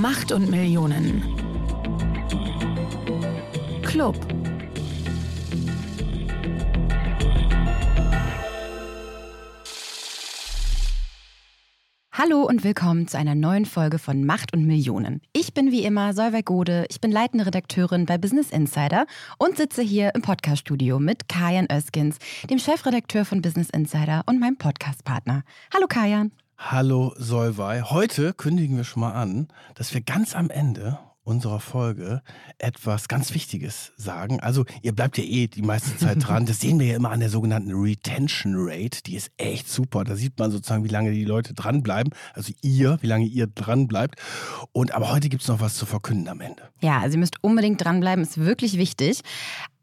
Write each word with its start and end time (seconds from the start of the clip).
Macht 0.00 0.30
und 0.30 0.50
Millionen. 0.50 1.22
Club. 3.82 4.14
Hallo 12.12 12.42
und 12.42 12.62
willkommen 12.62 13.08
zu 13.08 13.16
einer 13.16 13.34
neuen 13.34 13.64
Folge 13.64 13.98
von 13.98 14.26
Macht 14.26 14.52
und 14.52 14.66
Millionen. 14.66 15.22
Ich 15.32 15.54
bin 15.54 15.72
wie 15.72 15.84
immer 15.84 16.12
Solveig 16.12 16.44
Gode, 16.44 16.84
ich 16.90 17.00
bin 17.00 17.10
leitende 17.10 17.46
Redakteurin 17.46 18.04
bei 18.04 18.18
Business 18.18 18.50
Insider 18.50 19.06
und 19.38 19.56
sitze 19.56 19.80
hier 19.80 20.14
im 20.14 20.20
Podcaststudio 20.20 20.98
mit 20.98 21.28
Kajan 21.30 21.68
Öskins, 21.72 22.18
dem 22.50 22.58
Chefredakteur 22.58 23.24
von 23.24 23.40
Business 23.40 23.70
Insider 23.70 24.24
und 24.26 24.40
meinem 24.40 24.58
Podcastpartner. 24.58 25.42
Hallo 25.72 25.86
Kajan. 25.88 26.32
Hallo 26.58 27.14
Solvay. 27.18 27.82
Heute 27.82 28.32
kündigen 28.32 28.78
wir 28.78 28.84
schon 28.84 29.00
mal 29.00 29.12
an, 29.12 29.48
dass 29.74 29.92
wir 29.92 30.00
ganz 30.00 30.34
am 30.34 30.48
Ende 30.48 30.98
unserer 31.22 31.60
Folge 31.60 32.22
etwas 32.58 33.08
ganz 33.08 33.34
Wichtiges 33.34 33.92
sagen. 33.96 34.40
Also 34.40 34.64
ihr 34.80 34.94
bleibt 34.94 35.18
ja 35.18 35.24
eh 35.24 35.48
die 35.48 35.62
meiste 35.62 35.96
Zeit 35.98 36.26
dran. 36.26 36.46
Das 36.56 36.60
sehen 36.60 36.78
wir 36.78 36.86
ja 36.86 36.96
immer 36.96 37.10
an 37.10 37.20
der 37.20 37.28
sogenannten 37.28 37.72
Retention 37.72 38.54
Rate. 38.56 39.02
Die 39.04 39.16
ist 39.16 39.30
echt 39.36 39.68
super. 39.68 40.04
Da 40.04 40.16
sieht 40.16 40.38
man 40.38 40.50
sozusagen, 40.50 40.84
wie 40.84 40.88
lange 40.88 41.12
die 41.12 41.24
Leute 41.24 41.52
dranbleiben. 41.52 42.14
Also 42.32 42.52
ihr, 42.62 42.98
wie 43.00 43.06
lange 43.06 43.26
ihr 43.26 43.48
dran 43.48 43.86
bleibt. 43.86 44.20
Und 44.72 44.94
aber 44.94 45.12
heute 45.12 45.28
gibt 45.28 45.42
es 45.42 45.48
noch 45.48 45.60
was 45.60 45.74
zu 45.74 45.84
verkünden 45.84 46.28
am 46.28 46.40
Ende. 46.40 46.62
Ja, 46.80 47.00
also 47.00 47.16
ihr 47.16 47.20
müsst 47.20 47.42
unbedingt 47.42 47.84
dranbleiben, 47.84 48.22
ist 48.22 48.38
wirklich 48.38 48.78
wichtig. 48.78 49.22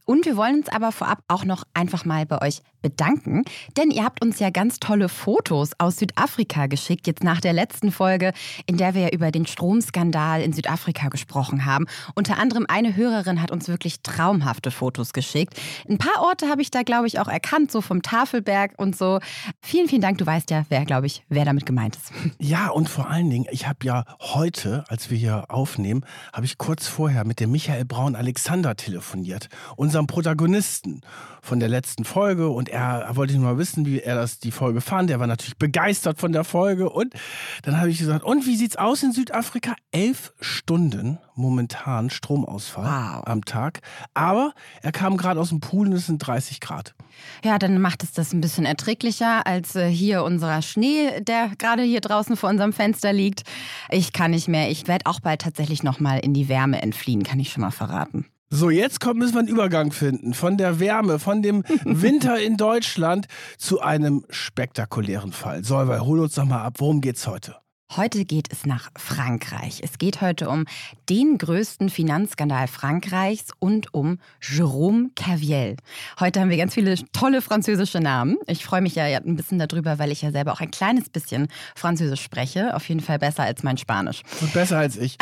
Und 0.05 0.25
wir 0.25 0.35
wollen 0.35 0.57
uns 0.57 0.69
aber 0.69 0.91
vorab 0.91 1.23
auch 1.27 1.45
noch 1.45 1.63
einfach 1.73 2.05
mal 2.05 2.25
bei 2.25 2.41
euch 2.41 2.61
bedanken, 2.83 3.43
denn 3.77 3.89
ihr 3.89 4.03
habt 4.03 4.21
uns 4.21 4.39
ja 4.39 4.51
ganz 4.51 4.79
tolle 4.79 5.09
Fotos 5.09 5.71
aus 5.79 5.97
Südafrika 5.97 6.67
geschickt, 6.67 7.07
jetzt 7.07 7.23
nach 7.23 7.41
der 7.41 7.53
letzten 7.53 7.91
Folge, 7.91 8.33
in 8.67 8.77
der 8.77 8.93
wir 8.93 9.03
ja 9.03 9.09
über 9.09 9.31
den 9.31 9.47
Stromskandal 9.47 10.41
in 10.41 10.53
Südafrika 10.53 11.07
gesprochen 11.07 11.65
haben. 11.65 11.87
Unter 12.13 12.37
anderem 12.37 12.65
eine 12.67 12.95
Hörerin 12.95 13.41
hat 13.41 13.51
uns 13.51 13.67
wirklich 13.69 14.01
traumhafte 14.03 14.69
Fotos 14.69 15.13
geschickt. 15.13 15.59
Ein 15.89 15.97
paar 15.97 16.21
Orte 16.21 16.49
habe 16.49 16.61
ich 16.61 16.69
da, 16.69 16.83
glaube 16.83 17.07
ich, 17.07 17.19
auch 17.19 17.29
erkannt, 17.29 17.71
so 17.71 17.81
vom 17.81 18.01
Tafelberg 18.01 18.73
und 18.77 18.95
so. 18.97 19.19
Vielen, 19.61 19.87
vielen 19.87 20.01
Dank. 20.01 20.17
Du 20.17 20.25
weißt 20.25 20.51
ja, 20.51 20.65
wer, 20.67 20.83
glaube 20.85 21.07
ich, 21.07 21.23
wer 21.29 21.45
damit 21.45 21.65
gemeint 21.65 21.95
ist. 21.95 22.11
Ja, 22.39 22.69
und 22.69 22.89
vor 22.89 23.09
allen 23.09 23.29
Dingen, 23.29 23.45
ich 23.51 23.67
habe 23.67 23.79
ja 23.83 24.03
heute, 24.19 24.83
als 24.89 25.09
wir 25.09 25.17
hier 25.17 25.45
aufnehmen, 25.47 26.05
habe 26.33 26.45
ich 26.45 26.57
kurz 26.57 26.87
vorher 26.87 27.25
mit 27.25 27.39
dem 27.39 27.51
Michael 27.51 27.85
Braun 27.85 28.15
Alexander 28.15 28.75
telefoniert, 28.75 29.47
unserem 29.93 30.07
Protagonisten 30.07 31.01
von 31.43 31.59
der 31.59 31.69
letzten 31.69 32.03
Folge 32.03 32.49
und 32.49 32.67
er, 32.67 33.01
er 33.01 33.15
wollte 33.15 33.35
nur 33.35 33.43
mal 33.43 33.57
wissen, 33.59 33.85
wie 33.85 33.99
er 33.99 34.15
das 34.15 34.39
die 34.39 34.49
Folge 34.49 34.81
fand. 34.81 35.11
Er 35.11 35.19
war 35.19 35.27
natürlich 35.27 35.55
begeistert 35.57 36.17
von 36.17 36.31
der 36.31 36.43
Folge 36.43 36.89
und 36.89 37.13
dann 37.61 37.77
habe 37.77 37.91
ich 37.91 37.99
gesagt, 37.99 38.25
und 38.25 38.47
wie 38.47 38.55
sieht's 38.55 38.75
aus 38.75 39.03
in 39.03 39.11
Südafrika? 39.11 39.75
Elf 39.91 40.33
Stunden 40.41 41.19
momentan 41.35 42.09
Stromausfall 42.09 42.85
wow. 42.85 43.27
am 43.27 43.45
Tag, 43.45 43.81
aber 44.15 44.53
er 44.81 44.91
kam 44.91 45.15
gerade 45.15 45.39
aus 45.39 45.49
dem 45.49 45.59
Pool 45.59 45.85
und 45.85 45.93
es 45.93 46.07
sind 46.07 46.17
30 46.17 46.59
Grad. 46.59 46.95
Ja, 47.43 47.59
dann 47.59 47.79
macht 47.79 48.01
es 48.01 48.13
das 48.13 48.33
ein 48.33 48.41
bisschen 48.41 48.65
erträglicher 48.65 49.45
als 49.45 49.75
äh, 49.75 49.87
hier 49.87 50.23
unserer 50.23 50.63
Schnee, 50.63 51.21
der 51.21 51.51
gerade 51.59 51.83
hier 51.83 52.01
draußen 52.01 52.35
vor 52.35 52.49
unserem 52.49 52.73
Fenster 52.73 53.13
liegt. 53.13 53.43
Ich 53.91 54.11
kann 54.11 54.31
nicht 54.31 54.47
mehr. 54.47 54.71
Ich 54.71 54.87
werde 54.87 55.05
auch 55.05 55.19
bald 55.19 55.41
tatsächlich 55.41 55.83
noch 55.83 55.99
mal 55.99 56.17
in 56.17 56.33
die 56.33 56.49
Wärme 56.49 56.81
entfliehen, 56.81 57.21
kann 57.21 57.39
ich 57.39 57.51
schon 57.51 57.61
mal 57.61 57.69
verraten. 57.69 58.25
So, 58.55 58.69
jetzt 58.69 58.99
kommt, 58.99 59.17
müssen 59.17 59.33
wir 59.33 59.39
einen 59.39 59.47
Übergang 59.47 59.91
finden 59.91 60.35
von 60.35 60.57
der 60.57 60.79
Wärme, 60.79 61.17
von 61.17 61.41
dem 61.41 61.63
Winter 61.85 62.39
in 62.39 62.55
Deutschland 62.55 63.25
zu 63.57 63.81
einem 63.81 64.27
spektakulären 64.29 65.31
Fall. 65.31 65.63
Solveig, 65.63 66.01
hol 66.01 66.19
uns 66.19 66.35
doch 66.35 66.45
mal 66.45 66.61
ab, 66.61 66.75
worum 66.77 67.01
geht's 67.01 67.25
heute? 67.25 67.55
Heute 67.95 68.25
geht 68.25 68.51
es 68.51 68.67
nach 68.67 68.91
Frankreich. 68.95 69.81
Es 69.83 69.97
geht 69.97 70.21
heute 70.21 70.49
um 70.49 70.65
den 71.09 71.37
größten 71.37 71.89
Finanzskandal 71.89 72.67
Frankreichs 72.67 73.47
und 73.59 73.93
um 73.93 74.19
Jérôme 74.41 75.09
Caviel. 75.15 75.77
Heute 76.19 76.39
haben 76.39 76.49
wir 76.49 76.57
ganz 76.57 76.73
viele 76.73 76.95
tolle 77.11 77.41
französische 77.41 77.99
Namen. 77.99 78.37
Ich 78.47 78.63
freue 78.63 78.81
mich 78.81 78.95
ja 78.95 79.05
ein 79.05 79.35
bisschen 79.35 79.59
darüber, 79.59 79.99
weil 79.99 80.11
ich 80.11 80.21
ja 80.21 80.31
selber 80.31 80.53
auch 80.53 80.61
ein 80.61 80.71
kleines 80.71 81.09
bisschen 81.09 81.47
Französisch 81.75 82.21
spreche. 82.21 82.75
Auf 82.75 82.87
jeden 82.89 83.01
Fall 83.01 83.19
besser 83.19 83.43
als 83.43 83.63
mein 83.63 83.77
Spanisch. 83.77 84.21
Und 84.41 84.53
besser 84.53 84.77
als 84.77 84.97
ich. 84.97 85.17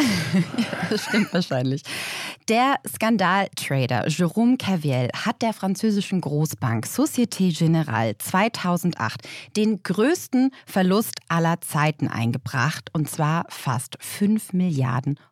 ja, 0.58 0.66
das 0.90 1.06
stimmt 1.06 1.34
wahrscheinlich. 1.34 1.84
Der 2.50 2.76
Skandaltrader 2.88 4.08
Jérôme 4.08 4.58
Caviel 4.58 5.10
hat 5.14 5.42
der 5.42 5.54
französischen 5.54 6.22
Großbank 6.22 6.86
Société 6.86 7.58
Générale 7.58 8.18
2008 8.18 9.28
den 9.56 9.82
größten 9.84 10.52
Verlust 10.66 11.20
aller 11.28 11.62
Zeiten 11.62 12.08
eingebracht 12.08 12.42
gebracht 12.52 12.90
und 12.94 13.10
zwar 13.10 13.46
fast 13.50 13.98
5 14.00 14.54
Milliarden 14.54 15.16
Euro. 15.16 15.31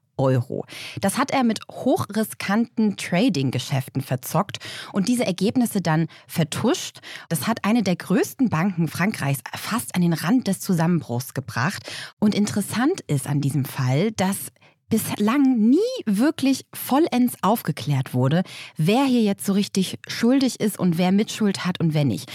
Das 1.00 1.18
hat 1.18 1.32
er 1.32 1.44
mit 1.44 1.60
hochriskanten 1.72 2.98
Trading-Geschäften 2.98 4.02
verzockt 4.02 4.58
und 4.92 5.08
diese 5.08 5.26
Ergebnisse 5.26 5.82
dann 5.82 6.08
vertuscht. 6.28 7.00
Das 7.30 7.48
hat 7.48 7.64
eine 7.64 7.84
der 7.84 7.96
größten 7.96 8.50
Banken 8.50 8.88
Frankreichs 8.88 9.42
fast 9.56 9.96
an 9.96 10.02
den 10.02 10.14
Rand 10.14 10.48
des 10.48 10.60
Zusammenbruchs 10.60 11.34
gebracht. 11.34 11.90
Und 12.20 12.36
interessant 12.36 13.02
ist 13.08 13.28
an 13.28 13.42
diesem 13.42 13.66
Fall, 13.66 14.12
dass 14.12 14.52
bislang 14.90 15.70
nie 15.70 15.78
wirklich 16.06 16.66
vollends 16.74 17.36
aufgeklärt 17.42 18.14
wurde, 18.14 18.44
wer 18.76 19.06
hier 19.06 19.22
jetzt 19.22 19.46
so 19.46 19.54
richtig 19.54 20.00
schuldig 20.08 20.60
ist 20.60 20.80
und 20.80 20.98
wer 20.98 21.12
Mitschuld 21.12 21.66
hat 21.66 21.80
und 21.80 21.94
wer 21.94 22.06
nicht. 22.06 22.32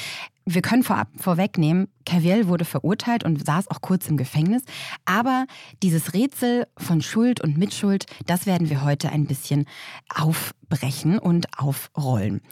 Wir 0.47 0.61
können 0.61 0.83
vorab 0.83 1.09
vorwegnehmen, 1.17 1.89
Caviel 2.05 2.49
wurde 2.49 2.67
verurteilt 2.67 3.25
und 3.25 3.47
saß 3.47 3.71
auch 3.71 3.81
kurz 3.81 4.09
im 4.09 4.19
Gefängnis. 4.19 4.63
Aber 5.07 5.47
dieses 5.83 6.13
Rätsel 6.13 6.67
von 6.77 7.01
Schuld 7.01 7.41
und 7.41 7.57
Mitschuld, 7.57 8.05
das 8.27 8.45
werden 8.45 8.69
wir 8.69 8.85
heute 8.85 9.11
ein 9.11 9.27
bisschen 9.27 9.67
aufbrechen 10.15 11.19
und 11.19 11.59
aufrollen. 11.59 12.43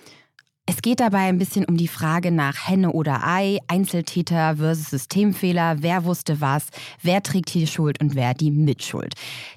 Es 0.75 0.81
geht 0.81 1.01
dabei 1.01 1.29
ein 1.29 1.37
bisschen 1.37 1.67
um 1.67 1.77
die 1.77 1.87
Frage 1.87 2.31
nach 2.31 2.67
Henne 2.67 2.93
oder 2.93 3.27
Ei, 3.27 3.59
Einzeltäter 3.69 4.57
versus 4.57 4.89
Systemfehler, 4.89 5.83
wer 5.83 6.05
wusste 6.05 6.41
was, 6.41 6.69
wer 7.03 7.23
trägt 7.23 7.51
hier 7.51 7.61
die 7.61 7.67
Schuld 7.67 8.01
und 8.01 8.15
wer 8.15 8.33
die 8.33 8.51
Mitschuld. 8.51 9.13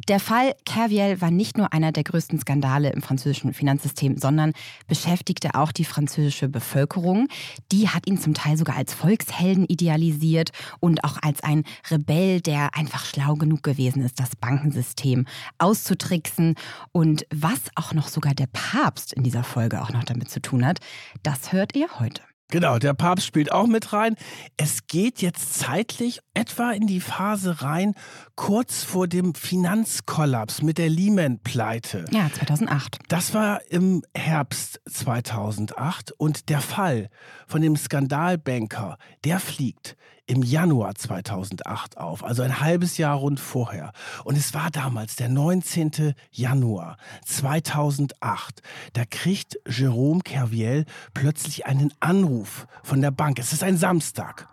Der 0.09 0.19
Fall 0.19 0.55
Kerviel 0.65 1.21
war 1.21 1.31
nicht 1.31 1.57
nur 1.57 1.71
einer 1.71 1.93
der 1.93 2.03
größten 2.03 2.37
Skandale 2.41 2.91
im 2.91 3.01
französischen 3.01 3.53
Finanzsystem, 3.53 4.17
sondern 4.17 4.51
beschäftigte 4.89 5.55
auch 5.55 5.71
die 5.71 5.85
französische 5.85 6.49
Bevölkerung. 6.49 7.29
Die 7.71 7.87
hat 7.87 8.07
ihn 8.07 8.19
zum 8.19 8.33
Teil 8.33 8.57
sogar 8.57 8.75
als 8.75 8.93
Volkshelden 8.93 9.63
idealisiert 9.67 10.51
und 10.81 11.05
auch 11.05 11.17
als 11.21 11.41
ein 11.41 11.63
Rebell, 11.89 12.41
der 12.41 12.75
einfach 12.75 13.05
schlau 13.05 13.35
genug 13.35 13.63
gewesen 13.63 14.03
ist, 14.03 14.19
das 14.19 14.35
Bankensystem 14.35 15.27
auszutricksen 15.59 16.55
und 16.91 17.25
was 17.33 17.61
auch 17.75 17.93
noch 17.93 18.09
sogar 18.09 18.35
der 18.35 18.47
Papst 18.51 19.13
in 19.13 19.23
dieser 19.23 19.45
Folge 19.45 19.81
auch 19.81 19.93
noch 19.93 20.03
damit 20.03 20.29
zu 20.29 20.41
tun 20.41 20.65
hat. 20.65 20.81
Das 21.23 21.51
hört 21.51 21.75
ihr 21.75 21.99
heute. 21.99 22.21
Genau, 22.51 22.77
der 22.77 22.93
Papst 22.93 23.25
spielt 23.25 23.51
auch 23.51 23.65
mit 23.65 23.91
rein. 23.91 24.15
Es 24.55 24.85
geht 24.85 25.21
jetzt 25.21 25.55
zeitlich 25.55 26.19
etwa 26.35 26.71
in 26.71 26.85
die 26.85 27.01
Phase 27.01 27.63
rein, 27.63 27.95
kurz 28.35 28.83
vor 28.83 29.07
dem 29.07 29.33
Finanzkollaps 29.33 30.61
mit 30.61 30.77
der 30.77 30.89
Lehman-Pleite. 30.89 32.05
Ja, 32.11 32.29
2008. 32.31 32.99
Das 33.07 33.33
war 33.33 33.61
im 33.69 34.03
Herbst 34.15 34.79
2008 34.87 36.11
und 36.11 36.49
der 36.49 36.61
Fall 36.61 37.09
von 37.47 37.61
dem 37.63 37.75
Skandalbanker, 37.75 38.97
der 39.23 39.39
fliegt 39.39 39.97
im 40.27 40.43
Januar 40.43 40.95
2008 40.95 41.97
auf, 41.97 42.23
also 42.23 42.41
ein 42.41 42.59
halbes 42.59 42.97
Jahr 42.97 43.15
rund 43.17 43.39
vorher. 43.39 43.91
Und 44.23 44.37
es 44.37 44.53
war 44.53 44.71
damals 44.71 45.15
der 45.15 45.29
19. 45.29 46.15
Januar 46.31 46.97
2008. 47.25 48.61
Da 48.93 49.05
kriegt 49.05 49.59
Jerome 49.67 50.21
Kerviel 50.21 50.85
plötzlich 51.13 51.65
einen 51.65 51.93
Anruf 51.99 52.67
von 52.83 53.01
der 53.01 53.11
Bank. 53.11 53.39
Es 53.39 53.53
ist 53.53 53.63
ein 53.63 53.77
Samstag. 53.77 54.47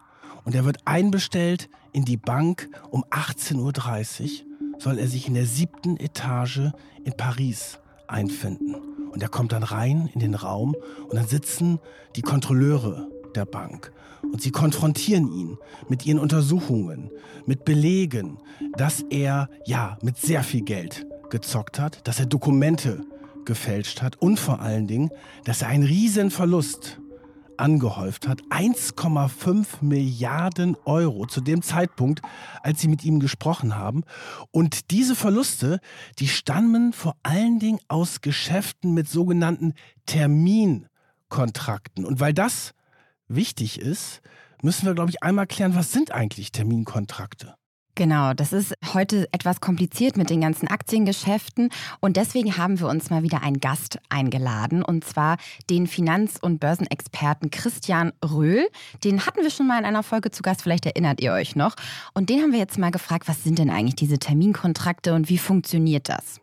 Und 0.45 0.55
er 0.55 0.65
wird 0.65 0.79
einbestellt 0.85 1.71
in 1.93 2.05
die 2.05 2.17
Bank 2.17 2.69
um 2.91 3.05
18.30 3.05 3.57
Uhr 3.59 4.53
soll 4.79 4.99
er 4.99 5.07
sich 5.07 5.29
in 5.29 5.35
der 5.35 5.47
siebten 5.47 5.97
Etage 5.97 6.73
in 7.05 7.17
Paris 7.17 7.79
einfinden. 8.09 8.75
Und 9.11 9.23
er 9.23 9.29
kommt 9.29 9.53
dann 9.53 9.63
rein 9.63 10.11
in 10.15 10.21
den 10.21 10.35
Raum 10.35 10.75
und 11.09 11.15
dann 11.15 11.27
sitzen 11.27 11.79
die 12.17 12.23
Kontrolleure 12.23 13.09
der 13.35 13.45
Bank. 13.45 13.93
Und 14.23 14.41
sie 14.41 14.51
konfrontieren 14.51 15.33
ihn 15.33 15.59
mit 15.89 16.07
ihren 16.07 16.19
Untersuchungen, 16.19 17.11
mit 17.47 17.65
Belegen, 17.65 18.39
dass 18.77 19.05
er 19.11 19.49
ja 19.67 19.99
mit 20.03 20.17
sehr 20.17 20.43
viel 20.43 20.63
Geld 20.63 21.07
gezockt 21.31 21.79
hat, 21.79 22.07
dass 22.07 22.21
er 22.21 22.27
Dokumente 22.27 23.05
gefälscht 23.45 24.03
hat 24.03 24.17
und 24.21 24.39
vor 24.39 24.61
allen 24.61 24.87
Dingen, 24.87 25.11
dass 25.45 25.63
er 25.63 25.69
einen 25.69 25.85
riesen 25.85 26.31
Verlust 26.31 27.01
angehäuft 27.57 28.29
hat. 28.29 28.43
1,5 28.51 29.83
Milliarden 29.83 30.77
Euro 30.85 31.27
zu 31.27 31.41
dem 31.41 31.63
Zeitpunkt, 31.63 32.21
als 32.63 32.81
sie 32.81 32.89
mit 32.89 33.05
ihm 33.05 33.21
gesprochen 33.21 33.77
haben. 33.77 34.03
Und 34.51 34.91
diese 34.91 35.15
Verluste, 35.15 35.79
die 36.19 36.29
stammen 36.29 36.93
vor 36.93 37.17
allen 37.23 37.59
Dingen 37.59 37.79
aus 37.89 38.21
Geschäften 38.21 38.95
mit 38.95 39.09
sogenannten 39.09 39.75
Terminkontrakten. 40.07 42.05
Und 42.05 42.21
weil 42.21 42.35
das 42.35 42.75
wichtig 43.35 43.81
ist, 43.81 44.23
müssen 44.63 44.87
wir, 44.87 44.95
glaube 44.95 45.11
ich, 45.11 45.23
einmal 45.23 45.47
klären, 45.47 45.75
was 45.75 45.93
sind 45.93 46.13
eigentlich 46.13 46.53
Terminkontrakte? 46.53 47.55
Genau, 47.95 48.33
das 48.33 48.55
ist 48.55 48.73
heute 48.95 49.29
etwas 49.33 49.61
kompliziert 49.61 50.17
mit 50.17 50.31
den 50.31 50.41
ganzen 50.41 50.67
Aktiengeschäften 50.67 51.69
und 52.01 52.17
deswegen 52.17 52.57
haben 52.57 52.81
wir 52.81 52.89
uns 52.89 53.11
mal 53.11 53.23
wieder 53.23 53.43
einen 53.43 53.61
Gast 53.61 53.99
eingeladen 54.09 54.83
und 54.83 55.05
zwar 55.05 55.37
den 55.69 55.87
Finanz- 55.87 56.39
und 56.41 56.59
Börsenexperten 56.59 57.51
Christian 57.51 58.13
Röhl. 58.25 58.67
Den 59.05 59.27
hatten 59.27 59.43
wir 59.43 59.51
schon 59.51 59.67
mal 59.67 59.79
in 59.79 59.85
einer 59.85 60.03
Folge 60.03 60.31
zu 60.31 60.43
Gast, 60.43 60.63
vielleicht 60.63 60.87
erinnert 60.87 61.21
ihr 61.21 61.35
euch 61.35 61.55
noch. 61.55 61.75
Und 62.15 62.31
den 62.31 62.41
haben 62.41 62.53
wir 62.53 62.61
jetzt 62.61 62.79
mal 62.79 62.93
gefragt, 62.93 63.29
was 63.29 63.45
sind 63.45 63.59
denn 63.59 63.69
eigentlich 63.69 63.97
diese 63.97 64.19
Terminkontrakte 64.19 65.13
und 65.13 65.29
wie 65.29 65.39
funktioniert 65.39 66.09
das? 66.09 66.42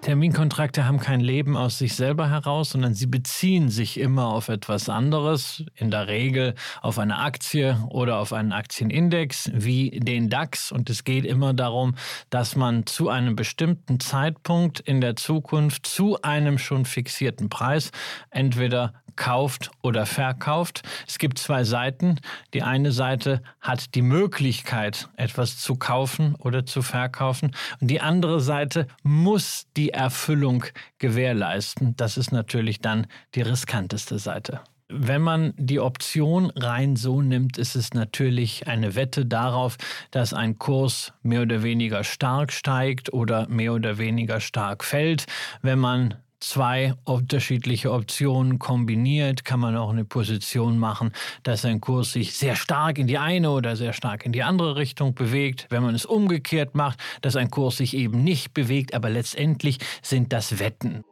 Terminkontrakte 0.00 0.86
haben 0.86 1.00
kein 1.00 1.20
Leben 1.20 1.56
aus 1.56 1.78
sich 1.78 1.94
selber 1.94 2.30
heraus, 2.30 2.70
sondern 2.70 2.94
sie 2.94 3.06
beziehen 3.06 3.68
sich 3.68 3.98
immer 3.98 4.28
auf 4.28 4.48
etwas 4.48 4.88
anderes, 4.88 5.64
in 5.74 5.90
der 5.90 6.06
Regel 6.06 6.54
auf 6.80 6.98
eine 6.98 7.18
Aktie 7.18 7.76
oder 7.90 8.18
auf 8.18 8.32
einen 8.32 8.52
Aktienindex 8.52 9.50
wie 9.52 9.90
den 9.90 10.30
DAX. 10.30 10.70
Und 10.70 10.88
es 10.88 11.02
geht 11.02 11.24
immer 11.24 11.52
darum, 11.52 11.96
dass 12.30 12.54
man 12.54 12.86
zu 12.86 13.08
einem 13.08 13.34
bestimmten 13.34 13.98
Zeitpunkt 13.98 14.80
in 14.80 15.00
der 15.00 15.16
Zukunft 15.16 15.86
zu 15.86 16.22
einem 16.22 16.58
schon 16.58 16.84
fixierten 16.84 17.48
Preis 17.48 17.90
entweder 18.30 18.92
kauft 19.18 19.70
oder 19.82 20.06
verkauft. 20.06 20.82
Es 21.06 21.18
gibt 21.18 21.38
zwei 21.38 21.64
Seiten. 21.64 22.20
Die 22.54 22.62
eine 22.62 22.92
Seite 22.92 23.42
hat 23.60 23.94
die 23.94 24.02
Möglichkeit, 24.02 25.08
etwas 25.16 25.58
zu 25.58 25.74
kaufen 25.74 26.34
oder 26.36 26.64
zu 26.64 26.80
verkaufen. 26.80 27.54
Und 27.80 27.88
die 27.88 28.00
andere 28.00 28.40
Seite 28.40 28.86
muss 29.02 29.66
die 29.76 29.87
Erfüllung 29.90 30.64
gewährleisten. 30.98 31.96
Das 31.96 32.16
ist 32.16 32.32
natürlich 32.32 32.80
dann 32.80 33.06
die 33.34 33.42
riskanteste 33.42 34.18
Seite. 34.18 34.60
Wenn 34.90 35.20
man 35.20 35.52
die 35.58 35.80
Option 35.80 36.50
rein 36.50 36.96
so 36.96 37.20
nimmt, 37.20 37.58
ist 37.58 37.76
es 37.76 37.92
natürlich 37.92 38.66
eine 38.68 38.94
Wette 38.94 39.26
darauf, 39.26 39.76
dass 40.10 40.32
ein 40.32 40.58
Kurs 40.58 41.12
mehr 41.22 41.42
oder 41.42 41.62
weniger 41.62 42.04
stark 42.04 42.52
steigt 42.52 43.12
oder 43.12 43.46
mehr 43.48 43.74
oder 43.74 43.98
weniger 43.98 44.40
stark 44.40 44.84
fällt. 44.84 45.26
Wenn 45.60 45.78
man 45.78 46.14
zwei 46.40 46.94
unterschiedliche 47.04 47.92
Optionen 47.92 48.58
kombiniert, 48.58 49.44
kann 49.44 49.60
man 49.60 49.76
auch 49.76 49.90
eine 49.90 50.04
Position 50.04 50.78
machen, 50.78 51.12
dass 51.42 51.64
ein 51.64 51.80
Kurs 51.80 52.12
sich 52.12 52.36
sehr 52.36 52.56
stark 52.56 52.98
in 52.98 53.06
die 53.06 53.18
eine 53.18 53.50
oder 53.50 53.76
sehr 53.76 53.92
stark 53.92 54.24
in 54.24 54.32
die 54.32 54.42
andere 54.42 54.76
Richtung 54.76 55.14
bewegt. 55.14 55.66
Wenn 55.70 55.82
man 55.82 55.94
es 55.94 56.06
umgekehrt 56.06 56.74
macht, 56.74 57.00
dass 57.22 57.36
ein 57.36 57.50
Kurs 57.50 57.78
sich 57.78 57.94
eben 57.94 58.22
nicht 58.22 58.54
bewegt, 58.54 58.94
aber 58.94 59.10
letztendlich 59.10 59.78
sind 60.02 60.32
das 60.32 60.58
Wetten. 60.58 61.04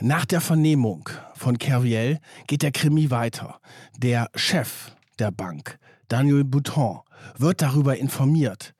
Nach 0.00 0.24
der 0.24 0.40
Vernehmung 0.40 1.08
von 1.34 1.58
Kerviel 1.58 2.18
geht 2.48 2.62
der 2.62 2.72
Krimi 2.72 3.10
weiter. 3.10 3.60
Der 3.96 4.28
Chef 4.34 4.90
der 5.18 5.30
Bank, 5.30 5.78
Daniel 6.08 6.42
Bouton, 6.42 7.00
wird 7.38 7.62
darüber 7.62 7.96
informiert, 7.96 8.74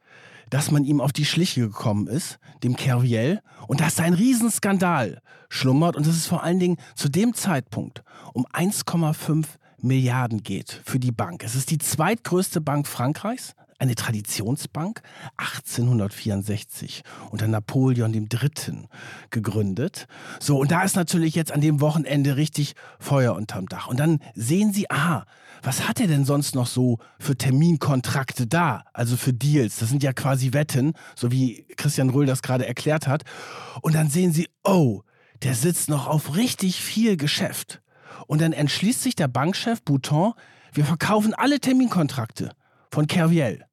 dass 0.53 0.71
man 0.71 0.85
ihm 0.85 1.01
auf 1.01 1.13
die 1.13 1.25
Schliche 1.25 1.63
gekommen 1.63 2.07
ist, 2.07 2.39
dem 2.63 2.77
Kerviel, 2.77 3.41
und 3.69 3.81
dass 3.81 3.95
da 3.95 4.03
ein 4.03 4.13
Riesenskandal 4.13 5.23
schlummert 5.49 5.97
und 5.97 6.07
dass 6.07 6.15
es 6.15 6.27
vor 6.27 6.43
allen 6.43 6.59
Dingen 6.59 6.77
zu 6.95 7.09
dem 7.09 7.33
Zeitpunkt 7.33 8.05
um 8.35 8.45
1,5 8.49 9.47
Milliarden 9.81 10.43
geht 10.43 10.83
für 10.85 10.99
die 10.99 11.11
Bank. 11.11 11.43
Es 11.43 11.55
ist 11.55 11.71
die 11.71 11.79
zweitgrößte 11.79 12.61
Bank 12.61 12.87
Frankreichs, 12.87 13.55
eine 13.79 13.95
Traditionsbank, 13.95 15.03
1864 15.37 17.03
unter 17.31 17.49
Napoleon 17.49 18.15
III. 18.15 18.89
gegründet. 19.31 20.07
So, 20.41 20.59
und 20.59 20.71
da 20.71 20.83
ist 20.83 20.97
natürlich 20.97 21.35
jetzt 21.35 21.53
an 21.53 21.61
dem 21.61 21.81
Wochenende 21.81 22.37
richtig 22.37 22.75
Feuer 22.99 23.35
unterm 23.35 23.69
Dach. 23.69 23.89
Und 23.89 23.99
dann 23.99 24.21
sehen 24.35 24.73
Sie, 24.73 24.91
aha, 24.91 25.27
was 25.63 25.89
hat 25.89 26.01
er 26.01 26.07
denn 26.07 26.25
sonst 26.25 26.55
noch 26.55 26.67
so 26.67 26.99
für 27.19 27.37
Terminkontrakte 27.37 28.47
da? 28.47 28.85
Also 28.93 29.17
für 29.17 29.33
Deals. 29.33 29.79
Das 29.79 29.89
sind 29.89 30.03
ja 30.03 30.13
quasi 30.13 30.53
Wetten, 30.53 30.93
so 31.15 31.31
wie 31.31 31.67
Christian 31.77 32.11
Röhl 32.11 32.27
das 32.27 32.43
gerade 32.43 32.67
erklärt 32.67 33.07
hat. 33.07 33.23
Und 33.81 33.95
dann 33.95 34.11
sehen 34.11 34.33
sie, 34.33 34.49
oh, 34.65 35.03
der 35.43 35.55
sitzt 35.55 35.89
noch 35.89 36.07
auf 36.07 36.37
richtig 36.37 36.81
viel 36.81 37.17
Geschäft. 37.17 37.81
Und 38.27 38.41
dann 38.41 38.53
entschließt 38.53 39.03
sich 39.03 39.15
der 39.15 39.29
Bankchef 39.29 39.83
Bouton, 39.83 40.35
wir 40.73 40.85
verkaufen 40.85 41.35
alle 41.35 41.61
Terminkontrakte 41.61 42.51
von 42.93 43.07
Kerviel. 43.07 43.65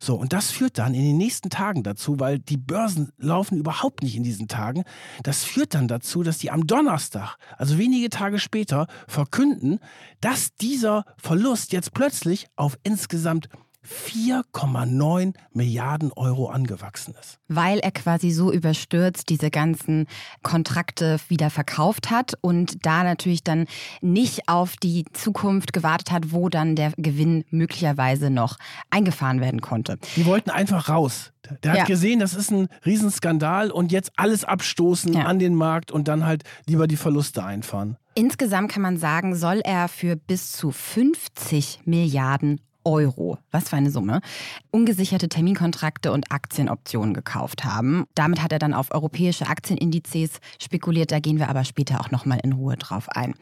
So, 0.00 0.16
und 0.16 0.32
das 0.32 0.50
führt 0.50 0.78
dann 0.78 0.94
in 0.94 1.04
den 1.04 1.16
nächsten 1.16 1.48
Tagen 1.48 1.84
dazu, 1.84 2.18
weil 2.18 2.40
die 2.40 2.56
Börsen 2.56 3.12
laufen 3.18 3.56
überhaupt 3.56 4.02
nicht 4.02 4.16
in 4.16 4.24
diesen 4.24 4.48
Tagen, 4.48 4.82
das 5.22 5.44
führt 5.44 5.74
dann 5.74 5.86
dazu, 5.86 6.24
dass 6.24 6.38
die 6.38 6.50
am 6.50 6.66
Donnerstag, 6.66 7.36
also 7.56 7.78
wenige 7.78 8.10
Tage 8.10 8.40
später, 8.40 8.88
verkünden, 9.06 9.78
dass 10.20 10.56
dieser 10.56 11.04
Verlust 11.18 11.72
jetzt 11.72 11.94
plötzlich 11.94 12.48
auf 12.56 12.76
insgesamt 12.82 13.48
4,9 13.86 15.34
Milliarden 15.52 16.12
Euro 16.12 16.48
angewachsen 16.48 17.14
ist. 17.20 17.38
Weil 17.48 17.78
er 17.80 17.90
quasi 17.90 18.30
so 18.30 18.52
überstürzt 18.52 19.28
diese 19.28 19.50
ganzen 19.50 20.06
Kontrakte 20.42 21.18
wieder 21.28 21.50
verkauft 21.50 22.10
hat 22.10 22.34
und 22.40 22.86
da 22.86 23.02
natürlich 23.02 23.42
dann 23.42 23.66
nicht 24.00 24.48
auf 24.48 24.76
die 24.76 25.04
Zukunft 25.12 25.72
gewartet 25.72 26.10
hat, 26.10 26.32
wo 26.32 26.48
dann 26.48 26.76
der 26.76 26.92
Gewinn 26.96 27.44
möglicherweise 27.50 28.30
noch 28.30 28.56
eingefahren 28.90 29.40
werden 29.40 29.60
konnte. 29.60 29.98
Die 30.16 30.26
wollten 30.26 30.50
einfach 30.50 30.88
raus. 30.88 31.32
Der 31.64 31.72
hat 31.72 31.78
ja. 31.78 31.84
gesehen, 31.84 32.20
das 32.20 32.34
ist 32.34 32.52
ein 32.52 32.68
Riesenskandal 32.86 33.72
und 33.72 33.90
jetzt 33.90 34.12
alles 34.16 34.44
abstoßen 34.44 35.12
ja. 35.14 35.24
an 35.24 35.40
den 35.40 35.54
Markt 35.54 35.90
und 35.90 36.06
dann 36.06 36.24
halt 36.24 36.44
lieber 36.66 36.86
die 36.86 36.96
Verluste 36.96 37.44
einfahren. 37.44 37.96
Insgesamt 38.14 38.70
kann 38.70 38.82
man 38.82 38.96
sagen, 38.96 39.34
soll 39.34 39.60
er 39.64 39.88
für 39.88 40.16
bis 40.16 40.52
zu 40.52 40.70
50 40.70 41.80
Milliarden 41.84 42.60
Euro, 42.84 43.38
was 43.50 43.68
für 43.68 43.76
eine 43.76 43.90
Summe, 43.90 44.20
ungesicherte 44.70 45.28
Terminkontrakte 45.28 46.12
und 46.12 46.30
Aktienoptionen 46.32 47.14
gekauft 47.14 47.64
haben. 47.64 48.06
Damit 48.14 48.42
hat 48.42 48.52
er 48.52 48.58
dann 48.58 48.74
auf 48.74 48.92
europäische 48.92 49.46
Aktienindizes 49.46 50.40
spekuliert. 50.60 51.12
Da 51.12 51.20
gehen 51.20 51.38
wir 51.38 51.48
aber 51.48 51.64
später 51.64 52.00
auch 52.00 52.10
nochmal 52.10 52.40
in 52.42 52.52
Ruhe 52.52 52.76
drauf 52.76 53.08
ein. 53.08 53.34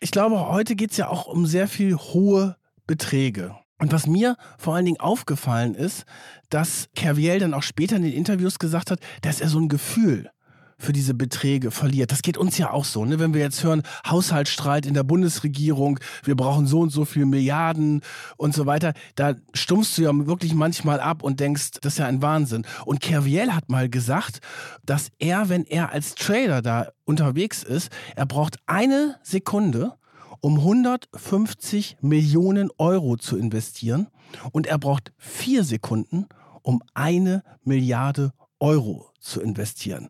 Ich 0.00 0.10
glaube, 0.10 0.48
heute 0.48 0.76
geht 0.76 0.92
es 0.92 0.96
ja 0.96 1.08
auch 1.08 1.26
um 1.26 1.46
sehr 1.46 1.68
viel 1.68 1.96
hohe 1.96 2.56
Beträge. 2.86 3.54
Und 3.78 3.92
was 3.92 4.06
mir 4.06 4.36
vor 4.58 4.74
allen 4.74 4.84
Dingen 4.84 5.00
aufgefallen 5.00 5.74
ist, 5.74 6.04
dass 6.50 6.88
Kerviel 6.94 7.38
dann 7.38 7.54
auch 7.54 7.62
später 7.62 7.96
in 7.96 8.02
den 8.02 8.12
Interviews 8.12 8.58
gesagt 8.58 8.90
hat, 8.90 9.00
dass 9.22 9.40
er 9.40 9.48
so 9.48 9.58
ein 9.58 9.68
Gefühl 9.68 10.30
für 10.80 10.92
diese 10.92 11.14
Beträge 11.14 11.70
verliert. 11.70 12.10
Das 12.10 12.22
geht 12.22 12.38
uns 12.38 12.58
ja 12.58 12.72
auch 12.72 12.84
so, 12.84 13.04
ne? 13.04 13.18
wenn 13.18 13.34
wir 13.34 13.40
jetzt 13.40 13.62
hören, 13.62 13.82
Haushaltsstreit 14.06 14.86
in 14.86 14.94
der 14.94 15.04
Bundesregierung, 15.04 16.00
wir 16.24 16.34
brauchen 16.34 16.66
so 16.66 16.80
und 16.80 16.90
so 16.90 17.04
viel 17.04 17.26
Milliarden 17.26 18.00
und 18.36 18.54
so 18.54 18.66
weiter, 18.66 18.94
da 19.14 19.34
stummst 19.52 19.96
du 19.98 20.02
ja 20.02 20.26
wirklich 20.26 20.54
manchmal 20.54 21.00
ab 21.00 21.22
und 21.22 21.38
denkst, 21.38 21.72
das 21.82 21.94
ist 21.94 21.98
ja 21.98 22.06
ein 22.06 22.22
Wahnsinn. 22.22 22.66
Und 22.84 23.00
Kerviel 23.00 23.54
hat 23.54 23.68
mal 23.68 23.88
gesagt, 23.88 24.40
dass 24.84 25.10
er, 25.18 25.48
wenn 25.48 25.64
er 25.64 25.92
als 25.92 26.14
Trader 26.14 26.62
da 26.62 26.88
unterwegs 27.04 27.62
ist, 27.62 27.90
er 28.16 28.26
braucht 28.26 28.58
eine 28.66 29.16
Sekunde, 29.22 29.94
um 30.40 30.58
150 30.58 31.98
Millionen 32.00 32.70
Euro 32.78 33.16
zu 33.16 33.36
investieren 33.36 34.08
und 34.52 34.66
er 34.66 34.78
braucht 34.78 35.12
vier 35.18 35.64
Sekunden, 35.64 36.26
um 36.62 36.82
eine 36.94 37.42
Milliarde 37.64 38.32
Euro 38.60 39.10
zu 39.18 39.40
investieren. 39.40 40.08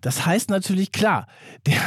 Das 0.00 0.26
heißt 0.26 0.50
natürlich, 0.50 0.92
klar, 0.92 1.26
der, 1.66 1.80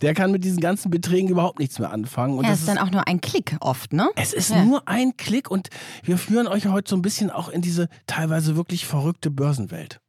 der 0.00 0.14
kann 0.14 0.30
mit 0.30 0.44
diesen 0.44 0.60
ganzen 0.60 0.90
Beträgen 0.90 1.28
überhaupt 1.28 1.58
nichts 1.58 1.78
mehr 1.78 1.90
anfangen. 1.90 2.38
Und 2.38 2.44
ja, 2.44 2.50
das 2.50 2.60
ist 2.60 2.68
dann 2.68 2.78
auch 2.78 2.90
nur 2.90 3.06
ein 3.06 3.20
Klick 3.20 3.56
oft, 3.60 3.92
ne? 3.92 4.10
Es 4.16 4.32
ist 4.32 4.50
ja. 4.50 4.64
nur 4.64 4.86
ein 4.86 5.16
Klick 5.16 5.50
und 5.50 5.68
wir 6.02 6.18
führen 6.18 6.46
euch 6.46 6.66
heute 6.66 6.90
so 6.90 6.96
ein 6.96 7.02
bisschen 7.02 7.30
auch 7.30 7.48
in 7.48 7.62
diese 7.62 7.88
teilweise 8.06 8.56
wirklich 8.56 8.86
verrückte 8.86 9.30
Börsenwelt. 9.30 10.00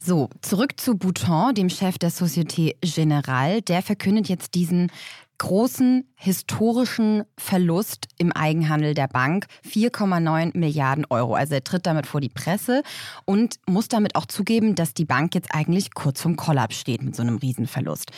So, 0.00 0.28
zurück 0.42 0.78
zu 0.78 0.96
Bouton, 0.96 1.54
dem 1.54 1.68
Chef 1.68 1.98
der 1.98 2.12
Société 2.12 2.76
Générale. 2.84 3.62
Der 3.62 3.82
verkündet 3.82 4.28
jetzt 4.28 4.54
diesen 4.54 4.92
großen 5.38 6.04
historischen 6.16 7.24
Verlust 7.38 8.08
im 8.18 8.32
Eigenhandel 8.32 8.94
der 8.94 9.08
Bank, 9.08 9.46
4,9 9.64 10.56
Milliarden 10.58 11.06
Euro. 11.08 11.34
Also 11.34 11.54
er 11.54 11.64
tritt 11.64 11.86
damit 11.86 12.06
vor 12.06 12.20
die 12.20 12.28
Presse 12.28 12.82
und 13.24 13.56
muss 13.66 13.88
damit 13.88 14.16
auch 14.16 14.26
zugeben, 14.26 14.74
dass 14.74 14.94
die 14.94 15.04
Bank 15.04 15.34
jetzt 15.34 15.54
eigentlich 15.54 15.94
kurz 15.94 16.20
vorm 16.20 16.36
Kollaps 16.36 16.78
steht 16.78 17.02
mit 17.02 17.16
so 17.16 17.22
einem 17.22 17.36
Riesenverlust. 17.36 18.10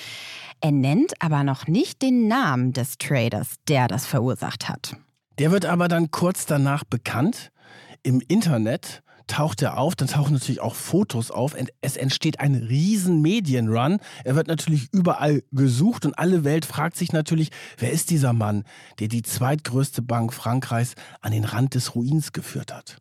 Er 0.60 0.72
nennt 0.72 1.14
aber 1.20 1.44
noch 1.44 1.66
nicht 1.66 2.02
den 2.02 2.28
Namen 2.28 2.72
des 2.72 2.98
Traders, 2.98 3.56
der 3.68 3.88
das 3.88 4.06
verursacht 4.06 4.68
hat. 4.68 4.96
Der 5.38 5.50
wird 5.50 5.64
aber 5.64 5.88
dann 5.88 6.10
kurz 6.10 6.44
danach 6.46 6.84
bekannt 6.84 7.50
im 8.02 8.20
Internet 8.28 9.02
taucht 9.26 9.62
er 9.62 9.78
auf, 9.78 9.94
dann 9.94 10.08
tauchen 10.08 10.32
natürlich 10.32 10.60
auch 10.60 10.74
Fotos 10.74 11.30
auf. 11.30 11.54
Es 11.80 11.96
entsteht 11.96 12.40
ein 12.40 12.54
riesen 12.54 13.20
Medienrun. 13.22 13.98
Er 14.24 14.36
wird 14.36 14.48
natürlich 14.48 14.88
überall 14.92 15.42
gesucht 15.52 16.06
und 16.06 16.18
alle 16.18 16.44
Welt 16.44 16.64
fragt 16.64 16.96
sich 16.96 17.12
natürlich, 17.12 17.50
wer 17.78 17.92
ist 17.92 18.10
dieser 18.10 18.32
Mann, 18.32 18.64
der 18.98 19.08
die 19.08 19.22
zweitgrößte 19.22 20.02
Bank 20.02 20.32
Frankreichs 20.32 20.94
an 21.20 21.32
den 21.32 21.44
Rand 21.44 21.74
des 21.74 21.94
Ruins 21.94 22.32
geführt 22.32 22.72
hat. 22.72 22.96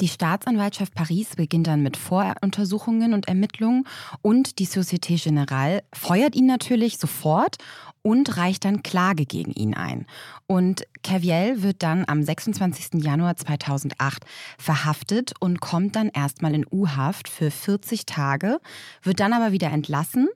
Die 0.00 0.08
Staatsanwaltschaft 0.08 0.92
Paris 0.94 1.36
beginnt 1.36 1.68
dann 1.68 1.82
mit 1.82 1.96
Voruntersuchungen 1.96 3.14
und 3.14 3.28
Ermittlungen 3.28 3.86
und 4.22 4.58
die 4.58 4.66
Société 4.66 5.22
Générale 5.22 5.82
feuert 5.92 6.34
ihn 6.34 6.46
natürlich 6.46 6.98
sofort 6.98 7.58
und 8.04 8.36
reicht 8.36 8.66
dann 8.66 8.82
Klage 8.82 9.24
gegen 9.24 9.50
ihn 9.52 9.74
ein. 9.74 10.06
Und 10.46 10.86
Caviel 11.02 11.62
wird 11.62 11.82
dann 11.82 12.04
am 12.06 12.22
26. 12.22 13.02
Januar 13.02 13.34
2008 13.36 14.24
verhaftet 14.58 15.32
und 15.40 15.60
kommt 15.60 15.96
dann 15.96 16.10
erstmal 16.10 16.54
in 16.54 16.66
U-Haft 16.70 17.28
für 17.28 17.50
40 17.50 18.04
Tage, 18.04 18.60
wird 19.02 19.20
dann 19.20 19.32
aber 19.32 19.52
wieder 19.52 19.70
entlassen, 19.70 20.28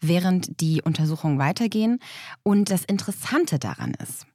während 0.00 0.60
die 0.60 0.82
Untersuchungen 0.82 1.38
weitergehen. 1.38 2.00
Und 2.42 2.70
das 2.70 2.84
Interessante 2.84 3.60
daran 3.60 3.94
ist, 4.02 4.26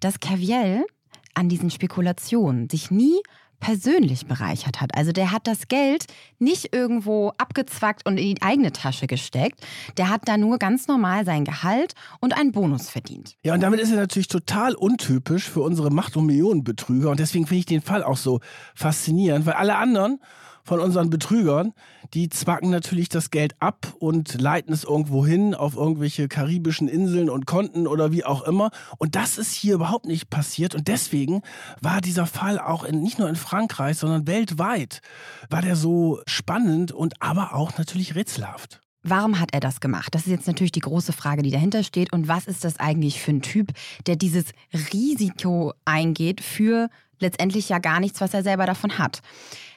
dass 0.00 0.20
Caviel 0.20 0.84
an 1.32 1.48
diesen 1.48 1.70
Spekulationen 1.70 2.68
sich 2.68 2.90
nie 2.90 3.22
persönlich 3.60 4.26
bereichert 4.26 4.80
hat. 4.80 4.94
Also 4.96 5.12
der 5.12 5.32
hat 5.32 5.46
das 5.46 5.68
Geld 5.68 6.06
nicht 6.38 6.74
irgendwo 6.74 7.32
abgezwackt 7.38 8.06
und 8.06 8.18
in 8.18 8.34
die 8.34 8.42
eigene 8.42 8.72
Tasche 8.72 9.06
gesteckt. 9.06 9.66
Der 9.96 10.08
hat 10.08 10.22
da 10.26 10.36
nur 10.36 10.58
ganz 10.58 10.88
normal 10.88 11.24
sein 11.24 11.44
Gehalt 11.44 11.94
und 12.20 12.36
einen 12.36 12.52
Bonus 12.52 12.90
verdient. 12.90 13.36
Ja, 13.42 13.54
und 13.54 13.60
damit 13.60 13.80
ist 13.80 13.90
er 13.90 13.96
natürlich 13.96 14.28
total 14.28 14.74
untypisch 14.74 15.48
für 15.48 15.60
unsere 15.60 15.90
Macht- 15.90 16.16
und 16.16 16.26
Millionenbetrüger. 16.26 17.10
Und 17.10 17.20
deswegen 17.20 17.46
finde 17.46 17.60
ich 17.60 17.66
den 17.66 17.82
Fall 17.82 18.02
auch 18.02 18.16
so 18.16 18.40
faszinierend, 18.74 19.46
weil 19.46 19.54
alle 19.54 19.76
anderen 19.76 20.20
von 20.66 20.80
unseren 20.80 21.10
Betrügern, 21.10 21.72
die 22.12 22.28
zwacken 22.28 22.70
natürlich 22.70 23.08
das 23.08 23.30
Geld 23.30 23.54
ab 23.60 23.94
und 24.00 24.40
leiten 24.40 24.72
es 24.72 24.82
irgendwo 24.82 25.24
hin 25.24 25.54
auf 25.54 25.76
irgendwelche 25.76 26.26
karibischen 26.26 26.88
Inseln 26.88 27.30
und 27.30 27.46
Konten 27.46 27.86
oder 27.86 28.10
wie 28.10 28.24
auch 28.24 28.42
immer. 28.42 28.70
Und 28.98 29.14
das 29.14 29.38
ist 29.38 29.52
hier 29.52 29.74
überhaupt 29.74 30.06
nicht 30.06 30.28
passiert. 30.28 30.74
Und 30.74 30.88
deswegen 30.88 31.42
war 31.80 32.00
dieser 32.00 32.26
Fall 32.26 32.58
auch 32.58 32.82
in, 32.82 33.00
nicht 33.00 33.20
nur 33.20 33.28
in 33.28 33.36
Frankreich, 33.36 33.96
sondern 33.98 34.26
weltweit, 34.26 35.02
war 35.50 35.62
der 35.62 35.76
so 35.76 36.20
spannend 36.26 36.90
und 36.90 37.22
aber 37.22 37.54
auch 37.54 37.78
natürlich 37.78 38.16
rätselhaft. 38.16 38.80
Warum 39.04 39.38
hat 39.38 39.50
er 39.52 39.60
das 39.60 39.78
gemacht? 39.78 40.16
Das 40.16 40.22
ist 40.22 40.32
jetzt 40.32 40.48
natürlich 40.48 40.72
die 40.72 40.80
große 40.80 41.12
Frage, 41.12 41.42
die 41.42 41.52
dahinter 41.52 41.84
steht. 41.84 42.12
Und 42.12 42.26
was 42.26 42.46
ist 42.48 42.64
das 42.64 42.80
eigentlich 42.80 43.20
für 43.22 43.30
ein 43.30 43.42
Typ, 43.42 43.70
der 44.08 44.16
dieses 44.16 44.46
Risiko 44.92 45.72
eingeht 45.84 46.40
für 46.40 46.88
letztendlich 47.20 47.68
ja 47.68 47.78
gar 47.78 48.00
nichts, 48.00 48.20
was 48.20 48.34
er 48.34 48.42
selber 48.42 48.66
davon 48.66 48.98
hat? 48.98 49.22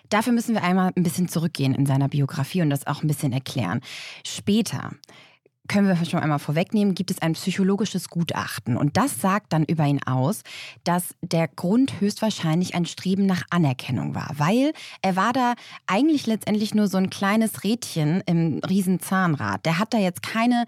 Dafür 0.10 0.34
müssen 0.34 0.56
wir 0.56 0.64
einmal 0.64 0.92
ein 0.96 1.04
bisschen 1.04 1.28
zurückgehen 1.28 1.76
in 1.76 1.86
seiner 1.86 2.10
Biografie 2.10 2.62
und 2.62 2.70
das 2.70 2.88
auch 2.88 3.04
ein 3.04 3.08
bisschen 3.08 3.32
erklären. 3.32 3.82
Später 4.26 4.92
können 5.70 5.88
wir 5.88 6.04
schon 6.06 6.20
einmal 6.20 6.40
vorwegnehmen, 6.40 6.96
gibt 6.96 7.12
es 7.12 7.22
ein 7.22 7.34
psychologisches 7.34 8.10
Gutachten. 8.10 8.76
Und 8.76 8.98
das 8.98 9.22
sagt 9.22 9.54
dann 9.54 9.64
über 9.64 9.86
ihn 9.86 10.04
aus, 10.04 10.42
dass 10.84 11.16
der 11.22 11.48
Grund 11.48 12.02
höchstwahrscheinlich 12.02 12.76
ein 12.76 12.86
Streben 12.86 13.26
nach 13.26 13.44
Anerkennung 13.52 14.16
war. 14.16 14.32
Weil 14.36 14.74
er 15.02 15.16
war 15.16 15.32
da 15.32 15.54
eigentlich 15.88 16.28
letztendlich 16.28 16.74
nur 16.74 16.88
so 16.88 16.98
ein 16.98 17.10
kleines 17.10 17.64
Rädchen 17.64 18.22
im 18.26 18.60
Riesenzahnrad. 18.68 19.66
Der 19.66 19.80
hat 19.80 19.94
da 19.94 20.00
jetzt 20.00 20.24
keine 20.24 20.66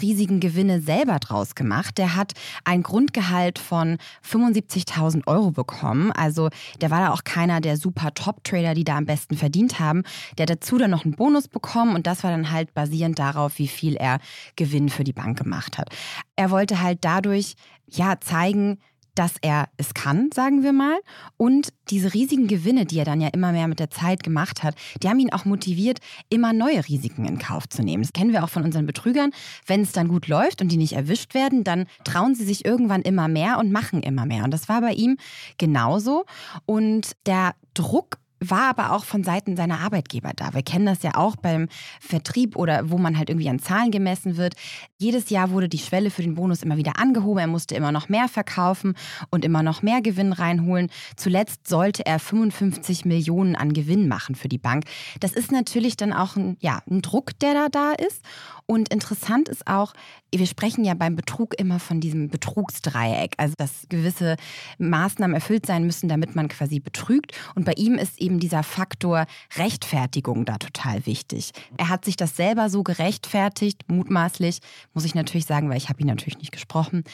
riesigen 0.00 0.40
Gewinne 0.40 0.80
selber 0.80 1.18
draus 1.18 1.54
gemacht. 1.54 1.98
Der 1.98 2.16
hat 2.16 2.32
ein 2.64 2.82
Grundgehalt 2.82 3.58
von 3.58 3.98
75.000 4.28 5.26
Euro 5.26 5.50
bekommen. 5.50 6.10
Also 6.12 6.48
der 6.80 6.90
war 6.90 7.00
da 7.00 7.12
auch 7.12 7.24
keiner 7.24 7.60
der 7.60 7.76
super 7.76 8.14
Top-Trader, 8.14 8.72
die 8.72 8.84
da 8.84 8.96
am 8.96 9.04
besten 9.04 9.36
verdient 9.36 9.78
haben. 9.78 10.04
Der 10.38 10.44
hat 10.44 10.50
dazu 10.50 10.78
dann 10.78 10.90
noch 10.90 11.04
einen 11.04 11.14
Bonus 11.14 11.48
bekommen 11.48 11.94
und 11.94 12.06
das 12.06 12.24
war 12.24 12.30
dann 12.30 12.50
halt 12.50 12.72
basierend 12.72 13.18
darauf, 13.18 13.58
wie 13.58 13.68
viel 13.68 13.94
er 13.94 14.20
Gewinn 14.56 14.88
für 14.88 15.04
die 15.04 15.12
Bank 15.12 15.38
gemacht 15.38 15.78
hat. 15.78 15.90
Er 16.36 16.50
wollte 16.50 16.80
halt 16.80 16.98
dadurch 17.02 17.54
ja 17.86 18.20
zeigen, 18.20 18.78
dass 19.18 19.34
er 19.40 19.68
es 19.76 19.94
kann, 19.94 20.30
sagen 20.32 20.62
wir 20.62 20.72
mal. 20.72 20.96
Und 21.36 21.72
diese 21.90 22.14
riesigen 22.14 22.46
Gewinne, 22.46 22.86
die 22.86 23.00
er 23.00 23.04
dann 23.04 23.20
ja 23.20 23.28
immer 23.28 23.50
mehr 23.50 23.66
mit 23.66 23.80
der 23.80 23.90
Zeit 23.90 24.22
gemacht 24.22 24.62
hat, 24.62 24.76
die 25.02 25.08
haben 25.08 25.18
ihn 25.18 25.32
auch 25.32 25.44
motiviert, 25.44 25.98
immer 26.28 26.52
neue 26.52 26.86
Risiken 26.86 27.24
in 27.24 27.38
Kauf 27.38 27.68
zu 27.68 27.82
nehmen. 27.82 28.04
Das 28.04 28.12
kennen 28.12 28.32
wir 28.32 28.44
auch 28.44 28.48
von 28.48 28.62
unseren 28.62 28.86
Betrügern. 28.86 29.32
Wenn 29.66 29.80
es 29.80 29.90
dann 29.90 30.06
gut 30.06 30.28
läuft 30.28 30.62
und 30.62 30.70
die 30.70 30.76
nicht 30.76 30.92
erwischt 30.92 31.34
werden, 31.34 31.64
dann 31.64 31.86
trauen 32.04 32.36
sie 32.36 32.44
sich 32.44 32.64
irgendwann 32.64 33.02
immer 33.02 33.26
mehr 33.26 33.58
und 33.58 33.72
machen 33.72 34.04
immer 34.04 34.24
mehr. 34.24 34.44
Und 34.44 34.52
das 34.52 34.68
war 34.68 34.80
bei 34.80 34.92
ihm 34.92 35.16
genauso. 35.58 36.24
Und 36.64 37.16
der 37.26 37.56
Druck 37.74 38.18
war 38.40 38.70
aber 38.70 38.92
auch 38.92 39.04
von 39.04 39.24
Seiten 39.24 39.56
seiner 39.56 39.80
Arbeitgeber 39.80 40.32
da. 40.34 40.54
Wir 40.54 40.62
kennen 40.62 40.86
das 40.86 41.02
ja 41.02 41.14
auch 41.14 41.36
beim 41.36 41.68
Vertrieb 42.00 42.56
oder 42.56 42.90
wo 42.90 42.98
man 42.98 43.18
halt 43.18 43.30
irgendwie 43.30 43.48
an 43.48 43.58
Zahlen 43.58 43.90
gemessen 43.90 44.36
wird. 44.36 44.54
Jedes 44.98 45.30
Jahr 45.30 45.50
wurde 45.50 45.68
die 45.68 45.78
Schwelle 45.78 46.10
für 46.10 46.22
den 46.22 46.34
Bonus 46.34 46.62
immer 46.62 46.76
wieder 46.76 46.98
angehoben. 46.98 47.38
Er 47.38 47.46
musste 47.46 47.74
immer 47.74 47.92
noch 47.92 48.08
mehr 48.08 48.28
verkaufen 48.28 48.94
und 49.30 49.44
immer 49.44 49.62
noch 49.62 49.82
mehr 49.82 50.00
Gewinn 50.00 50.32
reinholen. 50.32 50.90
Zuletzt 51.16 51.68
sollte 51.68 52.06
er 52.06 52.18
55 52.18 53.04
Millionen 53.04 53.56
an 53.56 53.72
Gewinn 53.72 54.08
machen 54.08 54.34
für 54.34 54.48
die 54.48 54.58
Bank. 54.58 54.84
Das 55.20 55.32
ist 55.32 55.52
natürlich 55.52 55.96
dann 55.96 56.12
auch 56.12 56.36
ein, 56.36 56.56
ja, 56.60 56.80
ein 56.90 57.02
Druck, 57.02 57.38
der 57.40 57.54
da 57.54 57.68
da 57.68 57.92
ist. 57.92 58.22
Und 58.66 58.90
interessant 58.90 59.48
ist 59.48 59.66
auch, 59.66 59.94
wir 60.34 60.46
sprechen 60.46 60.84
ja 60.84 60.92
beim 60.92 61.16
Betrug 61.16 61.58
immer 61.58 61.78
von 61.78 62.00
diesem 62.00 62.28
Betrugsdreieck, 62.28 63.32
also 63.38 63.54
dass 63.56 63.86
gewisse 63.88 64.36
Maßnahmen 64.78 65.34
erfüllt 65.34 65.64
sein 65.64 65.84
müssen, 65.86 66.08
damit 66.08 66.36
man 66.36 66.48
quasi 66.48 66.78
betrügt. 66.78 67.32
Und 67.54 67.64
bei 67.64 67.72
ihm 67.76 67.94
ist 67.94 68.20
eben 68.20 68.27
dieser 68.38 68.62
Faktor 68.62 69.26
Rechtfertigung 69.56 70.44
da 70.44 70.58
total 70.58 71.06
wichtig. 71.06 71.52
Er 71.76 71.88
hat 71.88 72.04
sich 72.04 72.16
das 72.16 72.36
selber 72.36 72.68
so 72.68 72.82
gerechtfertigt, 72.82 73.84
mutmaßlich, 73.88 74.58
muss 74.92 75.04
ich 75.04 75.14
natürlich 75.14 75.46
sagen, 75.46 75.70
weil 75.70 75.78
ich 75.78 75.88
habe 75.88 76.00
ihn 76.00 76.06
natürlich 76.06 76.38
nicht 76.38 76.52
gesprochen, 76.52 77.04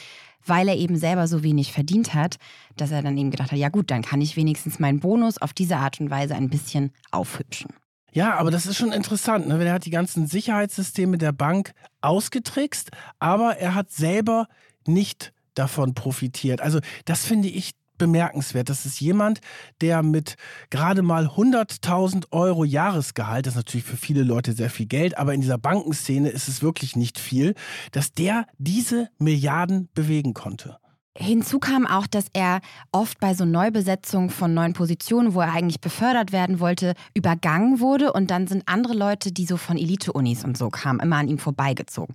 weil 0.45 0.67
er 0.67 0.75
eben 0.75 0.97
selber 0.97 1.27
so 1.27 1.43
wenig 1.43 1.71
verdient 1.71 2.13
hat, 2.13 2.37
dass 2.75 2.91
er 2.91 3.01
dann 3.01 3.17
eben 3.17 3.31
gedacht 3.31 3.51
hat, 3.51 3.57
ja 3.57 3.69
gut, 3.69 3.89
dann 3.89 4.01
kann 4.01 4.21
ich 4.21 4.35
wenigstens 4.35 4.79
meinen 4.79 4.99
Bonus 4.99 5.41
auf 5.41 5.53
diese 5.53 5.77
Art 5.77 5.99
und 5.99 6.09
Weise 6.09 6.35
ein 6.35 6.49
bisschen 6.49 6.91
aufhübschen. 7.11 7.69
Ja, 8.11 8.35
aber 8.35 8.49
das 8.49 8.65
ist 8.65 8.77
schon 8.77 8.93
interessant. 8.93 9.47
Ne? 9.47 9.61
Er 9.63 9.73
hat 9.73 9.85
die 9.85 9.89
ganzen 9.89 10.27
Sicherheitssysteme 10.27 11.17
der 11.17 11.33
Bank 11.33 11.73
ausgetrickst, 12.01 12.91
aber 13.19 13.57
er 13.57 13.75
hat 13.75 13.91
selber 13.91 14.47
nicht 14.87 15.33
davon 15.53 15.93
profitiert. 15.93 16.61
Also 16.61 16.79
das 17.05 17.25
finde 17.25 17.49
ich 17.49 17.71
bemerkenswert. 17.97 18.69
Das 18.69 18.85
ist 18.85 18.99
jemand, 18.99 19.41
der 19.81 20.03
mit 20.03 20.35
gerade 20.69 21.01
mal 21.01 21.27
100.000 21.27 22.31
Euro 22.31 22.63
Jahresgehalt, 22.63 23.45
das 23.45 23.53
ist 23.53 23.57
natürlich 23.57 23.85
für 23.85 23.97
viele 23.97 24.23
Leute 24.23 24.53
sehr 24.53 24.69
viel 24.69 24.85
Geld, 24.85 25.17
aber 25.17 25.33
in 25.33 25.41
dieser 25.41 25.57
Bankenszene 25.57 26.29
ist 26.29 26.47
es 26.47 26.61
wirklich 26.61 26.95
nicht 26.95 27.19
viel, 27.19 27.55
dass 27.91 28.11
der 28.11 28.47
diese 28.57 29.09
Milliarden 29.17 29.89
bewegen 29.93 30.33
konnte. 30.33 30.77
Hinzu 31.17 31.59
kam 31.59 31.87
auch, 31.87 32.07
dass 32.07 32.25
er 32.33 32.59
oft 32.91 33.21
bei 33.21 33.33
so 33.33 33.45
Neubesetzungen 33.45 34.29
von 34.29 34.53
neuen 34.53 34.73
Positionen, 34.73 35.33
wo 35.33 35.39
er 35.39 35.53
eigentlich 35.53 35.79
befördert 35.79 36.33
werden 36.33 36.59
wollte, 36.59 36.93
übergangen 37.13 37.79
wurde 37.79 38.11
und 38.11 38.31
dann 38.31 38.47
sind 38.47 38.63
andere 38.65 38.93
Leute, 38.93 39.31
die 39.31 39.45
so 39.45 39.55
von 39.55 39.77
Elite-Unis 39.77 40.43
und 40.43 40.57
so 40.57 40.69
kamen, 40.69 40.99
immer 40.99 41.15
an 41.15 41.29
ihm 41.29 41.37
vorbeigezogen. 41.37 42.13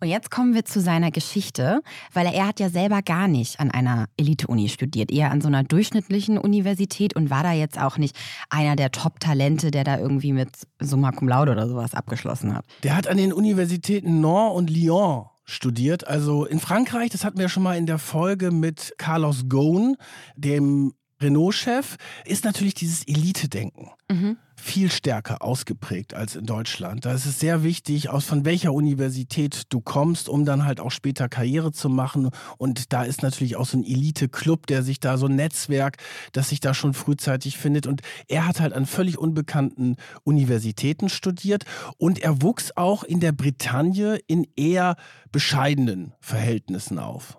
Und 0.00 0.08
jetzt 0.08 0.30
kommen 0.30 0.54
wir 0.54 0.64
zu 0.64 0.80
seiner 0.80 1.10
Geschichte, 1.10 1.80
weil 2.12 2.26
er, 2.26 2.46
hat 2.46 2.60
ja 2.60 2.68
selber 2.68 3.02
gar 3.02 3.28
nicht 3.28 3.60
an 3.60 3.70
einer 3.70 4.06
Elite-Uni 4.16 4.68
studiert, 4.68 5.10
eher 5.10 5.30
an 5.30 5.40
so 5.40 5.48
einer 5.48 5.64
durchschnittlichen 5.64 6.38
Universität 6.38 7.16
und 7.16 7.30
war 7.30 7.42
da 7.42 7.52
jetzt 7.52 7.78
auch 7.78 7.98
nicht 7.98 8.16
einer 8.48 8.76
der 8.76 8.90
Top-Talente, 8.90 9.70
der 9.70 9.84
da 9.84 9.98
irgendwie 9.98 10.32
mit 10.32 10.50
Summa 10.80 11.12
Cum 11.12 11.28
Laude 11.28 11.52
oder 11.52 11.68
sowas 11.68 11.94
abgeschlossen 11.94 12.54
hat. 12.54 12.64
Der 12.82 12.96
hat 12.96 13.08
an 13.08 13.16
den 13.16 13.32
Universitäten 13.32 14.20
Nantes 14.20 14.56
und 14.56 14.70
Lyon 14.70 15.26
studiert. 15.44 16.06
Also 16.06 16.44
in 16.44 16.60
Frankreich, 16.60 17.10
das 17.10 17.24
hatten 17.24 17.38
wir 17.38 17.48
schon 17.48 17.62
mal 17.62 17.76
in 17.76 17.86
der 17.86 17.98
Folge 17.98 18.50
mit 18.50 18.94
Carlos 18.98 19.48
Ghosn, 19.48 19.96
dem 20.36 20.92
Renault-Chef, 21.20 21.96
ist 22.24 22.44
natürlich 22.44 22.74
dieses 22.74 23.02
Elite-Denken. 23.04 23.90
Mhm 24.10 24.36
viel 24.58 24.90
stärker 24.90 25.42
ausgeprägt 25.42 26.14
als 26.14 26.36
in 26.36 26.44
Deutschland. 26.44 27.04
Da 27.04 27.12
ist 27.12 27.26
es 27.26 27.38
sehr 27.38 27.62
wichtig, 27.62 28.10
aus 28.10 28.24
von 28.24 28.44
welcher 28.44 28.72
Universität 28.72 29.62
du 29.68 29.80
kommst, 29.80 30.28
um 30.28 30.44
dann 30.44 30.64
halt 30.64 30.80
auch 30.80 30.90
später 30.90 31.28
Karriere 31.28 31.72
zu 31.72 31.88
machen. 31.88 32.30
Und 32.58 32.92
da 32.92 33.04
ist 33.04 33.22
natürlich 33.22 33.56
auch 33.56 33.66
so 33.66 33.78
ein 33.78 33.84
Elite-Club, 33.84 34.66
der 34.66 34.82
sich 34.82 35.00
da 35.00 35.16
so 35.16 35.26
ein 35.26 35.36
Netzwerk, 35.36 35.98
das 36.32 36.48
sich 36.48 36.60
da 36.60 36.74
schon 36.74 36.92
frühzeitig 36.92 37.56
findet. 37.56 37.86
Und 37.86 38.02
er 38.26 38.46
hat 38.46 38.60
halt 38.60 38.72
an 38.72 38.86
völlig 38.86 39.16
unbekannten 39.16 39.96
Universitäten 40.24 41.08
studiert 41.08 41.64
und 41.96 42.18
er 42.18 42.42
wuchs 42.42 42.72
auch 42.76 43.04
in 43.04 43.20
der 43.20 43.32
Bretagne 43.32 44.18
in 44.26 44.46
eher 44.56 44.96
bescheidenen 45.30 46.14
Verhältnissen 46.20 46.98
auf. 46.98 47.38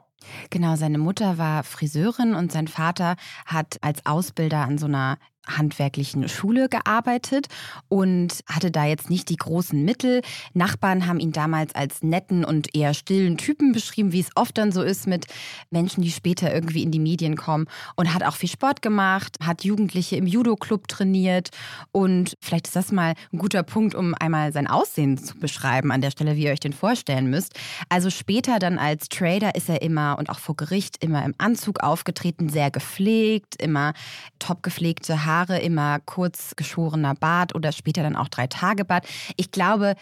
Genau, 0.49 0.75
seine 0.75 0.97
Mutter 0.97 1.37
war 1.37 1.63
Friseurin 1.63 2.33
und 2.33 2.51
sein 2.51 2.67
Vater 2.67 3.15
hat 3.45 3.77
als 3.81 4.05
Ausbilder 4.05 4.59
an 4.59 4.77
so 4.77 4.85
einer 4.85 5.17
handwerklichen 5.57 6.27
Schule 6.29 6.69
gearbeitet 6.69 7.47
und 7.87 8.39
hatte 8.47 8.71
da 8.71 8.85
jetzt 8.85 9.09
nicht 9.09 9.29
die 9.29 9.35
großen 9.35 9.83
Mittel. 9.83 10.21
Nachbarn 10.53 11.07
haben 11.07 11.19
ihn 11.19 11.31
damals 11.31 11.73
als 11.75 12.03
netten 12.03 12.45
und 12.45 12.75
eher 12.75 12.93
stillen 12.93 13.37
Typen 13.37 13.71
beschrieben, 13.71 14.11
wie 14.11 14.19
es 14.19 14.29
oft 14.35 14.57
dann 14.57 14.71
so 14.71 14.81
ist 14.81 15.07
mit 15.07 15.25
Menschen, 15.71 16.03
die 16.03 16.11
später 16.11 16.53
irgendwie 16.53 16.83
in 16.83 16.91
die 16.91 16.99
Medien 16.99 17.35
kommen 17.35 17.65
und 17.95 18.13
hat 18.13 18.23
auch 18.23 18.35
viel 18.35 18.49
Sport 18.49 18.81
gemacht, 18.81 19.37
hat 19.43 19.63
Jugendliche 19.63 20.15
im 20.15 20.27
Judo-Club 20.27 20.87
trainiert 20.87 21.49
und 21.91 22.35
vielleicht 22.39 22.67
ist 22.67 22.75
das 22.75 22.91
mal 22.91 23.13
ein 23.33 23.39
guter 23.39 23.63
Punkt, 23.63 23.95
um 23.95 24.13
einmal 24.19 24.53
sein 24.53 24.67
Aussehen 24.67 25.17
zu 25.17 25.37
beschreiben 25.37 25.91
an 25.91 26.01
der 26.01 26.11
Stelle, 26.11 26.35
wie 26.35 26.43
ihr 26.43 26.51
euch 26.51 26.59
den 26.59 26.73
vorstellen 26.73 27.29
müsst. 27.29 27.57
Also 27.89 28.09
später 28.09 28.59
dann 28.59 28.77
als 28.77 29.09
Trader 29.09 29.55
ist 29.55 29.69
er 29.69 29.81
immer 29.81 30.17
und 30.19 30.29
auch 30.29 30.39
vor 30.39 30.55
Gericht 30.55 31.03
immer 31.03 31.23
im 31.25 31.33
Anzug 31.37 31.81
aufgetreten, 31.81 32.49
sehr 32.49 32.71
gepflegt, 32.71 33.61
immer 33.61 33.93
top 34.39 34.63
gepflegte 34.63 35.25
Haare 35.25 35.38
Haare, 35.39 35.59
immer 35.59 35.99
kurz 35.99 36.55
geschorener 36.55 37.15
Bart 37.15 37.55
oder 37.55 37.71
später 37.71 38.03
dann 38.03 38.15
auch 38.15 38.27
drei 38.27 38.47
Tage 38.47 38.85
Bart. 38.85 39.07
Ich 39.37 39.51
glaube, 39.51 39.95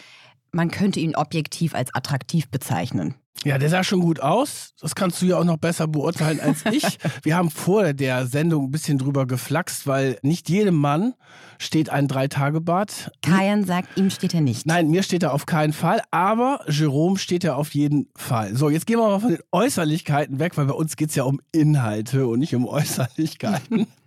man 0.50 0.70
könnte 0.70 1.00
ihn 1.00 1.14
objektiv 1.14 1.74
als 1.74 1.94
attraktiv 1.94 2.48
bezeichnen. 2.48 3.14
Ja, 3.44 3.56
der 3.56 3.68
sah 3.68 3.84
schon 3.84 4.00
gut 4.00 4.18
aus. 4.18 4.74
Das 4.80 4.96
kannst 4.96 5.22
du 5.22 5.26
ja 5.26 5.38
auch 5.38 5.44
noch 5.44 5.58
besser 5.58 5.86
beurteilen 5.86 6.40
als 6.40 6.64
ich. 6.66 6.98
Wir 7.22 7.36
haben 7.36 7.50
vor 7.50 7.92
der 7.92 8.26
Sendung 8.26 8.64
ein 8.64 8.70
bisschen 8.72 8.98
drüber 8.98 9.26
geflaxt, 9.26 9.86
weil 9.86 10.18
nicht 10.22 10.48
jedem 10.48 10.74
Mann 10.74 11.14
steht 11.58 11.88
ein 11.88 12.08
Drei-Tage-Bart. 12.08 13.12
Kajan 13.22 13.64
sagt, 13.64 13.96
ihm 13.96 14.10
steht 14.10 14.34
er 14.34 14.40
nicht. 14.40 14.66
Nein, 14.66 14.88
mir 14.88 15.04
steht 15.04 15.22
er 15.22 15.34
auf 15.34 15.46
keinen 15.46 15.72
Fall, 15.72 16.02
aber 16.10 16.60
Jerome 16.68 17.16
steht 17.16 17.44
er 17.44 17.56
auf 17.56 17.74
jeden 17.74 18.08
Fall. 18.16 18.56
So, 18.56 18.70
jetzt 18.70 18.88
gehen 18.88 18.98
wir 18.98 19.08
mal 19.08 19.20
von 19.20 19.30
den 19.30 19.42
Äußerlichkeiten 19.52 20.40
weg, 20.40 20.56
weil 20.56 20.66
bei 20.66 20.74
uns 20.74 20.96
geht 20.96 21.10
es 21.10 21.14
ja 21.14 21.22
um 21.22 21.40
Inhalte 21.52 22.26
und 22.26 22.40
nicht 22.40 22.56
um 22.56 22.66
Äußerlichkeiten. 22.66 23.86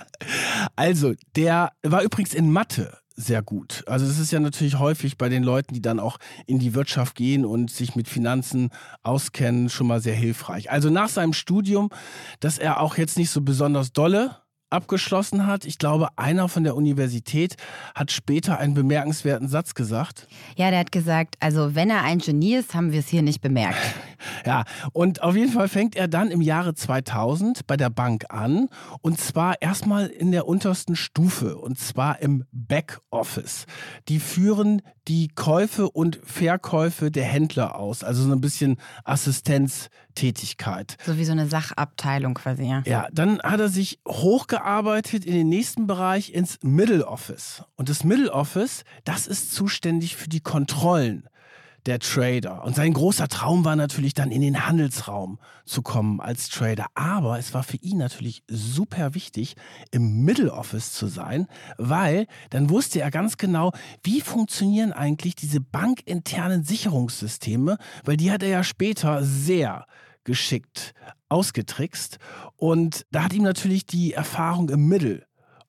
also, 0.75 1.13
der 1.35 1.71
war 1.83 2.03
übrigens 2.03 2.33
in 2.33 2.51
Mathe 2.51 2.97
sehr 3.15 3.41
gut. 3.41 3.83
Also 3.87 4.05
es 4.05 4.19
ist 4.19 4.31
ja 4.31 4.39
natürlich 4.39 4.79
häufig 4.79 5.17
bei 5.17 5.29
den 5.29 5.43
Leuten, 5.43 5.73
die 5.73 5.81
dann 5.81 5.99
auch 5.99 6.17
in 6.47 6.59
die 6.59 6.73
Wirtschaft 6.73 7.15
gehen 7.15 7.45
und 7.45 7.69
sich 7.69 7.95
mit 7.95 8.07
Finanzen 8.07 8.69
auskennen, 9.03 9.69
schon 9.69 9.87
mal 9.87 10.01
sehr 10.01 10.15
hilfreich. 10.15 10.71
Also 10.71 10.89
nach 10.89 11.09
seinem 11.09 11.33
Studium, 11.33 11.89
dass 12.39 12.57
er 12.57 12.79
auch 12.79 12.97
jetzt 12.97 13.17
nicht 13.17 13.29
so 13.29 13.41
besonders 13.41 13.93
dolle 13.93 14.37
abgeschlossen 14.71 15.45
hat. 15.45 15.65
Ich 15.65 15.77
glaube, 15.77 16.09
einer 16.17 16.49
von 16.49 16.63
der 16.63 16.75
Universität 16.75 17.55
hat 17.95 18.11
später 18.11 18.57
einen 18.57 18.73
bemerkenswerten 18.73 19.47
Satz 19.47 19.73
gesagt. 19.73 20.27
Ja, 20.55 20.69
der 20.69 20.79
hat 20.79 20.91
gesagt, 20.91 21.35
also 21.39 21.75
wenn 21.75 21.89
er 21.89 22.03
ein 22.03 22.19
Genie 22.19 22.55
ist, 22.55 22.73
haben 22.73 22.91
wir 22.91 22.99
es 22.99 23.07
hier 23.07 23.21
nicht 23.21 23.41
bemerkt. 23.41 23.77
Ja, 24.45 24.65
und 24.93 25.23
auf 25.23 25.35
jeden 25.35 25.51
Fall 25.51 25.67
fängt 25.67 25.95
er 25.95 26.07
dann 26.07 26.29
im 26.29 26.41
Jahre 26.41 26.75
2000 26.75 27.65
bei 27.65 27.75
der 27.75 27.89
Bank 27.89 28.25
an 28.29 28.69
und 29.01 29.19
zwar 29.19 29.59
erstmal 29.61 30.07
in 30.07 30.31
der 30.31 30.47
untersten 30.47 30.95
Stufe 30.95 31.57
und 31.57 31.79
zwar 31.79 32.21
im 32.21 32.45
Backoffice. 32.51 33.65
Die 34.09 34.19
führen 34.19 34.83
die 35.07 35.27
Käufe 35.29 35.89
und 35.89 36.19
Verkäufe 36.23 37.09
der 37.09 37.23
Händler 37.23 37.75
aus, 37.75 38.03
also 38.03 38.21
so 38.23 38.31
ein 38.31 38.41
bisschen 38.41 38.77
Assistenztätigkeit. 39.03 40.97
So 41.03 41.17
wie 41.17 41.25
so 41.25 41.31
eine 41.31 41.47
Sachabteilung 41.47 42.35
quasi, 42.35 42.65
ja. 42.65 42.83
Ja, 42.85 43.07
dann 43.11 43.41
hat 43.41 43.59
er 43.59 43.69
sich 43.69 43.99
hochgearbeitet 44.07 44.60
in 45.25 45.33
den 45.33 45.49
nächsten 45.49 45.87
Bereich 45.87 46.33
ins 46.33 46.59
Middle 46.61 47.07
Office. 47.07 47.63
Und 47.75 47.89
das 47.89 48.03
Middle 48.03 48.31
Office, 48.31 48.83
das 49.03 49.27
ist 49.27 49.53
zuständig 49.53 50.15
für 50.15 50.29
die 50.29 50.41
Kontrollen 50.41 51.27
der 51.85 51.99
Trader. 51.99 52.63
Und 52.63 52.75
sein 52.75 52.93
großer 52.93 53.27
Traum 53.27 53.65
war 53.65 53.75
natürlich 53.75 54.13
dann 54.13 54.31
in 54.31 54.41
den 54.41 54.67
Handelsraum 54.67 55.39
zu 55.65 55.81
kommen 55.81 56.19
als 56.19 56.49
Trader. 56.49 56.85
Aber 56.93 57.39
es 57.39 57.53
war 57.53 57.63
für 57.63 57.77
ihn 57.77 57.97
natürlich 57.97 58.43
super 58.47 59.15
wichtig, 59.15 59.55
im 59.91 60.23
Middle 60.23 60.53
Office 60.53 60.93
zu 60.93 61.07
sein, 61.07 61.47
weil 61.77 62.27
dann 62.51 62.69
wusste 62.69 63.01
er 63.01 63.11
ganz 63.11 63.37
genau, 63.37 63.71
wie 64.03 64.21
funktionieren 64.21 64.93
eigentlich 64.93 65.35
diese 65.35 65.59
bankinternen 65.59 66.63
Sicherungssysteme, 66.63 67.77
weil 68.03 68.17
die 68.17 68.31
hat 68.31 68.43
er 68.43 68.49
ja 68.49 68.63
später 68.63 69.23
sehr 69.23 69.85
geschickt 70.23 70.93
ausgetrickst. 71.29 72.17
Und 72.55 73.05
da 73.11 73.23
hat 73.23 73.33
ihm 73.33 73.43
natürlich 73.43 73.85
die 73.85 74.13
Erfahrung 74.13 74.69
im 74.69 74.87
Middle 74.87 75.25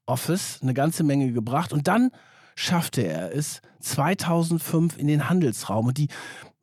Office 0.07 0.59
eine 0.63 0.75
ganze 0.75 1.05
Menge 1.05 1.33
gebracht. 1.33 1.73
Und 1.73 1.89
dann 1.89 2.11
schaffte 2.55 3.03
er 3.03 3.35
es 3.35 3.61
2005 3.81 4.99
in 4.99 5.07
den 5.07 5.29
Handelsraum. 5.29 5.87
Und 5.87 5.99
die 5.99 6.09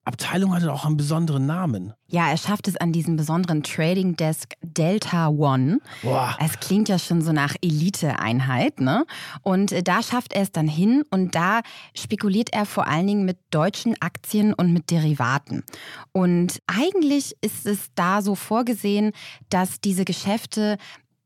Abteilung 0.10 0.56
hatte 0.56 0.74
auch 0.74 0.86
einen 0.86 0.98
besonderen 0.98 1.46
Namen. 1.46 1.94
Ja, 2.08 2.30
er 2.32 2.38
schafft 2.38 2.68
es 2.68 2.76
an 2.76 2.92
diesem 2.92 3.16
besonderen 3.16 3.62
Trading 3.62 4.16
Desk 4.16 4.56
Delta 4.64 5.28
One. 5.28 5.80
Boah. 6.02 6.36
Es 6.44 6.60
klingt 6.60 6.90
ja 6.90 6.98
schon 6.98 7.22
so 7.22 7.32
nach 7.32 7.56
Elite-Einheit, 7.62 8.82
ne? 8.82 9.06
Und 9.44 9.72
äh, 9.72 9.84
da 9.84 10.02
schafft 10.02 10.34
er 10.34 10.42
es 10.42 10.52
dann 10.52 10.68
hin 10.68 11.04
und 11.12 11.36
da 11.36 11.62
spekuliert 11.94 12.52
er 12.54 12.66
vor 12.66 12.88
allen 12.88 13.06
Dingen 13.06 13.24
mit 13.24 13.38
deutschen 13.52 13.96
Aktien 14.02 14.56
und 14.56 14.74
mit 14.74 14.90
Derivaten. 14.90 15.64
Und 16.12 16.60
eigentlich 16.66 17.36
ist 17.42 17.68
es 17.68 17.90
da 17.94 18.24
so 18.24 18.34
vorgesehen, 18.34 19.12
dass 19.50 19.80
diese 19.80 20.06
Geschäfte 20.06 20.78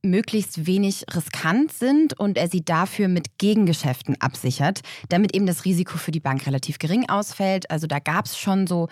möglichst 0.03 0.65
wenig 0.65 1.05
riskant 1.13 1.71
sind 1.71 2.19
und 2.19 2.37
er 2.37 2.49
sie 2.49 2.63
dafür 2.63 3.07
mit 3.07 3.37
Gegengeschäften 3.37 4.19
absichert, 4.19 4.81
damit 5.09 5.33
eben 5.33 5.45
das 5.45 5.65
Risiko 5.65 5.97
für 5.97 6.11
die 6.11 6.19
Bank 6.19 6.45
relativ 6.45 6.77
gering 6.77 7.09
ausfällt. 7.09 7.71
Also 7.71 7.87
da 7.87 7.99
gab 7.99 8.25
es 8.25 8.37
schon 8.37 8.67
so, 8.67 8.89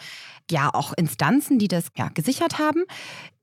ja, 0.49 0.73
auch 0.73 0.93
Instanzen, 0.93 1.59
die 1.59 1.67
das 1.67 1.87
ja, 1.97 2.09
gesichert 2.09 2.59
haben. 2.59 2.83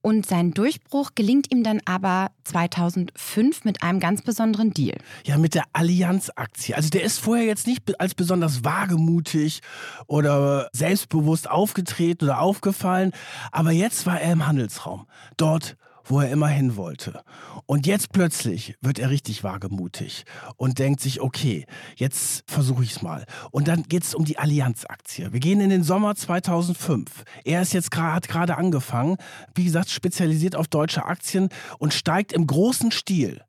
Und 0.00 0.26
sein 0.26 0.52
Durchbruch 0.52 1.10
gelingt 1.14 1.52
ihm 1.52 1.64
dann 1.64 1.80
aber 1.84 2.30
2005 2.44 3.64
mit 3.64 3.82
einem 3.82 3.98
ganz 4.00 4.22
besonderen 4.22 4.70
Deal. 4.70 4.96
Ja, 5.26 5.36
mit 5.36 5.54
der 5.54 5.64
Allianz-Aktie. 5.72 6.76
Also 6.76 6.88
der 6.88 7.02
ist 7.02 7.18
vorher 7.18 7.44
jetzt 7.44 7.66
nicht 7.66 8.00
als 8.00 8.14
besonders 8.14 8.64
wagemutig 8.64 9.60
oder 10.06 10.68
selbstbewusst 10.72 11.50
aufgetreten 11.50 12.24
oder 12.24 12.40
aufgefallen, 12.40 13.12
aber 13.50 13.72
jetzt 13.72 14.06
war 14.06 14.20
er 14.20 14.32
im 14.32 14.46
Handelsraum. 14.46 15.06
Dort 15.36 15.76
wo 16.10 16.20
er 16.20 16.30
immer 16.30 16.48
hin 16.48 16.76
wollte. 16.76 17.22
Und 17.66 17.86
jetzt 17.86 18.12
plötzlich 18.12 18.76
wird 18.80 18.98
er 18.98 19.10
richtig 19.10 19.44
wagemutig 19.44 20.24
und 20.56 20.78
denkt 20.78 21.00
sich, 21.00 21.20
okay, 21.20 21.66
jetzt 21.96 22.44
versuche 22.50 22.82
ich 22.82 22.92
es 22.92 23.02
mal. 23.02 23.24
Und 23.50 23.68
dann 23.68 23.82
geht 23.84 24.04
es 24.04 24.14
um 24.14 24.24
die 24.24 24.38
Allianz-Aktie. 24.38 25.32
Wir 25.32 25.40
gehen 25.40 25.60
in 25.60 25.70
den 25.70 25.82
Sommer 25.82 26.14
2005. 26.14 27.24
Er 27.44 27.62
ist 27.62 27.72
jetzt 27.72 27.94
hat 27.96 28.28
gerade 28.28 28.56
angefangen, 28.56 29.16
wie 29.54 29.64
gesagt, 29.64 29.90
spezialisiert 29.90 30.56
auf 30.56 30.68
deutsche 30.68 31.04
Aktien 31.04 31.48
und 31.78 31.92
steigt 31.92 32.32
im 32.32 32.46
großen 32.46 32.90
Stil 32.90 33.42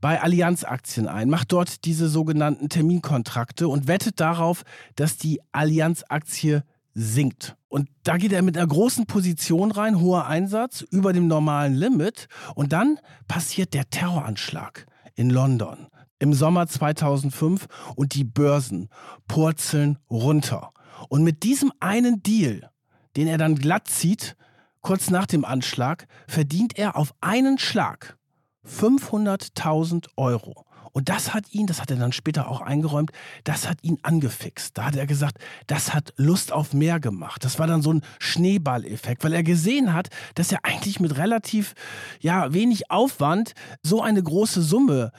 bei 0.00 0.20
Allianz-Aktien 0.20 1.08
ein, 1.08 1.30
macht 1.30 1.52
dort 1.52 1.84
diese 1.84 2.08
sogenannten 2.08 2.68
Terminkontrakte 2.68 3.68
und 3.68 3.86
wettet 3.86 4.20
darauf, 4.20 4.62
dass 4.96 5.16
die 5.16 5.40
Allianz-Aktie 5.52 6.64
sinkt. 6.92 7.56
Und 7.72 7.88
da 8.02 8.18
geht 8.18 8.34
er 8.34 8.42
mit 8.42 8.58
einer 8.58 8.66
großen 8.66 9.06
Position 9.06 9.70
rein, 9.70 9.98
hoher 9.98 10.26
Einsatz 10.26 10.82
über 10.82 11.14
dem 11.14 11.26
normalen 11.26 11.72
Limit. 11.72 12.28
Und 12.54 12.74
dann 12.74 12.98
passiert 13.28 13.72
der 13.72 13.88
Terroranschlag 13.88 14.86
in 15.14 15.30
London 15.30 15.86
im 16.18 16.34
Sommer 16.34 16.66
2005 16.66 17.68
und 17.96 18.12
die 18.12 18.24
Börsen 18.24 18.90
purzeln 19.26 19.98
runter. 20.10 20.74
Und 21.08 21.24
mit 21.24 21.44
diesem 21.44 21.72
einen 21.80 22.22
Deal, 22.22 22.68
den 23.16 23.26
er 23.26 23.38
dann 23.38 23.54
glatt 23.54 23.88
zieht, 23.88 24.36
kurz 24.82 25.08
nach 25.08 25.24
dem 25.24 25.46
Anschlag, 25.46 26.06
verdient 26.28 26.76
er 26.76 26.94
auf 26.94 27.14
einen 27.22 27.56
Schlag 27.56 28.18
500.000 28.66 30.08
Euro. 30.18 30.66
Und 30.92 31.08
das 31.08 31.32
hat 31.32 31.52
ihn, 31.52 31.66
das 31.66 31.80
hat 31.80 31.90
er 31.90 31.96
dann 31.96 32.12
später 32.12 32.48
auch 32.48 32.60
eingeräumt, 32.60 33.12
das 33.44 33.68
hat 33.68 33.78
ihn 33.82 33.98
angefixt. 34.02 34.76
Da 34.76 34.84
hat 34.84 34.96
er 34.96 35.06
gesagt, 35.06 35.38
das 35.66 35.94
hat 35.94 36.12
Lust 36.16 36.52
auf 36.52 36.74
mehr 36.74 37.00
gemacht. 37.00 37.44
Das 37.44 37.58
war 37.58 37.66
dann 37.66 37.82
so 37.82 37.94
ein 37.94 38.02
Schneeballeffekt, 38.18 39.24
weil 39.24 39.32
er 39.32 39.42
gesehen 39.42 39.94
hat, 39.94 40.08
dass 40.34 40.52
er 40.52 40.64
eigentlich 40.64 41.00
mit 41.00 41.16
relativ 41.16 41.74
ja, 42.20 42.52
wenig 42.52 42.90
Aufwand 42.90 43.54
so 43.82 44.02
eine 44.02 44.22
große 44.22 44.62
Summe 44.62 45.12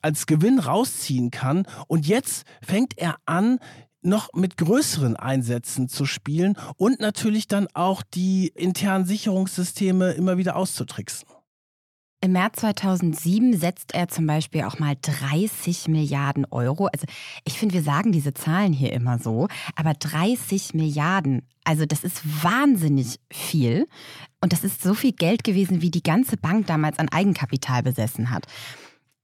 als 0.00 0.26
Gewinn 0.26 0.58
rausziehen 0.58 1.30
kann. 1.30 1.66
Und 1.86 2.06
jetzt 2.06 2.44
fängt 2.62 2.96
er 2.96 3.16
an, 3.26 3.58
noch 4.02 4.32
mit 4.32 4.56
größeren 4.56 5.16
Einsätzen 5.16 5.88
zu 5.88 6.06
spielen 6.06 6.56
und 6.76 7.00
natürlich 7.00 7.46
dann 7.46 7.68
auch 7.72 8.02
die 8.02 8.48
internen 8.48 9.04
Sicherungssysteme 9.04 10.12
immer 10.12 10.38
wieder 10.38 10.56
auszutricksen. 10.56 11.28
Im 12.24 12.32
März 12.32 12.60
2007 12.60 13.58
setzt 13.58 13.94
er 13.94 14.06
zum 14.06 14.28
Beispiel 14.28 14.62
auch 14.62 14.78
mal 14.78 14.94
30 15.02 15.88
Milliarden 15.88 16.46
Euro. 16.52 16.86
Also 16.86 17.04
ich 17.44 17.58
finde, 17.58 17.74
wir 17.74 17.82
sagen 17.82 18.12
diese 18.12 18.32
Zahlen 18.32 18.72
hier 18.72 18.92
immer 18.92 19.18
so, 19.18 19.48
aber 19.74 19.94
30 19.94 20.72
Milliarden, 20.74 21.42
also 21.64 21.84
das 21.84 22.04
ist 22.04 22.44
wahnsinnig 22.44 23.18
viel. 23.28 23.88
Und 24.40 24.52
das 24.52 24.62
ist 24.62 24.82
so 24.82 24.94
viel 24.94 25.10
Geld 25.10 25.42
gewesen, 25.42 25.82
wie 25.82 25.90
die 25.90 26.04
ganze 26.04 26.36
Bank 26.36 26.68
damals 26.68 27.00
an 27.00 27.08
Eigenkapital 27.08 27.82
besessen 27.82 28.30
hat. 28.30 28.46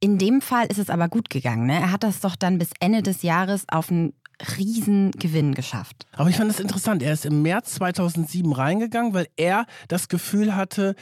In 0.00 0.18
dem 0.18 0.40
Fall 0.40 0.66
ist 0.66 0.78
es 0.78 0.90
aber 0.90 1.08
gut 1.08 1.30
gegangen. 1.30 1.66
Ne? 1.66 1.74
Er 1.74 1.92
hat 1.92 2.02
das 2.02 2.18
doch 2.18 2.34
dann 2.34 2.58
bis 2.58 2.70
Ende 2.80 3.04
des 3.04 3.22
Jahres 3.22 3.64
auf 3.68 3.92
einen 3.92 4.12
Riesengewinn 4.56 5.54
geschafft. 5.54 6.06
Aber 6.12 6.30
ich 6.30 6.36
fand 6.36 6.50
das 6.50 6.58
interessant. 6.58 7.04
Er 7.04 7.12
ist 7.12 7.26
im 7.26 7.42
März 7.42 7.74
2007 7.74 8.52
reingegangen, 8.52 9.14
weil 9.14 9.28
er 9.36 9.66
das 9.86 10.08
Gefühl 10.08 10.56
hatte, 10.56 10.96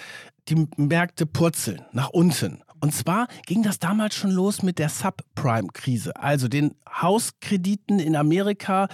die 0.48 0.66
Märkte 0.76 1.26
purzeln 1.26 1.82
nach 1.92 2.10
unten. 2.10 2.62
Und 2.80 2.94
zwar 2.94 3.26
ging 3.46 3.62
das 3.62 3.78
damals 3.78 4.14
schon 4.14 4.30
los 4.30 4.62
mit 4.62 4.78
der 4.78 4.88
Subprime-Krise, 4.88 6.14
also 6.16 6.46
den 6.46 6.74
Hauskrediten 6.88 7.98
in 7.98 8.14
Amerika, 8.14 8.88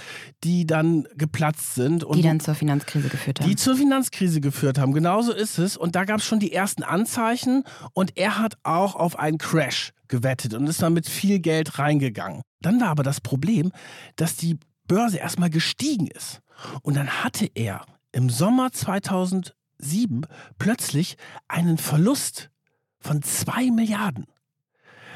die 0.45 0.67
dann 0.67 1.07
geplatzt 1.17 1.75
sind. 1.75 2.05
Und 2.05 2.19
die 2.19 2.23
dann 2.23 2.41
zur 2.41 2.55
Finanzkrise 2.55 3.09
geführt 3.09 3.41
haben. 3.41 3.49
Die 3.49 3.57
zur 3.57 3.77
Finanzkrise 3.77 4.41
geführt 4.41 4.79
haben, 4.79 4.93
genauso 4.93 5.33
ist 5.33 5.59
es. 5.59 5.77
Und 5.77 5.97
da 5.97 6.05
gab 6.05 6.19
es 6.19 6.25
schon 6.25 6.39
die 6.39 6.53
ersten 6.53 6.85
Anzeichen 6.85 7.65
und 7.93 8.17
er 8.17 8.39
hat 8.39 8.55
auch 8.63 8.95
auf 8.95 9.19
einen 9.19 9.39
Crash 9.39 9.93
gewettet 10.09 10.55
und 10.55 10.67
ist 10.69 10.81
dann 10.81 10.93
mit 10.93 11.09
viel 11.09 11.41
Geld 11.41 11.79
reingegangen. 11.79 12.43
Dann 12.61 12.81
war 12.81 12.89
aber 12.89 13.03
das 13.03 13.21
Problem, 13.21 13.73
dass 14.17 14.37
die 14.37 14.59
Börse 14.87 15.19
erstmal 15.19 15.51
gestiegen 15.51 16.07
ist. 16.07 16.41
Und 16.83 16.97
dann 16.97 17.09
hatte 17.25 17.51
er 17.55 17.85
im 18.13 18.31
Sommer 18.31 18.73
2000 18.73 19.55
2007 19.83 20.27
plötzlich 20.59 21.17
einen 21.49 21.77
Verlust 21.77 22.51
von 22.99 23.23
zwei 23.23 23.71
Milliarden. 23.71 24.27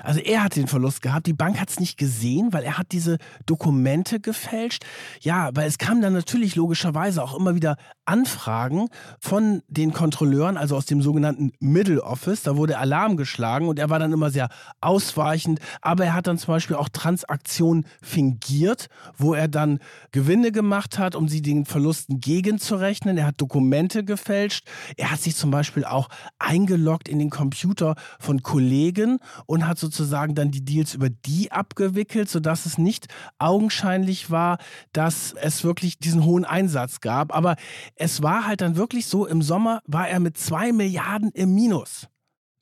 Also 0.07 0.21
er 0.21 0.45
hat 0.45 0.55
den 0.55 0.69
Verlust 0.69 1.03
gehabt. 1.03 1.27
Die 1.27 1.33
Bank 1.33 1.59
hat 1.61 1.69
es 1.69 1.81
nicht 1.81 1.99
gesehen, 1.99 2.53
weil 2.53 2.63
er 2.63 2.79
hat 2.79 2.93
diese 2.93 3.19
Dokumente 3.45 4.21
gefälscht. 4.21 4.85
Ja, 5.21 5.51
weil 5.55 5.67
es 5.67 5.79
kam 5.79 6.01
dann 6.01 6.13
natürlich 6.13 6.55
logischerweise 6.55 7.25
auch 7.25 7.37
immer 7.37 7.57
wieder 7.57 7.77
Anfragen 8.05 8.89
von 9.19 9.65
den 9.67 9.93
Kontrolleuren, 9.93 10.57
also 10.57 10.77
aus 10.77 10.87
dem 10.87 11.03
sogenannten 11.03 11.51
Middle 11.59 12.05
Office. 12.05 12.45
Da 12.45 12.57
wurde 12.57 12.79
Alarm 12.79 13.17
geschlagen 13.17 13.67
und 13.67 13.81
er 13.81 13.91
war 13.91 13.99
dann 13.99 14.13
immer 14.13 14.31
sehr 14.31 14.49
ausweichend. 14.81 15.59
Aber 15.83 16.05
er 16.05 16.15
hat 16.15 16.29
dann 16.29 16.39
zum 16.39 16.55
Beispiel 16.55 16.77
auch 16.77 16.89
Transaktionen 16.89 17.85
fingiert, 18.01 18.87
wo 19.17 19.35
er 19.35 19.49
dann 19.49 19.81
Gewinne 20.13 20.53
gemacht 20.53 21.01
hat, 21.01 21.17
um 21.17 21.27
sie 21.27 21.43
den 21.43 21.65
Verlusten 21.65 22.21
gegenzurechnen. 22.21 23.19
Er 23.19 23.27
hat 23.27 23.41
Dokumente 23.41 24.05
gefälscht. 24.05 24.69
Er 24.97 25.11
hat 25.11 25.21
sich 25.21 25.35
zum 25.35 25.51
Beispiel 25.51 25.85
auch 25.85 26.09
eingeloggt 26.39 27.09
in 27.09 27.19
den 27.19 27.31
Computer 27.31 27.97
von 28.21 28.45
Kollegen 28.45 29.19
und 29.47 29.67
hat 29.67 29.81
sozusagen 29.81 29.96
dann 30.35 30.51
die 30.51 30.65
Deals 30.65 30.95
über 30.95 31.11
die 31.11 31.53
abgewickelt, 31.53 32.29
sodass 32.29 32.67
es 32.67 32.79
nicht 32.79 33.07
augenscheinlich 33.39 34.31
war, 34.31 34.59
dass 34.93 35.35
es 35.41 35.65
wirklich 35.65 35.99
diesen 35.99 36.25
hohen 36.25 36.45
Einsatz 36.45 37.01
gab. 37.01 37.35
Aber 37.35 37.57
es 37.95 38.23
war 38.23 38.47
halt 38.47 38.61
dann 38.61 38.77
wirklich 38.77 39.07
so, 39.07 39.27
im 39.27 39.43
Sommer 39.43 39.83
war 39.87 40.09
er 40.09 40.21
mit 40.21 40.37
zwei 40.37 40.73
Milliarden 40.73 41.31
im 41.33 41.55
Minus. 41.55 42.09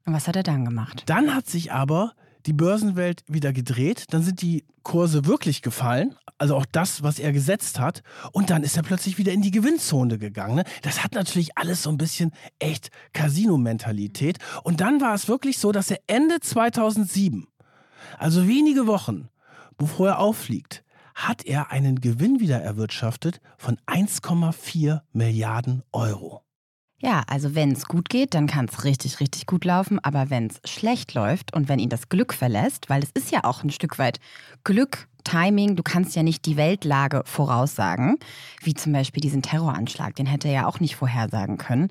Und 0.07 0.13
was 0.13 0.29
hat 0.29 0.37
er 0.37 0.43
dann 0.43 0.65
gemacht? 0.65 1.05
Dann 1.07 1.35
hat 1.35 1.47
sich 1.47 1.73
aber 1.73 2.13
die 2.47 2.53
Börsenwelt 2.53 3.25
wieder 3.27 3.53
gedreht, 3.53 4.07
dann 4.11 4.23
sind 4.23 4.43
die 4.43 4.65
Kurse 4.83 5.25
wirklich 5.27 5.63
gefallen, 5.63 6.15
also 6.39 6.57
auch 6.57 6.67
das, 6.67 7.03
was 7.03 7.19
er 7.19 7.33
gesetzt 7.33 7.79
hat, 7.79 8.03
und 8.33 8.51
dann 8.51 8.63
ist 8.63 8.77
er 8.77 8.83
plötzlich 8.83 9.19
wieder 9.19 9.33
in 9.33 9.43
die 9.43 9.51
Gewinnzone 9.51 10.19
gegangen. 10.19 10.57
Ne? 10.57 10.65
Das 10.83 11.03
hat 11.03 11.15
natürlich 11.15 11.57
alles 11.57 11.83
so 11.83 11.91
ein 11.91 11.97
bisschen 11.97 12.33
echt 12.59 12.91
Casino-Mentalität. 13.13 14.39
Und 14.63 14.81
dann 14.81 15.01
war 15.01 15.15
es 15.15 15.29
wirklich 15.29 15.59
so, 15.59 15.73
dass 15.73 15.91
er 15.91 16.01
Ende 16.07 16.41
2007, 16.41 17.47
also 18.19 18.47
wenige 18.47 18.87
Wochen 18.87 19.29
bevor 19.79 20.09
er 20.09 20.19
auffliegt, 20.19 20.85
hat 21.15 21.45
er 21.45 21.71
einen 21.71 22.01
Gewinn 22.01 22.41
wieder 22.41 22.61
erwirtschaftet 22.61 23.41
von 23.57 23.77
1,4 23.87 25.01
Milliarden 25.13 25.83
Euro. 25.93 26.43
Ja, 27.05 27.23
also 27.27 27.55
wenn 27.55 27.73
es 27.73 27.85
gut 27.85 28.09
geht, 28.09 28.33
dann 28.33 28.47
kann 28.47 28.65
es 28.65 28.83
richtig, 28.85 29.21
richtig 29.21 29.45
gut 29.45 29.67
laufen. 29.67 29.99
Aber 30.03 30.31
wenn 30.31 30.47
es 30.47 30.59
schlecht 30.65 31.13
läuft 31.13 31.55
und 31.55 31.69
wenn 31.69 31.79
ihn 31.79 31.91
das 31.91 32.09
Glück 32.09 32.33
verlässt, 32.33 32.89
weil 32.89 33.03
es 33.03 33.11
ist 33.13 33.31
ja 33.31 33.45
auch 33.45 33.63
ein 33.63 33.69
Stück 33.69 33.99
weit 33.99 34.21
Glück, 34.65 35.07
Timing, 35.23 35.77
du 35.77 35.83
kannst 35.83 36.17
ja 36.17 36.23
nicht 36.23 36.47
die 36.47 36.57
Weltlage 36.57 37.23
voraussagen, 37.27 38.17
wie 38.63 38.73
zum 38.73 38.95
Beispiel 38.95 39.21
diesen 39.21 39.43
Terroranschlag, 39.43 40.15
den 40.15 40.25
hätte 40.25 40.49
er 40.49 40.55
ja 40.55 40.67
auch 40.67 40.81
nicht 40.81 40.97
vorhersagen 40.97 41.59
können. 41.59 41.91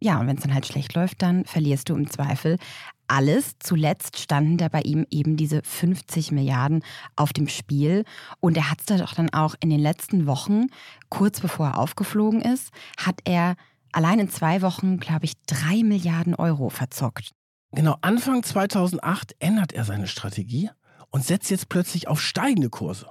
Ja, 0.00 0.18
und 0.18 0.26
wenn 0.26 0.36
es 0.36 0.42
dann 0.42 0.54
halt 0.54 0.66
schlecht 0.66 0.92
läuft, 0.94 1.22
dann 1.22 1.44
verlierst 1.44 1.88
du 1.88 1.94
im 1.94 2.10
Zweifel 2.10 2.58
alles. 3.06 3.54
Zuletzt 3.60 4.18
standen 4.18 4.56
da 4.56 4.68
bei 4.68 4.80
ihm 4.82 5.06
eben 5.10 5.36
diese 5.36 5.62
50 5.62 6.32
Milliarden 6.32 6.82
auf 7.14 7.32
dem 7.32 7.46
Spiel. 7.46 8.04
Und 8.40 8.56
er 8.56 8.72
hat 8.72 8.80
es 8.80 8.86
da 8.86 8.96
doch 8.96 9.14
dann 9.14 9.32
auch 9.32 9.54
in 9.60 9.70
den 9.70 9.80
letzten 9.80 10.26
Wochen, 10.26 10.66
kurz 11.10 11.40
bevor 11.40 11.68
er 11.68 11.78
aufgeflogen 11.78 12.40
ist, 12.40 12.70
hat 12.96 13.20
er 13.24 13.54
allein 13.92 14.18
in 14.18 14.30
zwei 14.30 14.62
Wochen, 14.62 14.98
glaube 14.98 15.24
ich, 15.24 15.34
drei 15.46 15.82
Milliarden 15.82 16.34
Euro 16.34 16.68
verzockt. 16.68 17.32
Genau, 17.72 17.96
Anfang 18.00 18.42
2008 18.42 19.36
ändert 19.40 19.72
er 19.72 19.84
seine 19.84 20.06
Strategie 20.06 20.70
und 21.10 21.24
setzt 21.24 21.50
jetzt 21.50 21.68
plötzlich 21.68 22.08
auf 22.08 22.20
steigende 22.20 22.70
Kurse. 22.70 23.10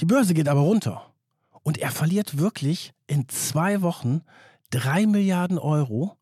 Die 0.00 0.04
Börse 0.04 0.34
geht 0.34 0.48
aber 0.48 0.60
runter. 0.60 1.12
Und 1.62 1.78
er 1.78 1.90
verliert 1.90 2.38
wirklich 2.38 2.92
in 3.06 3.28
zwei 3.28 3.82
Wochen 3.82 4.22
drei 4.70 5.06
Milliarden 5.06 5.58
Euro. 5.58 6.16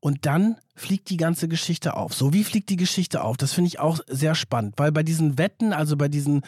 Und 0.00 0.24
dann 0.26 0.56
fliegt 0.74 1.10
die 1.10 1.18
ganze 1.18 1.46
Geschichte 1.46 1.94
auf. 1.94 2.14
So, 2.14 2.32
wie 2.32 2.44
fliegt 2.44 2.70
die 2.70 2.76
Geschichte 2.76 3.22
auf? 3.22 3.36
Das 3.36 3.52
finde 3.52 3.68
ich 3.68 3.78
auch 3.78 4.00
sehr 4.06 4.34
spannend, 4.34 4.74
weil 4.78 4.92
bei 4.92 5.02
diesen 5.02 5.36
Wetten, 5.36 5.72
also 5.72 5.96
bei 5.96 6.08
diesen 6.08 6.42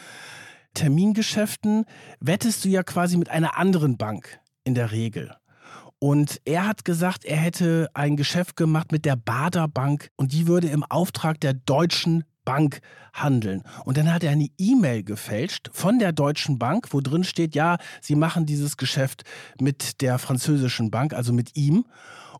Termingeschäften, 0.73 1.85
wettest 2.19 2.65
du 2.65 2.69
ja 2.69 2.81
quasi 2.81 3.17
mit 3.17 3.29
einer 3.29 3.57
anderen 3.57 3.97
Bank 3.97 4.39
in 4.63 4.73
der 4.73 4.91
Regel. 4.91 5.35
Und 6.03 6.41
er 6.43 6.67
hat 6.67 6.83
gesagt, 6.83 7.23
er 7.23 7.37
hätte 7.37 7.89
ein 7.93 8.17
Geschäft 8.17 8.57
gemacht 8.57 8.91
mit 8.91 9.05
der 9.05 9.15
Bader 9.15 9.69
Bank 9.69 10.09
und 10.17 10.33
die 10.33 10.47
würde 10.47 10.67
im 10.67 10.83
Auftrag 10.83 11.39
der 11.39 11.53
Deutschen 11.53 12.25
Bank 12.43 12.81
handeln. 13.13 13.63
Und 13.85 13.95
dann 13.95 14.13
hat 14.13 14.21
er 14.21 14.31
eine 14.31 14.49
E-Mail 14.57 15.03
gefälscht 15.03 15.69
von 15.71 15.99
der 15.99 16.11
Deutschen 16.11 16.59
Bank, 16.59 16.87
wo 16.91 16.99
drin 16.99 17.23
steht, 17.23 17.55
ja, 17.55 17.77
sie 18.01 18.15
machen 18.15 18.45
dieses 18.45 18.75
Geschäft 18.75 19.23
mit 19.61 20.01
der 20.01 20.19
französischen 20.19 20.91
Bank, 20.91 21.13
also 21.13 21.31
mit 21.31 21.55
ihm. 21.55 21.85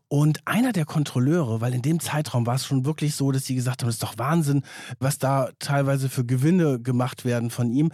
Und 0.08 0.46
einer 0.46 0.72
der 0.72 0.84
Kontrolleure, 0.84 1.62
weil 1.62 1.72
in 1.72 1.80
dem 1.80 2.00
Zeitraum 2.00 2.44
war 2.44 2.56
es 2.56 2.66
schon 2.66 2.84
wirklich 2.84 3.14
so, 3.14 3.32
dass 3.32 3.46
sie 3.46 3.54
gesagt 3.54 3.80
haben, 3.80 3.88
das 3.88 3.94
ist 3.94 4.02
doch 4.02 4.18
Wahnsinn, 4.18 4.62
was 4.98 5.16
da 5.16 5.48
teilweise 5.58 6.10
für 6.10 6.26
Gewinne 6.26 6.82
gemacht 6.82 7.24
werden 7.24 7.48
von 7.48 7.72
ihm, 7.72 7.92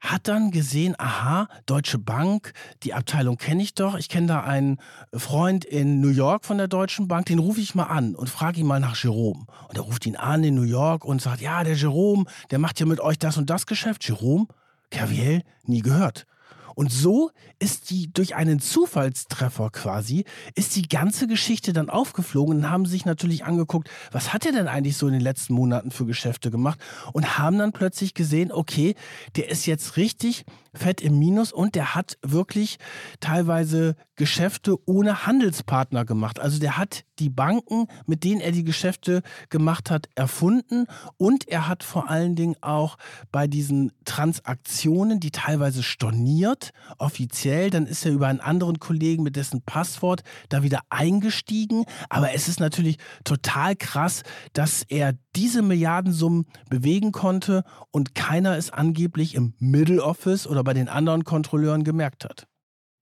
hat 0.00 0.28
dann 0.28 0.50
gesehen, 0.50 0.94
aha, 0.98 1.48
Deutsche 1.66 1.98
Bank, 1.98 2.52
die 2.82 2.94
Abteilung 2.94 3.36
kenne 3.36 3.62
ich 3.62 3.74
doch. 3.74 3.96
Ich 3.96 4.08
kenne 4.08 4.28
da 4.28 4.40
einen 4.40 4.78
Freund 5.12 5.64
in 5.64 6.00
New 6.00 6.10
York 6.10 6.44
von 6.44 6.58
der 6.58 6.68
Deutschen 6.68 7.08
Bank, 7.08 7.26
den 7.26 7.38
rufe 7.38 7.60
ich 7.60 7.74
mal 7.74 7.84
an 7.84 8.14
und 8.14 8.30
frage 8.30 8.60
ihn 8.60 8.66
mal 8.66 8.80
nach 8.80 9.02
Jerome. 9.02 9.46
Und 9.68 9.76
er 9.76 9.82
ruft 9.82 10.06
ihn 10.06 10.16
an 10.16 10.44
in 10.44 10.54
New 10.54 10.62
York 10.62 11.04
und 11.04 11.20
sagt, 11.20 11.40
ja, 11.40 11.64
der 11.64 11.74
Jerome, 11.74 12.24
der 12.50 12.58
macht 12.58 12.78
ja 12.80 12.86
mit 12.86 13.00
euch 13.00 13.18
das 13.18 13.36
und 13.36 13.50
das 13.50 13.66
Geschäft. 13.66 14.06
Jerome? 14.06 14.46
Kerviel? 14.90 15.42
Nie 15.64 15.82
gehört. 15.82 16.26
Und 16.74 16.92
so 16.92 17.30
ist 17.58 17.90
die 17.90 18.12
durch 18.12 18.34
einen 18.34 18.60
Zufallstreffer 18.60 19.70
quasi, 19.70 20.24
ist 20.54 20.76
die 20.76 20.88
ganze 20.88 21.26
Geschichte 21.26 21.72
dann 21.72 21.90
aufgeflogen 21.90 22.58
und 22.58 22.70
haben 22.70 22.86
sich 22.86 23.04
natürlich 23.04 23.44
angeguckt, 23.44 23.90
was 24.12 24.32
hat 24.32 24.46
er 24.46 24.52
denn 24.52 24.68
eigentlich 24.68 24.96
so 24.96 25.06
in 25.06 25.12
den 25.12 25.22
letzten 25.22 25.54
Monaten 25.54 25.90
für 25.90 26.06
Geschäfte 26.06 26.50
gemacht 26.50 26.80
und 27.12 27.38
haben 27.38 27.58
dann 27.58 27.72
plötzlich 27.72 28.14
gesehen, 28.14 28.52
okay, 28.52 28.94
der 29.36 29.50
ist 29.50 29.66
jetzt 29.66 29.96
richtig 29.96 30.44
fett 30.74 31.00
im 31.00 31.18
Minus 31.18 31.52
und 31.52 31.74
der 31.74 31.94
hat 31.94 32.18
wirklich 32.22 32.78
teilweise 33.20 33.96
Geschäfte 34.16 34.76
ohne 34.86 35.26
Handelspartner 35.26 36.04
gemacht. 36.04 36.40
Also 36.40 36.58
der 36.58 36.76
hat 36.76 37.04
die 37.18 37.30
Banken, 37.30 37.86
mit 38.06 38.24
denen 38.24 38.40
er 38.40 38.52
die 38.52 38.64
Geschäfte 38.64 39.22
gemacht 39.48 39.90
hat, 39.90 40.08
erfunden 40.14 40.86
und 41.16 41.48
er 41.48 41.68
hat 41.68 41.82
vor 41.82 42.08
allen 42.10 42.36
Dingen 42.36 42.56
auch 42.60 42.96
bei 43.32 43.46
diesen 43.46 43.92
Transaktionen, 44.04 45.20
die 45.20 45.30
teilweise 45.30 45.82
storniert, 45.82 46.72
offiziell, 46.98 47.47
dann 47.70 47.86
ist 47.86 48.04
er 48.04 48.12
über 48.12 48.26
einen 48.28 48.40
anderen 48.40 48.78
Kollegen 48.78 49.22
mit 49.22 49.36
dessen 49.36 49.62
Passwort 49.62 50.22
da 50.48 50.62
wieder 50.62 50.80
eingestiegen. 50.90 51.84
Aber 52.08 52.34
es 52.34 52.48
ist 52.48 52.60
natürlich 52.60 52.98
total 53.24 53.74
krass, 53.76 54.22
dass 54.52 54.82
er 54.82 55.14
diese 55.34 55.62
Milliardensummen 55.62 56.46
bewegen 56.68 57.12
konnte 57.12 57.64
und 57.90 58.14
keiner 58.14 58.56
es 58.56 58.70
angeblich 58.70 59.34
im 59.34 59.54
Middle 59.58 60.02
Office 60.02 60.46
oder 60.46 60.62
bei 60.62 60.74
den 60.74 60.88
anderen 60.88 61.24
Kontrolleuren 61.24 61.84
gemerkt 61.84 62.24
hat. 62.24 62.46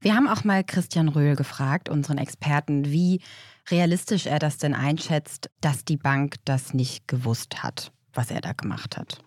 Wir 0.01 0.15
haben 0.15 0.29
auch 0.29 0.45
mal 0.45 0.63
Christian 0.63 1.09
Röhl 1.09 1.37
gefragt, 1.37 1.89
unseren 1.89 2.19
Experten, 2.19 2.93
wie 2.93 3.23
realistisch 3.71 4.27
er 4.27 4.39
das 4.39 4.59
denn 4.59 4.75
einschätzt, 4.75 5.51
dass 5.61 5.85
die 5.85 5.97
Bank 5.97 6.37
das 6.45 6.75
nicht 6.75 7.09
gewusst 7.09 7.63
hat, 7.63 7.93
was 8.13 8.31
er 8.31 8.41
da 8.41 8.53
gemacht 8.53 8.97
hat. 8.97 9.19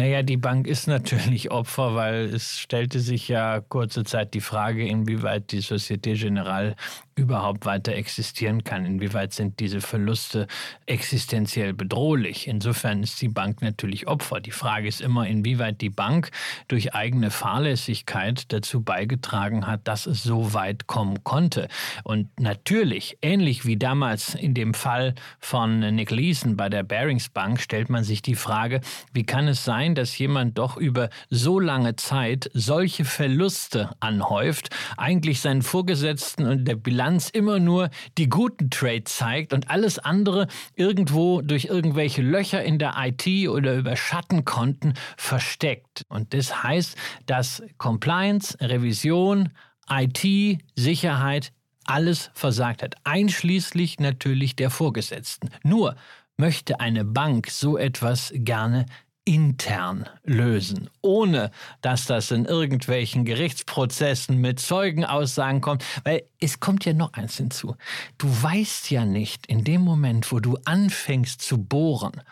Naja, 0.00 0.22
die 0.22 0.38
Bank 0.38 0.66
ist 0.66 0.86
natürlich 0.88 1.50
Opfer, 1.50 1.94
weil 1.94 2.24
es 2.34 2.58
stellte 2.58 3.00
sich 3.00 3.28
ja 3.28 3.60
kurze 3.60 4.02
Zeit 4.02 4.32
die 4.32 4.40
Frage, 4.40 4.88
inwieweit 4.88 5.52
die 5.52 5.60
Société 5.60 6.14
Générale 6.14 6.74
überhaupt 7.20 7.66
weiter 7.66 7.92
existieren 7.92 8.64
kann. 8.64 8.86
Inwieweit 8.86 9.34
sind 9.34 9.60
diese 9.60 9.80
Verluste 9.82 10.46
existenziell 10.86 11.74
bedrohlich? 11.74 12.48
Insofern 12.48 13.02
ist 13.02 13.20
die 13.20 13.28
Bank 13.28 13.60
natürlich 13.60 14.08
Opfer. 14.08 14.40
Die 14.40 14.50
Frage 14.50 14.88
ist 14.88 15.02
immer, 15.02 15.26
inwieweit 15.26 15.82
die 15.82 15.90
Bank 15.90 16.30
durch 16.68 16.94
eigene 16.94 17.30
Fahrlässigkeit 17.30 18.50
dazu 18.52 18.82
beigetragen 18.82 19.66
hat, 19.66 19.86
dass 19.86 20.06
es 20.06 20.22
so 20.22 20.54
weit 20.54 20.86
kommen 20.86 21.22
konnte. 21.22 21.68
Und 22.04 22.28
natürlich, 22.40 23.18
ähnlich 23.20 23.66
wie 23.66 23.76
damals 23.76 24.34
in 24.34 24.54
dem 24.54 24.72
Fall 24.72 25.14
von 25.38 25.80
Nick 25.94 26.10
Leeson 26.10 26.56
bei 26.56 26.70
der 26.70 26.84
Barings 26.84 27.28
Bank, 27.28 27.60
stellt 27.60 27.90
man 27.90 28.02
sich 28.02 28.22
die 28.22 28.34
Frage, 28.34 28.80
wie 29.12 29.24
kann 29.24 29.46
es 29.46 29.64
sein, 29.64 29.94
dass 29.94 30.16
jemand 30.16 30.56
doch 30.56 30.78
über 30.78 31.10
so 31.28 31.60
lange 31.60 31.96
Zeit 31.96 32.50
solche 32.54 33.04
Verluste 33.04 33.90
anhäuft, 34.00 34.70
eigentlich 34.96 35.40
seinen 35.40 35.60
Vorgesetzten 35.60 36.46
und 36.46 36.64
der 36.64 36.76
Bilanz 36.76 37.09
Bilanz 37.10 37.28
immer 37.30 37.58
nur 37.58 37.90
die 38.18 38.28
guten 38.28 38.70
Trades 38.70 39.16
zeigt 39.16 39.52
und 39.52 39.68
alles 39.68 39.98
andere 39.98 40.46
irgendwo 40.76 41.40
durch 41.40 41.64
irgendwelche 41.64 42.22
Löcher 42.22 42.62
in 42.62 42.78
der 42.78 42.94
IT 42.96 43.48
oder 43.48 43.74
über 43.74 43.96
Schattenkonten 43.96 44.94
versteckt. 45.16 46.04
Und 46.08 46.34
das 46.34 46.62
heißt, 46.62 46.96
dass 47.26 47.64
Compliance, 47.78 48.56
Revision, 48.60 49.48
IT, 49.90 50.60
Sicherheit 50.76 51.52
alles 51.84 52.30
versagt 52.32 52.84
hat, 52.84 52.94
einschließlich 53.02 53.98
natürlich 53.98 54.54
der 54.54 54.70
Vorgesetzten. 54.70 55.50
Nur 55.64 55.96
möchte 56.36 56.78
eine 56.78 57.04
Bank 57.04 57.50
so 57.50 57.76
etwas 57.76 58.32
gerne 58.36 58.86
intern 59.30 60.08
lösen, 60.24 60.90
ohne 61.02 61.52
dass 61.82 62.06
das 62.06 62.32
in 62.32 62.46
irgendwelchen 62.46 63.24
Gerichtsprozessen 63.24 64.38
mit 64.38 64.58
Zeugenaussagen 64.58 65.60
kommt. 65.60 65.84
Weil 66.02 66.24
es 66.40 66.58
kommt 66.58 66.84
ja 66.84 66.94
noch 66.94 67.12
eins 67.12 67.36
hinzu. 67.36 67.76
Du 68.18 68.26
weißt 68.26 68.90
ja 68.90 69.04
nicht 69.04 69.46
in 69.46 69.62
dem 69.62 69.82
Moment, 69.82 70.32
wo 70.32 70.40
du 70.40 70.58
anfängst 70.64 71.42
zu 71.42 71.58
bohren, 71.58 72.22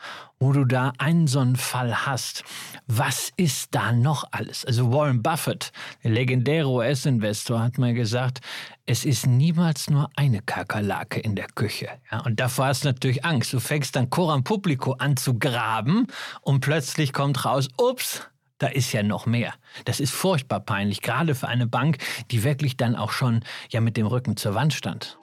wo 0.40 0.52
du 0.52 0.64
da 0.64 0.92
einen 0.98 1.26
so 1.26 1.40
einen 1.40 1.56
Fall 1.56 2.06
hast, 2.06 2.44
was 2.86 3.30
ist 3.36 3.74
da 3.74 3.92
noch 3.92 4.24
alles? 4.30 4.64
Also 4.64 4.92
Warren 4.92 5.22
Buffett, 5.22 5.72
der 6.04 6.12
legendäre 6.12 6.68
US-Investor, 6.68 7.60
hat 7.60 7.78
mal 7.78 7.94
gesagt, 7.94 8.40
es 8.86 9.04
ist 9.04 9.26
niemals 9.26 9.90
nur 9.90 10.08
eine 10.16 10.40
Kakerlake 10.40 11.20
in 11.20 11.34
der 11.34 11.48
Küche. 11.48 11.88
Ja, 12.10 12.20
und 12.20 12.40
davor 12.40 12.66
hast 12.66 12.84
du 12.84 12.88
natürlich 12.88 13.24
Angst. 13.24 13.52
Du 13.52 13.60
fängst 13.60 13.96
dann 13.96 14.10
Coram 14.10 14.44
Publico 14.44 14.92
an 14.92 15.16
zu 15.16 15.38
graben 15.38 16.06
und 16.42 16.60
plötzlich 16.60 17.12
kommt 17.12 17.44
raus, 17.44 17.68
ups, 17.76 18.22
da 18.58 18.68
ist 18.68 18.92
ja 18.92 19.02
noch 19.02 19.26
mehr. 19.26 19.54
Das 19.84 20.00
ist 20.00 20.12
furchtbar 20.12 20.60
peinlich, 20.60 21.00
gerade 21.02 21.34
für 21.34 21.48
eine 21.48 21.66
Bank, 21.66 21.98
die 22.30 22.44
wirklich 22.44 22.76
dann 22.76 22.96
auch 22.96 23.12
schon 23.12 23.44
ja 23.70 23.80
mit 23.80 23.96
dem 23.96 24.06
Rücken 24.06 24.36
zur 24.36 24.54
Wand 24.54 24.74
stand. 24.74 25.18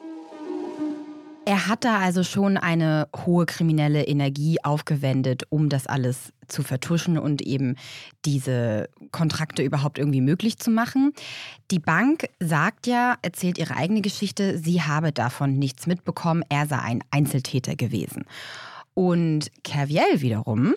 Er 1.47 1.67
hat 1.67 1.86
da 1.86 1.99
also 1.99 2.23
schon 2.23 2.58
eine 2.58 3.08
hohe 3.15 3.45
kriminelle 3.45 4.03
Energie 4.03 4.58
aufgewendet, 4.63 5.43
um 5.49 5.69
das 5.69 5.86
alles 5.86 6.34
zu 6.47 6.63
vertuschen 6.63 7.19
und 7.19 7.43
eben 7.43 7.75
diese 8.25 8.89
Kontrakte 9.12 9.62
überhaupt 9.62 9.99
irgendwie 9.99 10.21
möglich 10.21 10.58
zu 10.58 10.71
machen. 10.71 11.13
Die 11.69 11.77
Bank 11.77 12.29
sagt 12.39 12.88
ja, 12.88 13.17
erzählt 13.21 13.60
ihre 13.60 13.75
eigene 13.75 14.01
Geschichte, 14.01 14.58
sie 14.58 14.81
habe 14.81 15.12
davon 15.12 15.60
nichts 15.60 15.86
mitbekommen, 15.86 16.43
er 16.49 16.65
sei 16.65 16.79
ein 16.79 17.03
Einzeltäter 17.12 17.75
gewesen. 17.75 18.25
Und 18.95 19.51
Kerviel 19.63 20.21
wiederum 20.21 20.73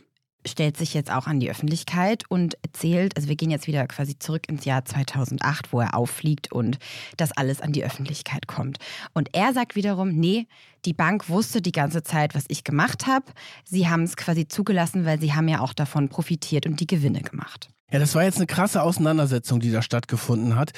stellt 0.46 0.77
sich 0.77 0.94
jetzt 0.94 1.11
auch 1.11 1.27
an 1.27 1.40
die 1.40 1.51
Öffentlichkeit 1.51 2.24
und 2.29 2.57
erzählt, 2.62 3.16
also 3.16 3.29
wir 3.29 3.37
gehen 3.37 3.51
jetzt 3.51 3.66
wieder 3.66 3.87
quasi 3.87 4.18
zurück 4.18 4.48
ins 4.48 4.64
Jahr 4.64 4.85
2008, 4.85 5.72
wo 5.72 5.81
er 5.81 5.94
auffliegt 5.94 6.53
und 6.53 6.79
das 7.16 7.33
alles 7.33 7.61
an 7.61 7.72
die 7.72 7.85
Öffentlichkeit 7.85 8.46
kommt. 8.46 8.79
Und 9.14 9.31
er 9.35 9.53
sagt 9.53 9.74
wiederum, 9.74 10.11
nee, 10.11 10.46
die 10.85 10.94
Bank 10.94 11.29
wusste 11.29 11.61
die 11.61 11.72
ganze 11.72 12.03
Zeit, 12.03 12.35
was 12.35 12.44
ich 12.48 12.64
gemacht 12.64 13.07
habe. 13.07 13.27
Sie 13.64 13.88
haben 13.88 14.03
es 14.03 14.16
quasi 14.16 14.46
zugelassen, 14.46 15.05
weil 15.05 15.20
sie 15.20 15.35
haben 15.35 15.48
ja 15.48 15.61
auch 15.61 15.72
davon 15.72 16.09
profitiert 16.09 16.66
und 16.66 16.81
die 16.81 16.87
Gewinne 16.87 17.22
gemacht. 17.22 17.70
Ja, 17.90 17.98
das 17.98 18.14
war 18.14 18.22
jetzt 18.22 18.37
eine 18.37 18.46
krasse 18.46 18.83
Auseinandersetzung, 18.83 19.61
die 19.61 19.72
da 19.72 19.81
stattgefunden 19.81 20.57
hat. 20.57 20.72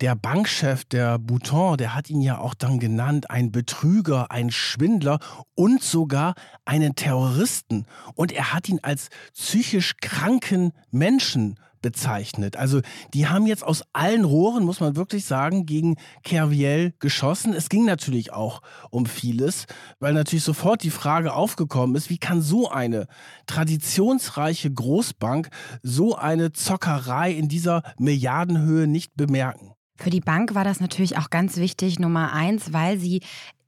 Der 0.00 0.16
Bankchef, 0.16 0.84
der 0.84 1.16
Bouton, 1.16 1.76
der 1.76 1.94
hat 1.94 2.10
ihn 2.10 2.20
ja 2.20 2.38
auch 2.38 2.54
dann 2.54 2.80
genannt, 2.80 3.30
ein 3.30 3.52
Betrüger, 3.52 4.32
ein 4.32 4.50
Schwindler 4.50 5.20
und 5.54 5.80
sogar 5.80 6.34
einen 6.64 6.96
Terroristen. 6.96 7.86
Und 8.16 8.32
er 8.32 8.52
hat 8.52 8.68
ihn 8.68 8.80
als 8.82 9.10
psychisch 9.32 9.96
kranken 9.98 10.72
Menschen 10.90 11.56
bezeichnet. 11.82 12.56
Also 12.56 12.80
die 13.14 13.28
haben 13.28 13.46
jetzt 13.46 13.64
aus 13.64 13.82
allen 13.92 14.24
Rohren, 14.24 14.64
muss 14.64 14.80
man 14.80 14.96
wirklich 14.96 15.24
sagen, 15.24 15.66
gegen 15.66 15.96
Kerviel 16.24 16.94
geschossen. 16.98 17.54
Es 17.54 17.68
ging 17.68 17.84
natürlich 17.84 18.32
auch 18.32 18.62
um 18.90 19.06
vieles, 19.06 19.66
weil 20.00 20.12
natürlich 20.12 20.44
sofort 20.44 20.82
die 20.82 20.90
Frage 20.90 21.34
aufgekommen 21.34 21.96
ist, 21.96 22.10
wie 22.10 22.18
kann 22.18 22.42
so 22.42 22.68
eine 22.70 23.06
traditionsreiche 23.46 24.72
Großbank 24.72 25.48
so 25.82 26.16
eine 26.16 26.52
Zockerei 26.52 27.32
in 27.32 27.48
dieser 27.48 27.82
Milliardenhöhe 27.98 28.86
nicht 28.86 29.14
bemerken? 29.16 29.72
Für 29.98 30.10
die 30.10 30.20
Bank 30.20 30.54
war 30.54 30.64
das 30.64 30.80
natürlich 30.80 31.16
auch 31.16 31.30
ganz 31.30 31.56
wichtig, 31.56 31.98
Nummer 31.98 32.32
eins, 32.32 32.72
weil 32.74 32.98
sie 32.98 33.22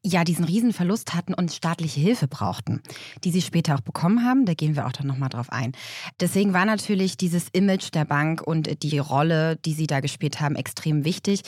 ja 0.05 0.25
diesen 0.25 0.45
Riesenverlust 0.45 1.15
hatten 1.15 1.35
und 1.35 1.53
staatliche 1.53 2.01
Hilfe 2.01 2.29
brauchten, 2.29 2.81
die 3.25 3.31
sie 3.31 3.43
später 3.43 3.75
auch 3.75 3.81
bekommen 3.81 4.25
haben. 4.25 4.45
Da 4.47 4.55
gehen 4.55 4.77
wir 4.77 4.87
auch 4.87 4.93
dann 4.93 5.07
nochmal 5.07 5.29
drauf 5.29 5.51
ein. 5.51 5.73
Deswegen 6.21 6.53
war 6.53 6.65
natürlich 6.65 7.17
dieses 7.17 7.49
Image 7.53 7.93
der 7.93 8.05
Bank 8.05 8.41
und 8.41 8.83
die 8.83 8.99
Rolle, 8.99 9.57
die 9.57 9.73
sie 9.73 9.87
da 9.87 10.01
gespielt 10.01 10.41
haben, 10.41 10.55
extrem 10.55 11.05
wichtig. 11.05 11.43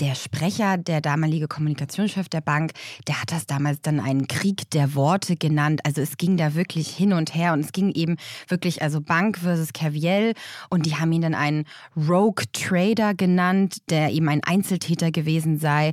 Der 0.00 0.14
Sprecher, 0.14 0.78
der 0.78 1.00
damalige 1.00 1.48
Kommunikationschef 1.48 2.28
der 2.28 2.40
Bank, 2.40 2.72
der 3.06 3.20
hat 3.20 3.30
das 3.30 3.46
damals 3.46 3.80
dann 3.80 4.00
einen 4.00 4.26
Krieg 4.26 4.68
der 4.70 4.94
Worte 4.94 5.36
genannt. 5.36 5.80
Also 5.84 6.00
es 6.00 6.16
ging 6.16 6.36
da 6.36 6.54
wirklich 6.54 6.88
hin 6.88 7.12
und 7.12 7.34
her 7.34 7.52
und 7.52 7.60
es 7.60 7.72
ging 7.72 7.90
eben 7.92 8.16
wirklich 8.48 8.82
also 8.82 9.00
Bank 9.00 9.38
versus 9.38 9.72
Kerviel 9.72 10.34
und 10.70 10.86
die 10.86 10.96
haben 10.96 11.12
ihn 11.12 11.22
dann 11.22 11.34
einen 11.34 11.64
Rogue 11.96 12.44
Trader 12.52 13.14
genannt, 13.14 13.78
der 13.90 14.10
eben 14.10 14.28
ein 14.28 14.42
Einzeltäter 14.42 15.10
gewesen 15.10 15.58
sei 15.58 15.92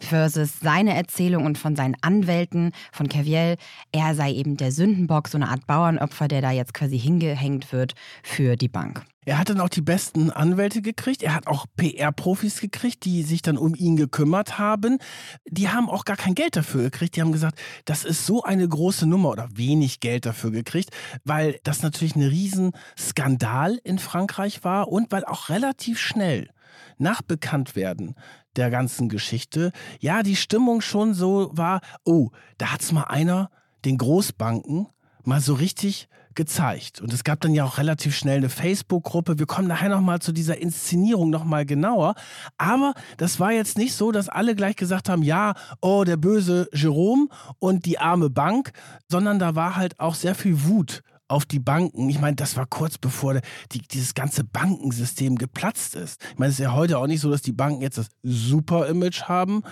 versus 0.00 0.60
seine 0.60 0.94
Erzählung 0.94 1.46
und 1.46 1.58
von 1.58 1.76
seinen 1.76 1.96
Anwälten, 2.00 2.72
von 2.92 3.08
Kerviel, 3.08 3.56
er 3.92 4.14
sei 4.14 4.32
eben 4.32 4.56
der 4.56 4.72
Sündenbock, 4.72 5.28
so 5.28 5.38
eine 5.38 5.48
Art 5.48 5.66
Bauernopfer, 5.66 6.28
der 6.28 6.42
da 6.42 6.50
jetzt 6.50 6.74
quasi 6.74 6.98
hingehängt 6.98 7.72
wird 7.72 7.94
für 8.22 8.56
die 8.56 8.68
Bank. 8.68 9.04
Er 9.26 9.38
hat 9.38 9.50
dann 9.50 9.60
auch 9.60 9.68
die 9.68 9.82
besten 9.82 10.30
Anwälte 10.30 10.80
gekriegt. 10.80 11.22
Er 11.22 11.34
hat 11.34 11.46
auch 11.46 11.66
PR-Profis 11.76 12.60
gekriegt, 12.60 13.04
die 13.04 13.22
sich 13.22 13.42
dann 13.42 13.58
um 13.58 13.74
ihn 13.74 13.96
gekümmert 13.96 14.58
haben. 14.58 14.98
Die 15.46 15.68
haben 15.68 15.90
auch 15.90 16.06
gar 16.06 16.16
kein 16.16 16.34
Geld 16.34 16.56
dafür 16.56 16.84
gekriegt. 16.84 17.16
Die 17.16 17.20
haben 17.20 17.30
gesagt, 17.30 17.60
das 17.84 18.04
ist 18.04 18.24
so 18.24 18.42
eine 18.42 18.66
große 18.66 19.06
Nummer 19.06 19.28
oder 19.28 19.48
wenig 19.52 20.00
Geld 20.00 20.24
dafür 20.24 20.50
gekriegt, 20.50 20.90
weil 21.24 21.60
das 21.64 21.82
natürlich 21.82 22.16
ein 22.16 22.22
Riesenskandal 22.22 23.78
in 23.84 23.98
Frankreich 23.98 24.64
war 24.64 24.88
und 24.88 25.12
weil 25.12 25.24
auch 25.26 25.50
relativ 25.50 26.00
schnell 26.00 26.48
nach 26.98 27.22
Bekanntwerden 27.22 28.14
der 28.56 28.70
ganzen 28.70 29.08
Geschichte, 29.08 29.72
ja, 30.00 30.22
die 30.22 30.36
Stimmung 30.36 30.80
schon 30.80 31.14
so 31.14 31.50
war, 31.52 31.80
oh, 32.04 32.30
da 32.58 32.72
hat's 32.72 32.92
mal 32.92 33.04
einer 33.04 33.50
den 33.84 33.98
Großbanken 33.98 34.88
mal 35.24 35.40
so 35.40 35.54
richtig 35.54 36.08
gezeigt. 36.34 37.00
Und 37.00 37.12
es 37.12 37.24
gab 37.24 37.40
dann 37.40 37.54
ja 37.54 37.64
auch 37.64 37.78
relativ 37.78 38.16
schnell 38.16 38.38
eine 38.38 38.48
Facebook-Gruppe. 38.48 39.38
Wir 39.38 39.46
kommen 39.46 39.68
nachher 39.68 39.88
nochmal 39.88 40.20
zu 40.20 40.32
dieser 40.32 40.58
Inszenierung 40.58 41.28
nochmal 41.28 41.66
genauer. 41.66 42.14
Aber 42.56 42.94
das 43.16 43.40
war 43.40 43.52
jetzt 43.52 43.76
nicht 43.76 43.94
so, 43.94 44.12
dass 44.12 44.28
alle 44.28 44.54
gleich 44.54 44.76
gesagt 44.76 45.08
haben, 45.08 45.22
ja, 45.22 45.54
oh, 45.80 46.04
der 46.04 46.16
böse 46.16 46.68
Jerome 46.72 47.28
und 47.58 47.84
die 47.84 47.98
arme 47.98 48.30
Bank, 48.30 48.72
sondern 49.08 49.38
da 49.38 49.54
war 49.54 49.76
halt 49.76 49.98
auch 49.98 50.14
sehr 50.14 50.34
viel 50.34 50.64
Wut 50.64 51.02
auf 51.30 51.46
die 51.46 51.60
Banken. 51.60 52.08
Ich 52.08 52.20
meine, 52.20 52.36
das 52.36 52.56
war 52.56 52.66
kurz 52.66 52.98
bevor 52.98 53.40
die, 53.72 53.80
dieses 53.80 54.14
ganze 54.14 54.44
Bankensystem 54.44 55.36
geplatzt 55.36 55.94
ist. 55.94 56.20
Ich 56.32 56.38
meine, 56.38 56.50
es 56.50 56.58
ist 56.58 56.64
ja 56.64 56.74
heute 56.74 56.98
auch 56.98 57.06
nicht 57.06 57.20
so, 57.20 57.30
dass 57.30 57.42
die 57.42 57.52
Banken 57.52 57.82
jetzt 57.82 57.98
das 57.98 58.08
super 58.22 58.88
Image 58.88 59.22
haben, 59.22 59.62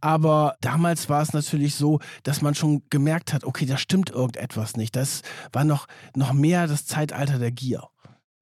aber 0.00 0.56
damals 0.60 1.08
war 1.08 1.22
es 1.22 1.32
natürlich 1.32 1.74
so, 1.74 1.98
dass 2.22 2.42
man 2.42 2.54
schon 2.54 2.82
gemerkt 2.90 3.32
hat, 3.32 3.44
okay, 3.44 3.66
da 3.66 3.76
stimmt 3.76 4.10
irgendetwas 4.10 4.76
nicht. 4.76 4.94
Das 4.94 5.22
war 5.52 5.64
noch, 5.64 5.86
noch 6.14 6.32
mehr 6.32 6.66
das 6.66 6.86
Zeitalter 6.86 7.38
der 7.38 7.50
Gier. 7.50 7.88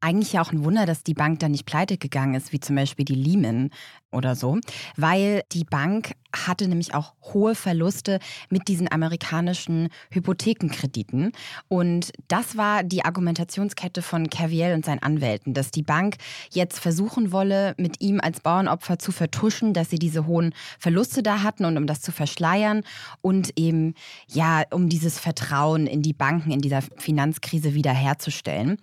Eigentlich 0.01 0.35
ja 0.35 0.43
auch 0.43 0.53
ein 0.53 0.63
Wunder, 0.63 0.85
dass 0.85 1.03
die 1.03 1.15
Bank 1.15 1.39
dann 1.41 1.53
nicht 1.53 1.65
pleite 1.65 1.97
gegangen 1.97 2.35
ist, 2.35 2.53
wie 2.53 2.61
zum 2.61 2.77
Beispiel 2.77 3.07
die 3.07 3.15
Lehman 3.15 3.71
oder 4.17 4.35
so, 4.35 4.59
weil 4.97 5.43
die 5.53 5.65
Bank 5.65 6.15
hatte 6.45 6.69
nämlich 6.69 6.95
auch 6.95 7.15
hohe 7.33 7.55
Verluste 7.55 8.19
mit 8.51 8.69
diesen 8.69 8.91
amerikanischen 8.91 9.89
Hypothekenkrediten. 10.11 11.33
Und 11.69 12.13
das 12.29 12.57
war 12.57 12.83
die 12.83 13.05
Argumentationskette 13.05 14.03
von 14.03 14.29
Caviel 14.29 14.75
und 14.75 14.85
seinen 14.85 15.03
Anwälten, 15.03 15.55
dass 15.55 15.71
die 15.71 15.83
Bank 15.83 16.17
jetzt 16.51 16.79
versuchen 16.79 17.33
wolle, 17.33 17.75
mit 17.79 18.01
ihm 18.01 18.21
als 18.21 18.41
Bauernopfer 18.41 18.99
zu 18.99 19.13
vertuschen, 19.13 19.73
dass 19.73 19.91
sie 19.91 19.99
diese 19.99 20.27
hohen 20.27 20.55
Verluste 20.79 21.23
da 21.23 21.43
hatten 21.43 21.65
und 21.65 21.77
um 21.77 21.87
das 21.87 22.01
zu 22.01 22.13
verschleiern 22.13 22.83
und 23.23 23.53
eben, 23.57 23.95
ja, 24.29 24.65
um 24.71 24.89
dieses 24.89 25.19
Vertrauen 25.19 25.87
in 25.87 26.03
die 26.03 26.13
Banken 26.13 26.51
in 26.51 26.61
dieser 26.61 26.83
Finanzkrise 26.83 27.75
wiederherzustellen. 27.75 28.79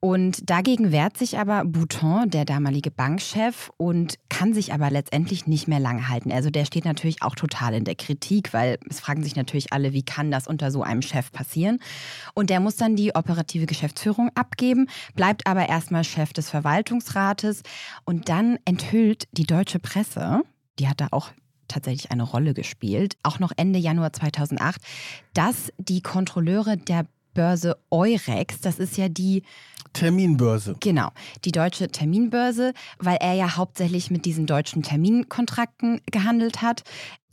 Und 0.00 0.48
dagegen 0.50 0.92
wehrt 0.92 1.16
sich 1.16 1.38
aber 1.38 1.64
Bouton, 1.64 2.30
der 2.30 2.44
damalige 2.44 2.90
Bankchef, 2.90 3.70
und 3.76 4.18
kann 4.28 4.54
sich 4.54 4.72
aber 4.76 4.90
letztendlich 4.90 5.46
nicht 5.46 5.68
mehr 5.68 5.80
lange 5.80 6.08
halten. 6.08 6.30
Also 6.30 6.50
der 6.50 6.66
steht 6.66 6.84
natürlich 6.84 7.22
auch 7.22 7.34
total 7.34 7.72
in 7.72 7.84
der 7.84 7.94
Kritik, 7.94 8.52
weil 8.52 8.78
es 8.90 9.00
fragen 9.00 9.22
sich 9.22 9.34
natürlich 9.34 9.72
alle, 9.72 9.94
wie 9.94 10.02
kann 10.02 10.30
das 10.30 10.46
unter 10.46 10.70
so 10.70 10.82
einem 10.82 11.00
Chef 11.00 11.32
passieren? 11.32 11.78
Und 12.34 12.50
der 12.50 12.60
muss 12.60 12.76
dann 12.76 12.94
die 12.94 13.14
operative 13.14 13.64
Geschäftsführung 13.64 14.30
abgeben, 14.34 14.88
bleibt 15.14 15.46
aber 15.46 15.66
erstmal 15.66 16.04
Chef 16.04 16.34
des 16.34 16.50
Verwaltungsrates 16.50 17.62
und 18.04 18.28
dann 18.28 18.58
enthüllt 18.66 19.24
die 19.32 19.46
deutsche 19.46 19.78
Presse, 19.78 20.42
die 20.78 20.88
hat 20.88 21.00
da 21.00 21.08
auch 21.10 21.30
tatsächlich 21.68 22.10
eine 22.10 22.22
Rolle 22.22 22.52
gespielt, 22.52 23.16
auch 23.22 23.38
noch 23.38 23.52
Ende 23.56 23.78
Januar 23.78 24.12
2008, 24.12 24.80
dass 25.32 25.72
die 25.78 26.02
Kontrolleure 26.02 26.76
der 26.76 27.06
Börse 27.36 27.76
Eurex, 27.90 28.60
das 28.62 28.78
ist 28.78 28.96
ja 28.96 29.10
die 29.10 29.42
Terminbörse. 29.92 30.76
Genau, 30.80 31.10
die 31.44 31.52
deutsche 31.52 31.88
Terminbörse, 31.88 32.72
weil 32.98 33.18
er 33.20 33.34
ja 33.34 33.56
hauptsächlich 33.56 34.10
mit 34.10 34.24
diesen 34.24 34.46
deutschen 34.46 34.82
Terminkontrakten 34.82 36.00
gehandelt 36.10 36.62
hat. 36.62 36.82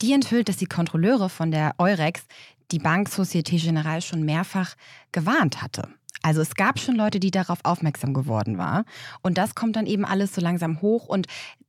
Die 0.02 0.12
enthüllt, 0.12 0.48
dass 0.48 0.58
die 0.58 0.66
Kontrolleure 0.66 1.30
von 1.30 1.50
der 1.50 1.74
Eurex 1.78 2.22
die 2.70 2.78
Bank 2.78 3.08
Societe 3.08 3.56
Generale 3.56 4.02
schon 4.02 4.24
mehrfach 4.24 4.74
gewarnt 5.10 5.62
hatte. 5.62 5.88
Also 6.22 6.42
es 6.42 6.54
gab 6.54 6.78
schon 6.78 6.96
Leute, 6.96 7.18
die 7.18 7.30
darauf 7.30 7.58
aufmerksam 7.64 8.12
geworden 8.12 8.58
waren. 8.58 8.84
Und 9.22 9.38
das 9.38 9.54
kommt 9.54 9.76
dann 9.76 9.86
eben 9.86 10.04
alles 10.04 10.34
so 10.34 10.40
langsam 10.40 10.82
hoch 10.82 11.06
und 11.06 11.26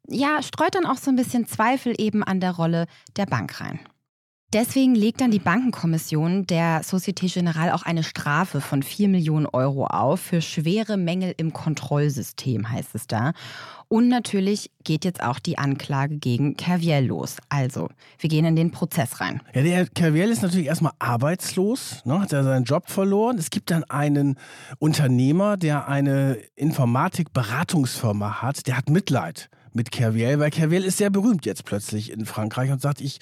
ja, 0.07 0.41
streut 0.41 0.75
dann 0.75 0.85
auch 0.85 0.97
so 0.97 1.09
ein 1.09 1.15
bisschen 1.15 1.47
Zweifel 1.47 1.93
eben 1.97 2.23
an 2.23 2.39
der 2.39 2.51
Rolle 2.51 2.87
der 3.15 3.25
Bank 3.25 3.59
rein. 3.59 3.79
Deswegen 4.53 4.95
legt 4.95 5.21
dann 5.21 5.31
die 5.31 5.39
Bankenkommission 5.39 6.47
der 6.47 6.81
Société 6.83 7.25
Générale 7.25 7.73
auch 7.73 7.83
eine 7.83 8.03
Strafe 8.03 8.61
von 8.61 8.83
4 8.83 9.09
Millionen 9.09 9.47
Euro 9.47 9.85
auf 9.87 10.21
für 10.21 10.41
schwere 10.41 10.97
Mängel 10.97 11.33
im 11.37 11.51
Kontrollsystem, 11.51 12.69
heißt 12.71 12.95
es 12.95 13.07
da. 13.07 13.33
Und 13.87 14.07
natürlich 14.07 14.71
geht 14.83 15.03
jetzt 15.03 15.21
auch 15.21 15.39
die 15.39 15.57
Anklage 15.57 16.17
gegen 16.17 16.57
Kerviel 16.57 17.05
los. 17.05 17.37
Also, 17.49 17.89
wir 18.19 18.29
gehen 18.29 18.45
in 18.45 18.55
den 18.55 18.71
Prozess 18.71 19.19
rein. 19.19 19.41
Ja, 19.53 19.61
der 19.61 19.87
Kerviel 19.87 20.29
ist 20.29 20.41
natürlich 20.41 20.67
erstmal 20.67 20.93
arbeitslos, 20.99 22.01
ne, 22.05 22.21
hat 22.21 22.33
er 22.33 22.43
seinen 22.43 22.63
Job 22.63 22.89
verloren. 22.89 23.37
Es 23.37 23.49
gibt 23.49 23.71
dann 23.71 23.83
einen 23.85 24.37
Unternehmer, 24.79 25.57
der 25.57 25.87
eine 25.87 26.37
Informatikberatungsfirma 26.55 28.41
hat, 28.41 28.67
der 28.67 28.77
hat 28.77 28.89
Mitleid 28.89 29.49
mit 29.75 29.91
Kerviel, 29.91 30.39
weil 30.39 30.49
Kerviel 30.49 30.83
ist 30.83 30.97
sehr 30.97 31.09
berühmt 31.09 31.45
jetzt 31.45 31.65
plötzlich 31.65 32.11
in 32.11 32.25
Frankreich 32.25 32.71
und 32.71 32.81
sagt, 32.81 33.01
ich 33.01 33.19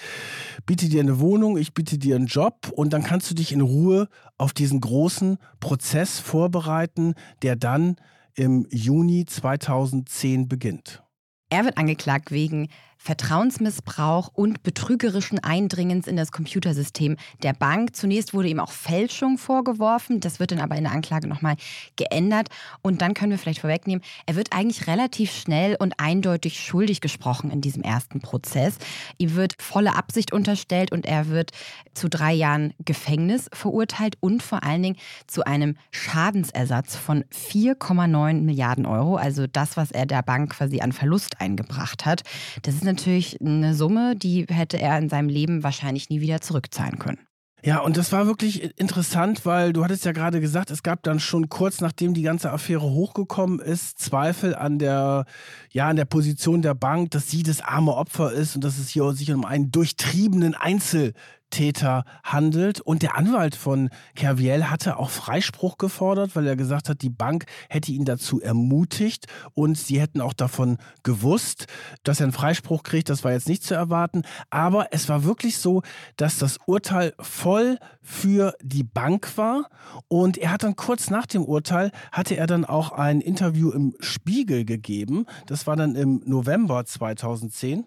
biete 0.65 0.87
dir 0.87 1.01
eine 1.01 1.19
Wohnung, 1.19 1.57
ich 1.57 1.73
biete 1.73 1.97
dir 1.97 2.15
einen 2.15 2.27
Job 2.27 2.71
und 2.73 2.93
dann 2.93 3.03
kannst 3.03 3.29
du 3.29 3.35
dich 3.35 3.51
in 3.51 3.61
Ruhe 3.61 4.07
auf 4.37 4.53
diesen 4.53 4.79
großen 4.79 5.37
Prozess 5.59 6.19
vorbereiten, 6.19 7.15
der 7.41 7.55
dann 7.55 7.95
im 8.35 8.67
Juni 8.69 9.25
2010 9.25 10.47
beginnt. 10.47 11.03
Er 11.49 11.65
wird 11.65 11.77
angeklagt 11.77 12.31
wegen 12.31 12.69
Vertrauensmissbrauch 13.03 14.29
und 14.33 14.63
betrügerischen 14.63 15.39
Eindringens 15.39 16.07
in 16.07 16.15
das 16.15 16.31
Computersystem 16.31 17.17
der 17.43 17.51
Bank. 17.51 17.97
Zunächst 17.97 18.33
wurde 18.33 18.47
ihm 18.47 18.61
auch 18.61 18.71
Fälschung 18.71 19.37
vorgeworfen. 19.37 20.21
Das 20.21 20.39
wird 20.39 20.53
dann 20.53 20.61
aber 20.61 20.77
in 20.77 20.85
der 20.85 20.93
Anklage 20.93 21.27
nochmal 21.27 21.57
geändert. 21.97 22.47
Und 22.81 23.01
dann 23.01 23.13
können 23.13 23.31
wir 23.31 23.37
vielleicht 23.37 23.59
vorwegnehmen, 23.59 24.01
er 24.25 24.37
wird 24.37 24.53
eigentlich 24.53 24.87
relativ 24.87 25.33
schnell 25.33 25.75
und 25.77 25.99
eindeutig 25.99 26.61
schuldig 26.61 27.01
gesprochen 27.01 27.51
in 27.51 27.59
diesem 27.59 27.83
ersten 27.83 28.21
Prozess. 28.21 28.77
Ihm 29.17 29.35
wird 29.35 29.61
volle 29.61 29.97
Absicht 29.97 30.31
unterstellt 30.31 30.93
und 30.93 31.05
er 31.05 31.27
wird 31.27 31.51
zu 31.93 32.07
drei 32.07 32.31
Jahren 32.31 32.73
Gefängnis 32.85 33.49
verurteilt 33.51 34.15
und 34.21 34.41
vor 34.41 34.63
allen 34.63 34.81
Dingen 34.81 34.97
zu 35.27 35.45
einem 35.45 35.75
Schadensersatz 35.91 36.95
von 36.95 37.25
4,9 37.25 38.43
Milliarden 38.43 38.85
Euro. 38.85 39.17
Also 39.17 39.45
das, 39.45 39.75
was 39.75 39.91
er 39.91 40.05
der 40.05 40.21
Bank 40.21 40.51
quasi 40.53 40.79
an 40.79 40.93
Verlust 40.93 41.41
eingebracht 41.41 42.05
hat. 42.05 42.21
Das 42.61 42.75
ist 42.75 42.92
natürlich 42.93 43.39
eine 43.41 43.75
Summe, 43.75 44.15
die 44.15 44.45
hätte 44.49 44.79
er 44.79 44.97
in 44.97 45.09
seinem 45.09 45.29
Leben 45.29 45.63
wahrscheinlich 45.63 46.09
nie 46.09 46.21
wieder 46.21 46.41
zurückzahlen 46.41 46.99
können. 46.99 47.19
Ja, 47.65 47.79
und 47.79 47.95
das 47.95 48.11
war 48.11 48.27
wirklich 48.27 48.77
interessant, 48.77 49.45
weil 49.45 49.71
du 49.71 49.85
hattest 49.85 50.03
ja 50.03 50.11
gerade 50.11 50.41
gesagt, 50.41 50.69
es 50.69 50.83
gab 50.83 51.01
dann 51.03 51.21
schon 51.21 51.47
kurz 51.47 51.79
nachdem 51.79 52.13
die 52.13 52.21
ganze 52.21 52.51
Affäre 52.51 52.81
hochgekommen 52.81 53.59
ist, 53.59 53.99
Zweifel 53.99 54.53
an 54.53 54.79
der, 54.79 55.23
ja, 55.71 55.87
an 55.87 55.95
der 55.95 56.03
Position 56.03 56.61
der 56.61 56.73
Bank, 56.73 57.11
dass 57.11 57.31
sie 57.31 57.41
das 57.41 57.61
arme 57.61 57.93
Opfer 57.95 58.33
ist 58.33 58.55
und 58.55 58.65
dass 58.65 58.77
es 58.77 58.89
hier 58.89 59.09
sich 59.13 59.31
um 59.31 59.45
einen 59.45 59.71
durchtriebenen 59.71 60.55
Einzel 60.55 61.13
Täter 61.53 62.03
handelt. 62.23 62.81
Und 62.81 63.03
der 63.03 63.15
Anwalt 63.15 63.55
von 63.55 63.89
Kerviel 64.15 64.71
hatte 64.71 64.97
auch 64.97 65.11
Freispruch 65.11 65.77
gefordert, 65.77 66.35
weil 66.35 66.47
er 66.47 66.55
gesagt 66.55 66.89
hat, 66.89 67.03
die 67.03 67.11
Bank 67.11 67.45
hätte 67.69 67.91
ihn 67.91 68.05
dazu 68.05 68.41
ermutigt 68.41 69.27
und 69.53 69.77
sie 69.77 70.01
hätten 70.01 70.19
auch 70.19 70.33
davon 70.33 70.77
gewusst, 71.03 71.67
dass 72.03 72.19
er 72.19 72.25
einen 72.25 72.33
Freispruch 72.33 72.81
kriegt. 72.81 73.09
Das 73.09 73.23
war 73.23 73.31
jetzt 73.31 73.47
nicht 73.47 73.63
zu 73.63 73.75
erwarten. 73.75 74.23
Aber 74.49 74.87
es 74.91 75.07
war 75.09 75.23
wirklich 75.23 75.57
so, 75.57 75.83
dass 76.17 76.39
das 76.39 76.57
Urteil 76.65 77.13
voll 77.19 77.77
für 78.01 78.55
die 78.61 78.83
Bank 78.83 79.37
war. 79.37 79.69
Und 80.07 80.39
er 80.39 80.51
hat 80.51 80.63
dann 80.63 80.75
kurz 80.75 81.11
nach 81.11 81.27
dem 81.27 81.45
Urteil, 81.45 81.91
hatte 82.11 82.35
er 82.35 82.47
dann 82.47 82.65
auch 82.65 82.91
ein 82.91 83.21
Interview 83.21 83.69
im 83.69 83.95
Spiegel 83.99 84.65
gegeben. 84.65 85.27
Das 85.45 85.67
war 85.67 85.75
dann 85.75 85.95
im 85.95 86.23
November 86.25 86.83
2010. 86.83 87.85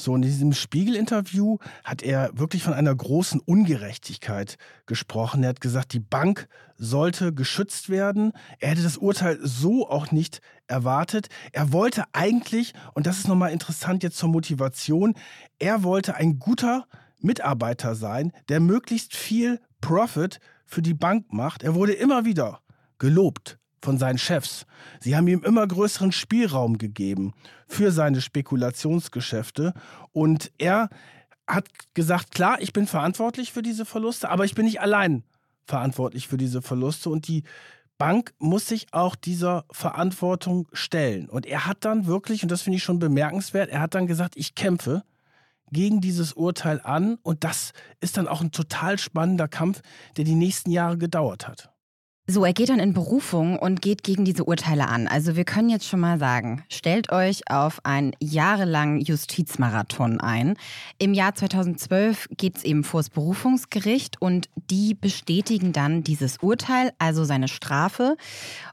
So, 0.00 0.14
in 0.14 0.22
diesem 0.22 0.52
Spiegel-Interview 0.52 1.58
hat 1.82 2.02
er 2.02 2.30
wirklich 2.32 2.62
von 2.62 2.72
einer 2.72 2.94
großen 2.94 3.40
Ungerechtigkeit 3.40 4.56
gesprochen. 4.86 5.42
Er 5.42 5.48
hat 5.48 5.60
gesagt, 5.60 5.92
die 5.92 5.98
Bank 5.98 6.48
sollte 6.76 7.34
geschützt 7.34 7.88
werden. 7.88 8.32
Er 8.60 8.70
hätte 8.70 8.84
das 8.84 8.96
Urteil 8.96 9.40
so 9.42 9.88
auch 9.90 10.12
nicht 10.12 10.40
erwartet. 10.68 11.30
Er 11.50 11.72
wollte 11.72 12.04
eigentlich, 12.12 12.74
und 12.94 13.08
das 13.08 13.18
ist 13.18 13.26
nochmal 13.26 13.50
interessant 13.50 14.04
jetzt 14.04 14.18
zur 14.18 14.28
Motivation, 14.28 15.14
er 15.58 15.82
wollte 15.82 16.14
ein 16.14 16.38
guter 16.38 16.86
Mitarbeiter 17.18 17.96
sein, 17.96 18.30
der 18.48 18.60
möglichst 18.60 19.16
viel 19.16 19.60
Profit 19.80 20.38
für 20.64 20.80
die 20.80 20.94
Bank 20.94 21.32
macht. 21.32 21.64
Er 21.64 21.74
wurde 21.74 21.94
immer 21.94 22.24
wieder 22.24 22.60
gelobt 22.98 23.57
von 23.82 23.98
seinen 23.98 24.18
Chefs. 24.18 24.66
Sie 25.00 25.16
haben 25.16 25.28
ihm 25.28 25.42
immer 25.42 25.66
größeren 25.66 26.12
Spielraum 26.12 26.78
gegeben 26.78 27.34
für 27.66 27.92
seine 27.92 28.20
Spekulationsgeschäfte 28.20 29.74
und 30.12 30.50
er 30.58 30.88
hat 31.46 31.68
gesagt, 31.94 32.32
klar, 32.32 32.60
ich 32.60 32.72
bin 32.72 32.86
verantwortlich 32.86 33.52
für 33.52 33.62
diese 33.62 33.84
Verluste, 33.84 34.28
aber 34.28 34.44
ich 34.44 34.54
bin 34.54 34.66
nicht 34.66 34.80
allein 34.80 35.24
verantwortlich 35.66 36.28
für 36.28 36.36
diese 36.36 36.62
Verluste 36.62 37.10
und 37.10 37.28
die 37.28 37.44
Bank 37.98 38.32
muss 38.38 38.68
sich 38.68 38.86
auch 38.92 39.16
dieser 39.16 39.64
Verantwortung 39.72 40.68
stellen. 40.72 41.28
Und 41.28 41.46
er 41.46 41.66
hat 41.66 41.84
dann 41.84 42.06
wirklich, 42.06 42.42
und 42.42 42.50
das 42.50 42.62
finde 42.62 42.76
ich 42.76 42.84
schon 42.84 43.00
bemerkenswert, 43.00 43.70
er 43.70 43.80
hat 43.80 43.94
dann 43.94 44.06
gesagt, 44.06 44.34
ich 44.36 44.54
kämpfe 44.54 45.02
gegen 45.72 46.00
dieses 46.00 46.32
Urteil 46.32 46.80
an 46.82 47.18
und 47.22 47.44
das 47.44 47.72
ist 48.00 48.16
dann 48.16 48.28
auch 48.28 48.40
ein 48.40 48.52
total 48.52 48.98
spannender 48.98 49.48
Kampf, 49.48 49.82
der 50.16 50.24
die 50.24 50.36
nächsten 50.36 50.70
Jahre 50.70 50.96
gedauert 50.96 51.48
hat. 51.48 51.70
So, 52.30 52.44
er 52.44 52.52
geht 52.52 52.68
dann 52.68 52.78
in 52.78 52.92
Berufung 52.92 53.58
und 53.58 53.80
geht 53.80 54.02
gegen 54.02 54.26
diese 54.26 54.44
Urteile 54.44 54.88
an. 54.88 55.08
Also 55.08 55.34
wir 55.34 55.46
können 55.46 55.70
jetzt 55.70 55.86
schon 55.86 56.00
mal 56.00 56.18
sagen, 56.18 56.62
stellt 56.68 57.10
euch 57.10 57.50
auf 57.50 57.80
einen 57.86 58.12
jahrelangen 58.20 59.00
Justizmarathon 59.00 60.20
ein. 60.20 60.58
Im 60.98 61.14
Jahr 61.14 61.34
2012 61.34 62.28
geht 62.36 62.58
es 62.58 62.64
eben 62.64 62.84
vor 62.84 63.00
das 63.00 63.08
Berufungsgericht 63.08 64.20
und 64.20 64.50
die 64.70 64.92
bestätigen 64.92 65.72
dann 65.72 66.04
dieses 66.04 66.36
Urteil, 66.42 66.92
also 66.98 67.24
seine 67.24 67.48
Strafe. 67.48 68.18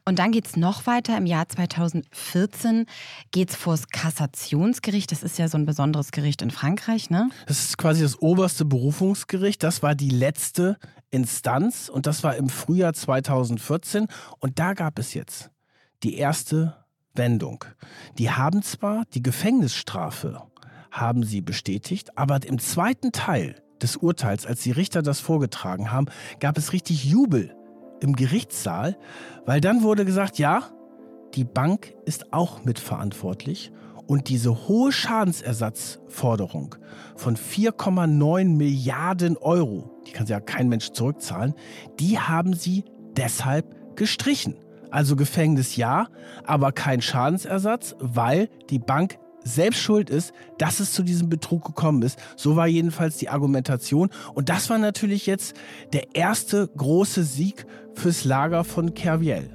Und 0.04 0.20
dann 0.20 0.34
geht 0.34 0.48
es 0.48 0.58
noch 0.58 0.86
weiter. 0.86 1.18
Im 1.18 1.26
Jahr 1.26 1.48
2014 1.48 2.88
geht 3.32 3.52
es 3.52 3.56
vor 3.56 3.76
das 3.76 3.88
Kassationsgericht. 3.88 5.14
Das 5.14 5.24
ist 5.24 5.40
ja 5.40 5.48
so 5.48 5.58
ein 5.58 5.66
besonderes 5.66 6.12
Gericht 6.12 6.42
in 6.42 6.52
Frankreich, 6.52 7.10
ne? 7.10 7.30
Das 7.48 7.64
ist 7.64 7.78
quasi 7.78 8.02
das 8.02 8.22
oberste 8.22 8.66
Berufungsgericht. 8.66 9.64
Das 9.64 9.82
war 9.82 9.96
die 9.96 10.10
letzte 10.10 10.78
Instanz 11.16 11.88
und 11.88 12.06
das 12.08 12.24
war 12.24 12.36
im 12.36 12.50
Frühjahr 12.50 12.94
2014 12.94 14.08
und 14.40 14.60
da 14.60 14.74
gab 14.74 15.00
es 15.00 15.14
jetzt 15.14 15.50
die 16.04 16.18
erste 16.18 16.76
Wendung. 17.14 17.64
Die 18.18 18.32
haben 18.32 18.62
zwar 18.62 19.06
die 19.14 19.24
Gefängnisstrafe 19.24 20.42
haben 20.92 21.24
sie 21.24 21.42
bestätigt, 21.42 22.18
aber 22.18 22.46
im 22.46 22.60
zweiten 22.60 23.14
Teil 23.14 23.56
des 23.82 23.98
Urteils, 23.98 24.46
als 24.46 24.62
die 24.62 24.72
Richter 24.72 25.02
das 25.02 25.20
vorgetragen 25.22 25.92
haben, 25.92 26.08
gab 26.40 26.58
es 26.58 26.74
richtig 26.74 27.06
Jubel 27.06 27.56
im 28.02 28.16
Gerichtssaal, 28.16 28.98
weil 29.46 29.62
dann 29.62 29.84
wurde 29.84 30.06
gesagt, 30.06 30.38
ja, 30.38 30.64
die 31.34 31.46
Bank 31.46 31.94
ist 32.06 32.34
auch 32.34 32.64
mitverantwortlich 32.66 33.72
und 34.08 34.30
diese 34.30 34.68
hohe 34.68 34.92
Schadensersatzforderung 34.92 36.76
von 37.16 37.36
4,9 37.38 38.56
Milliarden 38.56 39.38
Euro, 39.38 39.95
die 40.08 40.12
kann 40.12 40.28
ja 40.28 40.40
kein 40.40 40.70
Mensch 40.70 40.92
zurückzahlen, 40.92 41.54
die 42.00 42.20
haben 42.20 42.54
sie 42.54 42.86
deshalb 43.18 43.96
gestrichen. 43.96 44.56
Also 44.92 45.16
Gefängnis 45.16 45.76
ja, 45.76 46.08
aber 46.46 46.72
kein 46.72 47.02
Schadensersatz, 47.02 47.96
weil 48.00 48.50
die 48.70 48.80
Bank 48.80 49.18
selbst 49.44 49.80
schuld 49.80 50.10
ist, 50.10 50.34
dass 50.58 50.80
es 50.80 50.92
zu 50.92 51.04
diesem 51.04 51.30
Betrug 51.30 51.64
gekommen 51.64 52.02
ist. 52.02 52.20
So 52.36 52.56
war 52.56 52.68
jedenfalls 52.68 53.18
die 53.18 53.30
Argumentation. 53.30 54.10
Und 54.34 54.50
das 54.50 54.70
war 54.70 54.78
natürlich 54.78 55.26
jetzt 55.28 55.56
der 55.94 56.16
erste 56.16 56.68
große 56.76 57.24
Sieg 57.24 57.66
fürs 57.94 58.26
Lager 58.26 58.64
von 58.64 58.94
Kerviel. 58.94 59.50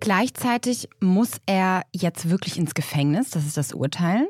Gleichzeitig 0.00 0.88
muss 1.00 1.30
er 1.46 1.82
jetzt 1.92 2.28
wirklich 2.28 2.58
ins 2.58 2.74
Gefängnis, 2.74 3.30
das 3.30 3.46
ist 3.46 3.56
das 3.56 3.72
Urteil. 3.72 4.28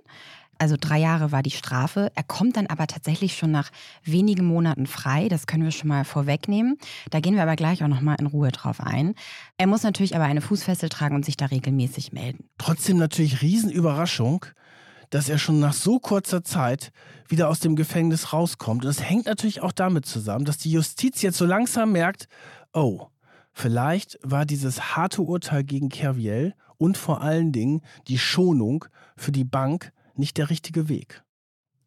Also 0.65 0.77
drei 0.81 0.99
Jahre 0.99 1.31
war 1.31 1.43
die 1.43 1.51
Strafe. 1.51 2.11
Er 2.15 2.23
kommt 2.23 2.57
dann 2.57 2.69
aber 2.69 2.87
tatsächlich 2.87 3.37
schon 3.37 3.51
nach 3.51 3.71
wenigen 4.03 4.47
Monaten 4.47 4.87
frei. 4.87 5.29
Das 5.29 5.47
können 5.47 5.63
wir 5.63 5.73
schon 5.73 5.89
mal 5.89 6.07
vorwegnehmen. 6.07 6.79
Da 7.11 7.21
gehen 7.21 7.35
wir 7.35 7.43
aber 7.43 7.55
gleich 7.55 7.85
auch 7.85 7.89
noch 7.89 8.01
mal 8.01 8.15
in 8.15 8.25
Ruhe 8.25 8.51
drauf 8.51 8.81
ein. 8.81 9.15
Er 9.59 9.67
muss 9.67 9.83
natürlich 9.83 10.17
aber 10.17 10.25
eine 10.25 10.41
Fußfessel 10.41 10.89
tragen 10.89 11.17
und 11.17 11.27
sich 11.27 11.37
da 11.37 11.45
regelmäßig 11.45 12.15
melden. 12.15 12.49
Trotzdem 12.57 12.97
natürlich 12.97 13.43
Riesenüberraschung, 13.43 14.47
dass 15.11 15.29
er 15.29 15.37
schon 15.37 15.61
nach 15.61 15.75
so 15.75 15.99
kurzer 15.99 16.43
Zeit 16.45 16.93
wieder 17.29 17.51
aus 17.51 17.61
dem 17.61 17.77
Gefängnis 17.77 18.33
rauskommt. 18.33 18.87
Und 18.87 18.89
das 18.89 19.03
hängt 19.03 19.27
natürlich 19.27 19.61
auch 19.61 19.73
damit 19.73 20.07
zusammen, 20.07 20.47
dass 20.47 20.57
die 20.57 20.73
Justiz 20.73 21.21
jetzt 21.21 21.37
so 21.37 21.45
langsam 21.45 21.93
merkt, 21.93 22.27
oh, 22.73 23.09
Vielleicht 23.57 24.19
war 24.21 24.47
dieses 24.47 24.97
harte 24.97 25.23
Urteil 25.23 25.63
gegen 25.63 25.89
Kerviel 25.89 26.55
und 26.77 26.99
vor 26.99 27.21
allen 27.23 27.53
Dingen 27.53 27.83
die 28.09 28.19
Schonung 28.19 28.85
für 29.17 29.31
die 29.31 29.45
Bank 29.45 29.93
nicht 30.19 30.39
der 30.39 30.51
richtige 30.51 30.89
Weg. 30.89 31.23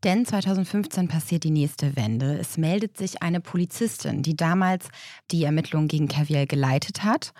Denn 0.04 0.26
2015 0.26 1.08
passiert 1.08 1.44
die 1.44 1.52
nächste 1.52 1.96
Wende. 1.96 2.38
Es 2.38 2.58
meldet 2.58 2.98
sich 2.98 3.24
eine 3.24 3.42
Polizistin, 3.42 4.22
die 4.22 4.36
damals 4.36 4.90
die 5.32 5.44
Ermittlungen 5.44 5.88
gegen 5.88 6.08
Kerviel 6.08 6.46
geleitet 6.46 7.04
hat. 7.04 7.34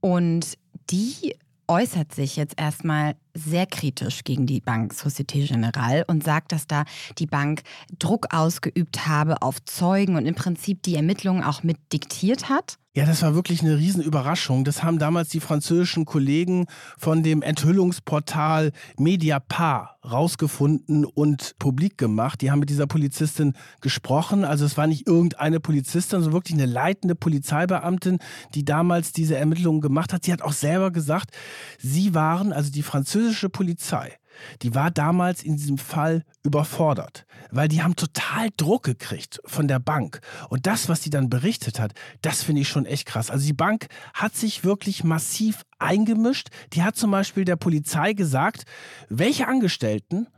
Und 0.00 0.58
die 0.90 1.36
äußert 1.68 2.12
sich 2.12 2.34
jetzt 2.34 2.60
erstmal 2.60 3.14
sehr 3.40 3.66
kritisch 3.66 4.24
gegen 4.24 4.46
die 4.46 4.60
Bank 4.60 4.94
Societe 4.94 5.40
Generale 5.40 6.04
und 6.06 6.22
sagt, 6.22 6.52
dass 6.52 6.66
da 6.66 6.84
die 7.18 7.26
Bank 7.26 7.62
Druck 7.98 8.34
ausgeübt 8.34 9.06
habe 9.06 9.42
auf 9.42 9.64
Zeugen 9.64 10.16
und 10.16 10.26
im 10.26 10.34
Prinzip 10.34 10.82
die 10.82 10.96
Ermittlungen 10.96 11.42
auch 11.42 11.62
mit 11.62 11.78
diktiert 11.92 12.48
hat. 12.48 12.78
Ja, 12.92 13.06
das 13.06 13.22
war 13.22 13.36
wirklich 13.36 13.62
eine 13.62 13.78
Riesenüberraschung. 13.78 14.64
Das 14.64 14.82
haben 14.82 14.98
damals 14.98 15.28
die 15.28 15.38
französischen 15.38 16.06
Kollegen 16.06 16.66
von 16.98 17.22
dem 17.22 17.40
Enthüllungsportal 17.40 18.72
Mediapart 18.98 19.90
rausgefunden 20.04 21.04
und 21.04 21.54
publik 21.60 21.98
gemacht. 21.98 22.40
Die 22.40 22.50
haben 22.50 22.58
mit 22.58 22.68
dieser 22.68 22.88
Polizistin 22.88 23.54
gesprochen. 23.80 24.44
Also 24.44 24.64
es 24.64 24.76
war 24.76 24.88
nicht 24.88 25.06
irgendeine 25.06 25.60
Polizistin, 25.60 26.20
sondern 26.20 26.32
wirklich 26.32 26.54
eine 26.54 26.66
leitende 26.66 27.14
Polizeibeamtin, 27.14 28.18
die 28.54 28.64
damals 28.64 29.12
diese 29.12 29.36
Ermittlungen 29.36 29.80
gemacht 29.80 30.12
hat. 30.12 30.24
Sie 30.24 30.32
hat 30.32 30.42
auch 30.42 30.52
selber 30.52 30.90
gesagt, 30.90 31.30
sie 31.78 32.12
waren, 32.12 32.52
also 32.52 32.72
die 32.72 32.82
französische 32.82 33.29
Polizei, 33.48 34.18
die 34.62 34.74
war 34.74 34.90
damals 34.90 35.42
in 35.42 35.56
diesem 35.56 35.78
Fall 35.78 36.24
überfordert, 36.42 37.26
weil 37.50 37.68
die 37.68 37.82
haben 37.82 37.96
total 37.96 38.48
Druck 38.56 38.84
gekriegt 38.84 39.40
von 39.44 39.68
der 39.68 39.78
Bank. 39.78 40.20
Und 40.48 40.66
das, 40.66 40.88
was 40.88 41.02
sie 41.02 41.10
dann 41.10 41.30
berichtet 41.30 41.78
hat, 41.80 41.92
das 42.22 42.42
finde 42.42 42.62
ich 42.62 42.68
schon 42.68 42.86
echt 42.86 43.06
krass. 43.06 43.30
Also 43.30 43.46
die 43.46 43.52
Bank 43.52 43.88
hat 44.14 44.34
sich 44.34 44.64
wirklich 44.64 45.04
massiv 45.04 45.64
eingemischt. 45.78 46.48
Die 46.72 46.82
hat 46.82 46.96
zum 46.96 47.10
Beispiel 47.10 47.44
der 47.44 47.56
Polizei 47.56 48.12
gesagt, 48.12 48.64
welche 49.08 49.48
Angestellten 49.48 50.28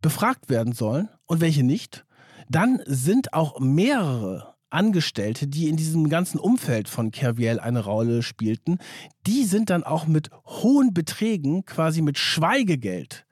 befragt 0.00 0.48
werden 0.48 0.72
sollen 0.72 1.08
und 1.26 1.40
welche 1.40 1.62
nicht. 1.62 2.04
Dann 2.48 2.80
sind 2.86 3.34
auch 3.34 3.60
mehrere 3.60 4.47
Angestellte, 4.70 5.46
die 5.46 5.68
in 5.68 5.76
diesem 5.76 6.08
ganzen 6.08 6.38
Umfeld 6.38 6.88
von 6.88 7.10
Kerviel 7.10 7.60
eine 7.60 7.84
Rolle 7.84 8.22
spielten, 8.22 8.78
die 9.26 9.44
sind 9.44 9.70
dann 9.70 9.84
auch 9.84 10.06
mit 10.06 10.30
hohen 10.44 10.92
Beträgen, 10.92 11.64
quasi 11.64 12.02
mit 12.02 12.18
Schweigegeld, 12.18 13.26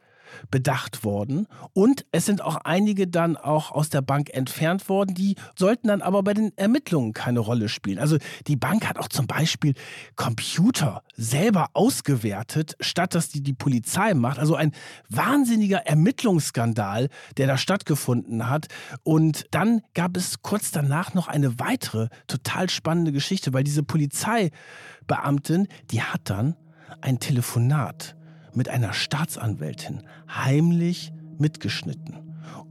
bedacht 0.51 1.05
worden. 1.05 1.47
Und 1.73 2.07
es 2.13 2.27
sind 2.27 2.43
auch 2.43 2.57
einige 2.57 3.07
dann 3.07 3.37
auch 3.37 3.71
aus 3.71 3.91
der 3.91 4.03
Bank 4.03 4.31
entfernt 4.33 4.89
worden, 4.89 5.15
die 5.15 5.37
sollten 5.57 5.89
dann 5.89 6.03
aber 6.03 6.23
bei 6.23 6.35
den 6.35 6.53
Ermittlungen 6.57 7.13
keine 7.13 7.41
Rolle 7.41 7.69
spielen. 7.69 7.99
Also 7.99 8.19
die 8.47 8.57
Bank 8.57 8.89
hat 8.89 8.99
auch 8.99 9.09
zum 9.09 9.27
Beispiel 9.27 9.75
Computer 10.17 11.03
selber 11.17 11.69
ausgewertet, 11.73 12.77
statt 12.81 13.15
dass 13.15 13.29
die 13.29 13.43
die 13.43 13.53
Polizei 13.53 14.15
macht. 14.15 14.39
Also 14.39 14.55
ein 14.55 14.73
wahnsinniger 15.09 15.87
Ermittlungsskandal, 15.87 17.09
der 17.37 17.47
da 17.47 17.57
stattgefunden 17.57 18.49
hat. 18.49 18.67
Und 19.03 19.47
dann 19.51 19.83
gab 19.95 20.17
es 20.17 20.43
kurz 20.43 20.71
danach 20.71 21.15
noch 21.15 21.29
eine 21.29 21.59
weitere 21.59 22.09
total 22.27 22.71
spannende 22.71 23.13
Geschichte, 23.13 23.53
weil 23.53 23.65
diese 23.65 23.83
Polizeibeamtin, 23.83 25.69
die 25.91 26.03
hat 26.03 26.23
dann 26.25 26.57
ein 27.01 27.19
Telefonat 27.19 28.17
mit 28.57 28.69
einer 28.69 28.93
Staatsanwältin 28.93 30.03
heimlich 30.29 31.13
mitgeschnitten. 31.39 32.19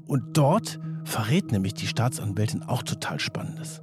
Und 0.08 0.38
dort 0.38 0.80
verrät 1.04 1.52
nämlich 1.52 1.74
die 1.74 1.88
Staatsanwältin 1.88 2.64
auch 2.64 2.84
total 2.84 3.20
Spannendes. 3.20 3.82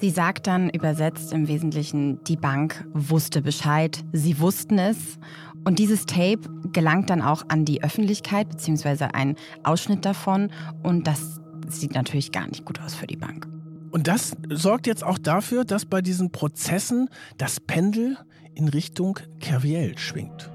Sie 0.00 0.10
sagt 0.10 0.46
dann 0.46 0.70
übersetzt 0.70 1.32
im 1.32 1.46
Wesentlichen, 1.48 2.24
die 2.24 2.36
Bank 2.36 2.86
wusste 2.94 3.42
Bescheid, 3.42 4.02
sie 4.12 4.38
wussten 4.40 4.78
es. 4.78 5.18
Und 5.64 5.78
dieses 5.78 6.06
Tape 6.06 6.40
gelangt 6.72 7.10
dann 7.10 7.20
auch 7.20 7.42
an 7.48 7.66
die 7.66 7.82
Öffentlichkeit, 7.82 8.48
beziehungsweise 8.48 9.14
ein 9.14 9.36
Ausschnitt 9.62 10.06
davon. 10.06 10.50
Und 10.82 11.06
das 11.06 11.40
sieht 11.68 11.94
natürlich 11.94 12.32
gar 12.32 12.46
nicht 12.46 12.64
gut 12.64 12.80
aus 12.80 12.94
für 12.94 13.06
die 13.06 13.16
Bank. 13.16 13.46
Und 13.90 14.06
das 14.06 14.36
sorgt 14.48 14.86
jetzt 14.86 15.04
auch 15.04 15.18
dafür, 15.18 15.64
dass 15.64 15.84
bei 15.84 16.00
diesen 16.00 16.30
Prozessen 16.30 17.10
das 17.36 17.60
Pendel 17.60 18.16
in 18.54 18.68
Richtung 18.68 19.18
Kerviel 19.40 19.98
schwingt. 19.98 20.50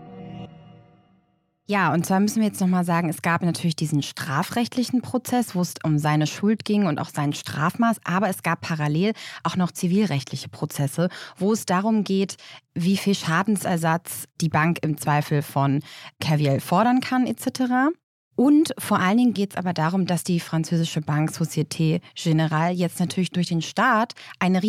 Ja, 1.68 1.92
und 1.92 2.06
zwar 2.06 2.20
müssen 2.20 2.42
wir 2.42 2.48
jetzt 2.48 2.62
nochmal 2.62 2.86
sagen, 2.86 3.10
es 3.10 3.24
gab 3.24 3.42
natürlich 3.42 3.76
diesen 3.76 4.04
strafrechtlichen 4.04 5.02
Prozess, 5.02 5.56
wo 5.56 5.62
es 5.62 5.74
um 5.84 5.98
seine 5.98 6.28
Schuld 6.28 6.64
ging 6.64 6.86
und 6.86 7.00
auch 7.00 7.10
sein 7.10 7.34
Strafmaß, 7.34 8.02
aber 8.04 8.30
es 8.30 8.44
gab 8.44 8.62
parallel 8.62 9.14
auch 9.42 9.56
noch 9.56 9.72
zivilrechtliche 9.72 10.48
Prozesse, 10.48 11.10
wo 11.38 11.54
es 11.54 11.66
darum 11.66 12.04
geht, 12.04 12.38
wie 12.76 12.98
viel 12.98 13.16
Schadensersatz 13.16 14.26
die 14.42 14.50
Bank 14.50 14.78
im 14.84 15.00
Zweifel 15.00 15.42
von 15.42 15.82
Caviel 16.20 16.60
fordern 16.60 17.02
kann 17.02 17.26
etc. 17.26 17.96
Und 18.36 18.74
vor 18.78 19.00
allen 19.00 19.18
Dingen 19.18 19.34
geht 19.34 19.54
es 19.54 19.58
aber 19.58 19.74
darum, 19.74 20.06
dass 20.06 20.24
die 20.24 20.40
französische 20.40 21.02
Bank 21.02 21.32
Société 21.32 22.02
Générale 22.16 22.74
jetzt 22.74 23.00
natürlich 23.00 23.32
durch 23.32 23.48
den 23.48 23.62
Staat 23.62 24.14
eine 24.40 24.62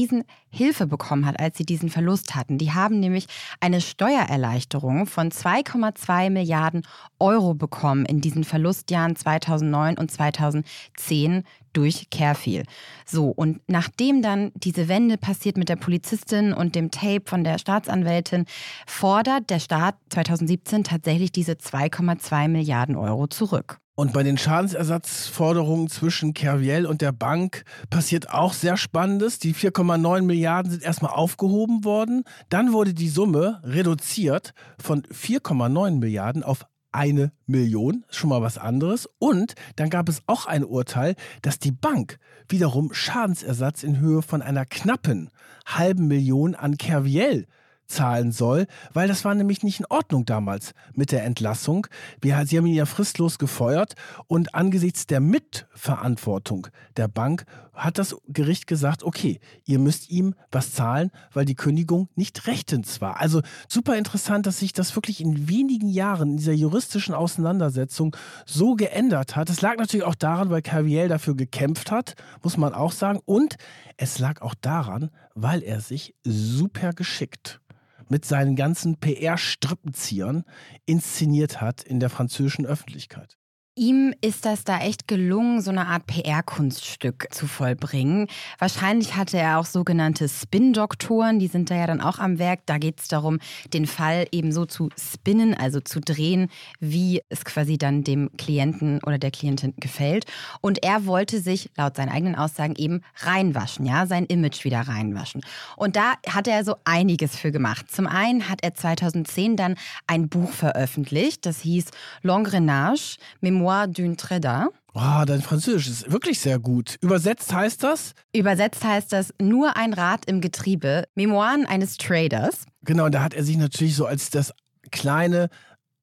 Riesenhilfe 0.57 0.87
bekommen 0.87 1.27
hat, 1.27 1.39
als 1.39 1.59
sie 1.59 1.65
diesen 1.65 1.91
Verlust 1.91 2.35
hatten. 2.35 2.59
Die 2.59 2.73
haben 2.73 2.99
nämlich 2.99 3.27
eine 3.61 3.81
Steuererleichterung 3.81 5.07
von 5.07 5.31
2,2 5.31 6.31
Milliarden 6.31 6.83
Euro 7.19 7.55
bekommen 7.55 8.05
in 8.07 8.21
diesen 8.21 8.45
Verlustjahren 8.45 9.17
2009 9.17 9.99
und 9.99 10.11
2010 10.11 11.45
durch 11.73 12.09
Carefield. 12.11 12.67
So, 13.05 13.29
und 13.29 13.61
nachdem 13.67 14.23
dann 14.23 14.51
diese 14.55 14.89
Wende 14.89 15.19
passiert 15.19 15.59
mit 15.59 15.69
der 15.69 15.77
Polizistin 15.77 16.55
und 16.55 16.75
dem 16.75 16.91
Tape 16.91 17.23
von 17.27 17.45
der 17.45 17.59
Staatsanwältin, 17.59 18.47
fordert 18.87 19.51
der 19.51 19.61
Staat 19.61 19.97
2017 20.11 20.85
tatsächlich 20.85 21.33
diese 21.33 21.53
2,2 21.53 22.49
Milliarden 22.49 22.97
Euro 22.97 23.27
zurück. 23.27 23.79
Und 23.99 24.13
bei 24.13 24.23
den 24.23 24.37
Schadensersatzforderungen 24.37 25.89
zwischen 25.89 26.35
Kerviel 26.35 26.85
und 26.85 27.01
der 27.01 27.13
Bank 27.13 27.65
passiert 27.89 28.31
auch 28.31 28.53
sehr 28.53 28.77
Spannendes. 28.77 29.39
Die 29.39 29.55
4,9 29.55 30.21
Milliarden 30.21 30.71
sind 30.71 30.83
erstmal 30.83 31.13
aufgehoben 31.13 31.83
worden. 31.83 32.25
Dann 32.51 32.75
wurde 32.75 32.93
die 32.93 33.09
Summe 33.09 33.63
reduziert 33.65 34.53
von 34.79 35.03
4,9 35.05 35.99
Milliarden 35.99 36.43
auf 36.43 36.67
eine 36.93 37.33
Million, 37.47 38.05
schon 38.11 38.29
mal 38.29 38.43
was 38.43 38.59
anderes. 38.59 39.09
Und 39.19 39.55
dann 39.77 39.89
gab 39.89 40.11
es 40.11 40.21
auch 40.27 40.45
ein 40.45 40.65
Urteil, 40.65 41.15
dass 41.41 41.59
die 41.59 41.73
Bank 41.73 42.19
wiederum 42.51 42.93
Schadensersatz 42.93 43.83
in 43.83 43.99
Höhe 43.99 44.21
von 44.21 44.43
einer 44.43 44.67
knappen 44.67 45.31
halben 45.65 46.07
Million 46.07 46.55
an 46.55 46.77
Kerviel 46.77 47.47
zahlen 47.87 48.33
soll, 48.33 48.67
weil 48.93 49.09
das 49.09 49.25
war 49.25 49.35
nämlich 49.35 49.63
nicht 49.63 49.81
in 49.81 49.87
Ordnung 49.87 50.25
damals 50.25 50.73
mit 50.95 51.13
der 51.13 51.25
Entlassung. 51.25 51.87
Sie 52.23 52.33
haben 52.35 52.67
ihn 52.67 52.75
ja 52.75 52.87
fristlos 52.87 53.39
gefeuert 53.39 53.95
und 54.27 54.55
angesichts 54.55 55.07
der 55.07 55.21
Mitverantwortung 55.21 56.69
der 56.97 57.09
Bank 57.09 57.45
hat 57.77 57.99
das 57.99 58.17
Gericht 58.27 58.67
gesagt, 58.67 59.03
okay, 59.03 59.39
ihr 59.65 59.79
müsst 59.79 60.11
ihm 60.11 60.35
was 60.51 60.73
zahlen, 60.73 61.11
weil 61.33 61.45
die 61.45 61.55
Kündigung 61.55 62.09
nicht 62.15 62.47
rechtens 62.47 63.03
war. 63.03 63.21
Also 63.21 63.43
super 63.69 63.97
interessant, 63.99 64.47
dass 64.47 64.61
sich 64.61 64.73
das 64.73 64.97
wirklich 64.97 65.21
in 65.21 65.49
wenigen 65.49 65.89
Jahren 65.89 66.31
in 66.31 66.37
dieser 66.39 66.55
juristischen 66.55 67.15
Auseinandersetzung 67.15 68.17
so 68.47 68.75
geändert 68.75 69.37
hat. 69.37 69.51
Es 69.51 69.61
lag 69.61 69.77
natürlich 69.77 70.07
auch 70.07 70.15
daran, 70.15 70.49
weil 70.49 70.63
Caviel 70.63 71.09
dafür 71.09 71.37
gekämpft 71.37 71.91
hat, 71.91 72.15
muss 72.43 72.57
man 72.57 72.73
auch 72.73 72.93
sagen. 72.93 73.21
Und 73.27 73.57
es 73.99 74.19
lag 74.19 74.41
auch 74.41 74.55
daran, 74.55 75.11
weil 75.35 75.63
er 75.63 75.81
sich 75.81 76.15
super 76.25 76.95
geschickt 76.95 77.61
mit 78.09 78.25
seinen 78.25 78.57
ganzen 78.57 78.97
PR-Strippenziehern 78.99 80.45
inszeniert 80.85 81.61
hat 81.61 81.83
in 81.83 82.01
der 82.01 82.11
französischen 82.11 82.67
Öffentlichkeit. 82.67 83.37
Ihm 83.79 84.15
ist 84.23 84.47
das 84.47 84.65
da 84.65 84.79
echt 84.79 85.07
gelungen, 85.07 85.61
so 85.61 85.71
eine 85.71 85.87
Art 85.87 86.07
PR-Kunststück 86.07 87.29
zu 87.31 87.47
vollbringen. 87.47 88.27
Wahrscheinlich 88.59 89.17
hatte 89.17 89.37
er 89.37 89.59
auch 89.59 89.67
sogenannte 89.67 90.31
Spin-Doktoren, 90.31 91.39
die 91.39 91.47
sind 91.47 91.71
da 91.71 91.75
ja 91.75 91.87
dann 91.87 92.01
auch 92.01 92.19
am 92.19 92.39
Werk. 92.39 92.61
Da 92.65 92.79
geht 92.79 93.01
es 93.01 93.09
darum, 93.09 93.39
den 93.75 93.87
Fall 93.87 94.29
eben 94.33 94.51
so 94.51 94.65
zu 94.65 94.89
spinnen, 94.99 95.53
also 95.53 95.81
zu 95.81 96.01
drehen, 96.01 96.49
wie 96.81 97.21
es 97.29 97.45
quasi 97.45 97.77
dann 97.77 98.03
dem 98.03 98.31
Klienten 98.39 99.03
oder 99.05 99.19
der 99.19 99.31
Klientin 99.31 99.75
gefällt. 99.77 100.25
Und 100.63 100.83
er 100.83 101.05
wollte 101.05 101.43
sich 101.43 101.69
laut 101.77 101.97
seinen 101.97 102.09
eigenen 102.09 102.35
Aussagen 102.35 102.77
eben 102.77 103.03
reinwaschen, 103.17 103.85
ja, 103.85 104.07
sein 104.07 104.25
Image 104.25 104.65
wieder 104.65 104.81
reinwaschen. 104.89 105.43
Und 105.77 105.97
da 105.97 106.15
hat 106.27 106.49
er 106.49 106.65
so 106.65 106.77
einiges 106.87 107.37
für 107.37 107.53
gemacht. 107.53 107.91
Zum 107.91 108.07
einen 108.07 108.49
hat 108.49 108.63
er 108.63 108.73
2010 108.73 109.57
dann 109.57 109.75
ein 110.07 110.31
Buch 110.31 110.53
veröffentlicht, 110.53 111.45
das 111.45 111.61
hieß 111.61 111.89
L'Engrenage, 112.23 113.19
Memoire 113.43 113.66
Mémoire 113.67 113.89
d'une 113.89 114.17
Trader. 114.17 114.69
Oh, 114.95 115.25
dein 115.27 115.43
Französisch 115.43 115.89
ist 115.89 116.13
wirklich 116.13 116.39
sehr 116.39 116.61
gut. 116.61 116.99
Übersetzt 117.01 117.53
heißt 117.53 117.83
das? 117.83 118.13
Übersetzt 118.33 118.85
heißt 118.85 119.13
das 119.13 119.35
nur 119.43 119.77
ein 119.77 119.93
Rad 119.93 120.25
im 120.27 120.41
Getriebe. 120.41 121.09
Memoiren 121.17 121.67
eines 121.67 121.97
Traders. 121.97 122.65
Genau, 122.83 123.09
da 123.09 123.25
hat 123.25 123.35
er 123.35 123.43
sich 123.43 123.57
natürlich 123.57 123.97
so 123.97 124.07
als 124.07 124.31
das 124.31 124.53
kleine 124.93 125.49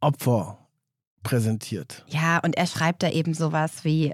Opfer 0.02 0.58
präsentiert. 1.24 2.06
Ja, 2.08 2.40
und 2.40 2.58
er 2.58 2.68
schreibt 2.68 3.04
da 3.04 3.10
eben 3.10 3.34
sowas 3.34 3.84
wie 3.84 4.14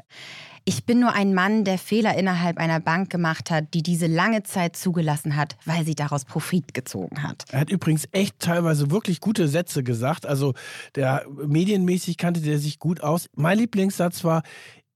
ich 0.69 0.85
bin 0.85 0.99
nur 0.99 1.13
ein 1.13 1.33
Mann, 1.33 1.63
der 1.63 1.79
Fehler 1.79 2.15
innerhalb 2.15 2.59
einer 2.59 2.79
Bank 2.79 3.09
gemacht 3.09 3.49
hat, 3.49 3.73
die 3.73 3.81
diese 3.81 4.05
lange 4.05 4.43
Zeit 4.43 4.75
zugelassen 4.75 5.35
hat, 5.35 5.57
weil 5.65 5.83
sie 5.83 5.95
daraus 5.95 6.25
Profit 6.25 6.75
gezogen 6.75 7.23
hat. 7.23 7.45
Er 7.49 7.61
hat 7.61 7.71
übrigens 7.71 8.07
echt 8.11 8.37
teilweise 8.37 8.91
wirklich 8.91 9.19
gute 9.19 9.47
Sätze 9.47 9.83
gesagt. 9.83 10.27
Also 10.27 10.53
der 10.93 11.25
medienmäßig 11.27 12.17
kannte 12.17 12.41
der 12.41 12.59
sich 12.59 12.77
gut 12.77 13.01
aus. 13.01 13.29
Mein 13.35 13.57
Lieblingssatz 13.57 14.23
war, 14.23 14.43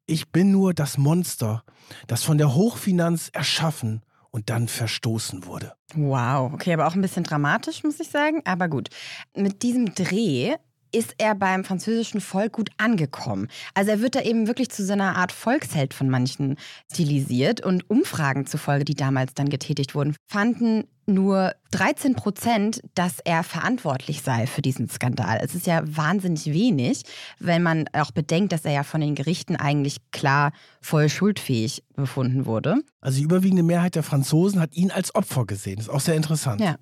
ich 0.05 0.31
bin 0.31 0.51
nur 0.51 0.75
das 0.75 0.99
Monster, 0.99 1.63
das 2.05 2.23
von 2.23 2.37
der 2.37 2.53
Hochfinanz 2.53 3.29
erschaffen 3.33 4.03
und 4.29 4.51
dann 4.51 4.67
verstoßen 4.67 5.45
wurde. 5.45 5.73
Wow, 5.95 6.53
okay, 6.53 6.73
aber 6.73 6.87
auch 6.87 6.95
ein 6.95 7.01
bisschen 7.01 7.23
dramatisch, 7.23 7.83
muss 7.83 7.99
ich 7.99 8.09
sagen. 8.09 8.41
Aber 8.45 8.67
gut, 8.67 8.89
mit 9.35 9.63
diesem 9.63 9.95
Dreh 9.95 10.55
ist 10.93 11.15
er 11.17 11.35
beim 11.35 11.63
französischen 11.63 12.21
Volk 12.21 12.53
gut 12.53 12.69
angekommen. 12.77 13.49
Also 13.73 13.91
er 13.91 14.01
wird 14.01 14.15
da 14.15 14.21
eben 14.21 14.47
wirklich 14.47 14.69
zu 14.69 14.85
so 14.85 14.93
einer 14.93 15.17
Art 15.17 15.31
Volksheld 15.31 15.93
von 15.93 16.09
manchen 16.09 16.57
stilisiert 16.91 17.61
und 17.61 17.89
Umfragen 17.89 18.45
zufolge, 18.45 18.85
die 18.85 18.95
damals 18.95 19.33
dann 19.33 19.49
getätigt 19.49 19.95
wurden, 19.95 20.15
fanden 20.27 20.85
nur 21.05 21.53
13 21.73 22.15
Prozent, 22.15 22.81
dass 22.93 23.19
er 23.25 23.43
verantwortlich 23.43 24.21
sei 24.21 24.45
für 24.45 24.61
diesen 24.61 24.89
Skandal. 24.89 25.39
Es 25.43 25.55
ist 25.55 25.65
ja 25.65 25.81
wahnsinnig 25.83 26.45
wenig, 26.45 27.01
wenn 27.39 27.63
man 27.63 27.85
auch 27.93 28.11
bedenkt, 28.11 28.53
dass 28.53 28.63
er 28.63 28.73
ja 28.73 28.83
von 28.83 29.01
den 29.01 29.15
Gerichten 29.15 29.55
eigentlich 29.55 29.97
klar 30.11 30.51
voll 30.81 31.09
schuldfähig 31.09 31.83
befunden 31.95 32.45
wurde. 32.45 32.75
Also 33.01 33.17
die 33.17 33.23
überwiegende 33.23 33.63
Mehrheit 33.63 33.95
der 33.95 34.03
Franzosen 34.03 34.59
hat 34.59 34.75
ihn 34.75 34.91
als 34.91 35.13
Opfer 35.15 35.45
gesehen. 35.45 35.77
Das 35.77 35.87
ist 35.87 35.93
auch 35.93 35.99
sehr 35.99 36.15
interessant. 36.15 36.61
Ja. 36.61 36.75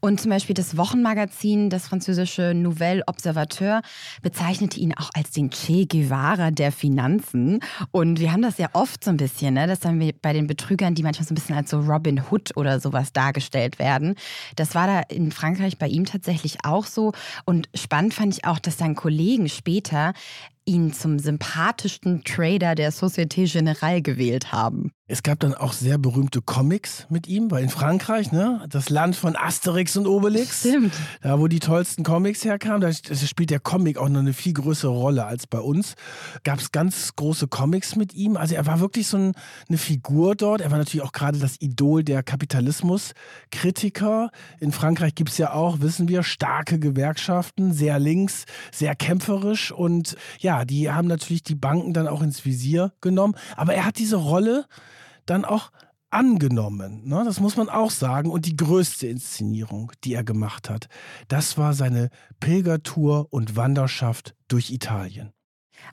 Und 0.00 0.20
zum 0.20 0.30
Beispiel 0.30 0.54
das 0.54 0.76
Wochenmagazin, 0.76 1.70
das 1.70 1.86
französische 1.86 2.52
Nouvelle 2.54 3.02
Observateur, 3.06 3.82
bezeichnete 4.22 4.78
ihn 4.78 4.92
auch 4.94 5.10
als 5.14 5.30
den 5.30 5.50
Che 5.50 5.86
Guevara 5.86 6.50
der 6.50 6.72
Finanzen. 6.72 7.60
Und 7.90 8.20
wir 8.20 8.32
haben 8.32 8.42
das 8.42 8.58
ja 8.58 8.68
oft 8.72 9.04
so 9.04 9.10
ein 9.10 9.16
bisschen, 9.16 9.54
ne? 9.54 9.66
das 9.66 9.84
haben 9.84 10.00
wir 10.00 10.12
bei 10.20 10.32
den 10.32 10.46
Betrügern, 10.46 10.94
die 10.94 11.02
manchmal 11.02 11.26
so 11.26 11.32
ein 11.32 11.36
bisschen 11.36 11.56
als 11.56 11.70
so 11.70 11.80
Robin 11.80 12.22
Hood 12.30 12.56
oder 12.56 12.80
sowas 12.80 13.12
dargestellt 13.12 13.61
werden. 13.78 14.14
Das 14.56 14.74
war 14.74 14.86
da 14.86 15.00
in 15.00 15.32
Frankreich 15.32 15.78
bei 15.78 15.88
ihm 15.88 16.04
tatsächlich 16.04 16.64
auch 16.64 16.86
so. 16.86 17.12
Und 17.44 17.68
spannend 17.74 18.14
fand 18.14 18.34
ich 18.34 18.44
auch, 18.44 18.58
dass 18.58 18.78
sein 18.78 18.94
Kollegen 18.94 19.48
später 19.48 20.12
ihn 20.64 20.92
zum 20.92 21.18
sympathischsten 21.18 22.22
Trader 22.24 22.74
der 22.74 22.92
Société 22.92 23.50
Générale 23.50 24.02
gewählt 24.02 24.52
haben. 24.52 24.90
Es 25.08 25.22
gab 25.22 25.40
dann 25.40 25.54
auch 25.54 25.74
sehr 25.74 25.98
berühmte 25.98 26.40
Comics 26.40 27.06
mit 27.10 27.26
ihm, 27.26 27.50
weil 27.50 27.64
in 27.64 27.68
Frankreich, 27.68 28.32
ne, 28.32 28.64
das 28.70 28.88
Land 28.88 29.14
von 29.14 29.36
Asterix 29.36 29.94
und 29.96 30.06
Obelix, 30.06 30.60
Stimmt. 30.60 30.94
da 31.20 31.38
wo 31.38 31.48
die 31.48 31.60
tollsten 31.60 32.02
Comics 32.02 32.46
herkamen, 32.46 32.80
da 32.80 32.90
spielt 32.92 33.50
der 33.50 33.60
Comic 33.60 33.98
auch 33.98 34.08
noch 34.08 34.20
eine 34.20 34.32
viel 34.32 34.54
größere 34.54 34.90
Rolle 34.90 35.26
als 35.26 35.46
bei 35.46 35.58
uns. 35.58 35.96
Gab 36.44 36.60
es 36.60 36.72
ganz 36.72 37.14
große 37.14 37.48
Comics 37.48 37.94
mit 37.94 38.14
ihm. 38.14 38.38
Also 38.38 38.54
er 38.54 38.64
war 38.64 38.80
wirklich 38.80 39.06
so 39.06 39.18
ein, 39.18 39.32
eine 39.68 39.76
Figur 39.76 40.34
dort. 40.34 40.62
Er 40.62 40.70
war 40.70 40.78
natürlich 40.78 41.04
auch 41.04 41.12
gerade 41.12 41.38
das 41.38 41.60
Idol 41.60 42.04
der 42.04 42.22
Kapitalismuskritiker. 42.22 44.30
In 44.60 44.72
Frankreich 44.72 45.14
gibt 45.14 45.28
es 45.28 45.36
ja 45.36 45.52
auch, 45.52 45.80
wissen 45.80 46.08
wir, 46.08 46.22
starke 46.22 46.78
Gewerkschaften, 46.78 47.74
sehr 47.74 47.98
links, 47.98 48.46
sehr 48.72 48.94
kämpferisch 48.94 49.72
und 49.72 50.16
ja, 50.38 50.51
die 50.64 50.90
haben 50.90 51.08
natürlich 51.08 51.42
die 51.42 51.54
Banken 51.54 51.92
dann 51.92 52.08
auch 52.08 52.22
ins 52.22 52.44
Visier 52.44 52.92
genommen. 53.00 53.34
Aber 53.56 53.74
er 53.74 53.84
hat 53.84 53.98
diese 53.98 54.16
Rolle 54.16 54.66
dann 55.26 55.44
auch 55.44 55.70
angenommen. 56.10 57.08
Ne? 57.08 57.22
Das 57.24 57.40
muss 57.40 57.56
man 57.56 57.68
auch 57.68 57.90
sagen. 57.90 58.30
Und 58.30 58.46
die 58.46 58.56
größte 58.56 59.06
Inszenierung, 59.06 59.92
die 60.04 60.14
er 60.14 60.24
gemacht 60.24 60.70
hat, 60.70 60.88
das 61.28 61.58
war 61.58 61.74
seine 61.74 62.10
Pilgertour 62.40 63.26
und 63.30 63.56
Wanderschaft 63.56 64.34
durch 64.48 64.70
Italien. 64.70 65.32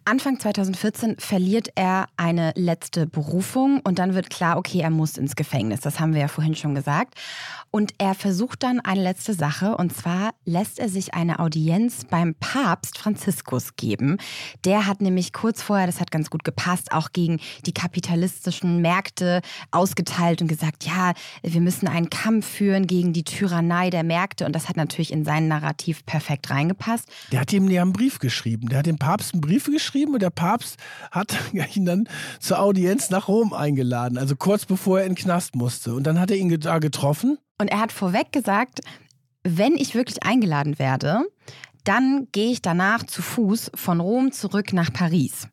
Anfang 0.06 0.40
2014 0.40 1.18
verliert 1.20 1.70
er 1.76 2.08
eine 2.18 2.52
letzte 2.56 3.06
Berufung 3.06 3.80
und 3.82 4.00
dann 4.00 4.16
wird 4.16 4.30
klar, 4.30 4.58
okay, 4.58 4.80
er 4.80 4.90
muss 4.90 5.18
ins 5.18 5.36
Gefängnis. 5.36 5.82
Das 5.82 6.00
haben 6.00 6.14
wir 6.14 6.22
ja 6.22 6.28
vorhin 6.28 6.56
schon 6.56 6.76
gesagt. 6.76 7.16
Und 7.72 7.94
er 8.00 8.16
versucht 8.16 8.64
dann 8.64 8.80
eine 8.80 9.04
letzte 9.04 9.34
Sache 9.34 9.78
und 9.78 9.96
zwar 9.96 10.32
lässt 10.46 10.80
er 10.80 10.90
sich 10.90 11.14
eine 11.14 11.40
Audienz 11.40 12.06
beim 12.10 12.34
Papst 12.36 12.98
Franziskus 12.98 13.76
geben. 13.76 14.18
Der 14.66 14.88
hat 14.88 15.02
nämlich 15.02 15.34
kurz 15.34 15.62
vorher, 15.62 15.86
das 15.86 16.00
hat 16.00 16.10
ganz 16.10 16.32
gut 16.32 16.44
gepasst, 16.44 16.92
auch 16.92 17.12
gegen 17.14 17.40
die 17.68 17.74
kapitalistischen 17.74 18.82
Märkte 18.82 19.42
ausgeteilt 19.70 20.42
und 20.42 20.48
gesagt, 20.48 20.86
ja, 20.86 21.14
wir 21.44 21.62
müssen 21.62 21.88
einen 21.88 22.10
Kampf 22.10 22.48
führen 22.48 22.88
gegen 22.88 23.14
die 23.14 23.24
Tyrannei 23.24 23.92
der 23.92 24.04
Märkte 24.04 24.46
und 24.48 24.54
das 24.54 24.70
hat 24.70 24.78
natürlich 24.78 25.14
in 25.14 25.24
sein 25.24 25.48
Narrativ 25.48 26.04
perfekt 26.08 26.50
reingepasst. 26.50 27.08
Der 27.32 27.42
hat 27.42 27.54
ihm 27.54 27.70
ja 27.70 27.84
einen 27.84 27.94
Brief 27.94 28.18
geschrieben. 28.18 28.70
Der 28.70 28.80
hat 28.80 28.88
dem 28.88 28.98
Papst 28.98 29.34
einen 29.34 29.42
Brief 29.42 29.66
geschrieben 29.66 29.79
und 30.14 30.22
der 30.22 30.30
Papst 30.30 30.78
hat 31.12 31.36
ihn 31.76 31.86
dann 31.86 32.10
zur 32.40 32.60
Audienz 32.60 33.10
nach 33.10 33.28
Rom 33.28 33.54
eingeladen, 33.54 34.18
also 34.18 34.36
kurz 34.36 34.66
bevor 34.66 35.00
er 35.00 35.06
in 35.06 35.14
den 35.14 35.24
Knast 35.24 35.56
musste. 35.56 35.94
Und 35.94 36.04
dann 36.04 36.20
hat 36.20 36.32
er 36.32 36.38
ihn 36.38 36.60
da 36.60 36.80
getroffen 36.80 37.38
und 37.60 37.68
er 37.68 37.80
hat 37.80 37.92
vorweg 37.92 38.32
gesagt, 38.32 38.80
wenn 39.44 39.76
ich 39.76 39.94
wirklich 39.94 40.24
eingeladen 40.24 40.80
werde, 40.80 41.22
dann 41.84 42.28
gehe 42.32 42.52
ich 42.52 42.62
danach 42.62 43.04
zu 43.04 43.22
Fuß 43.22 43.72
von 43.76 44.00
Rom 44.00 44.32
zurück 44.32 44.74
nach 44.74 44.92
Paris. 44.92 45.48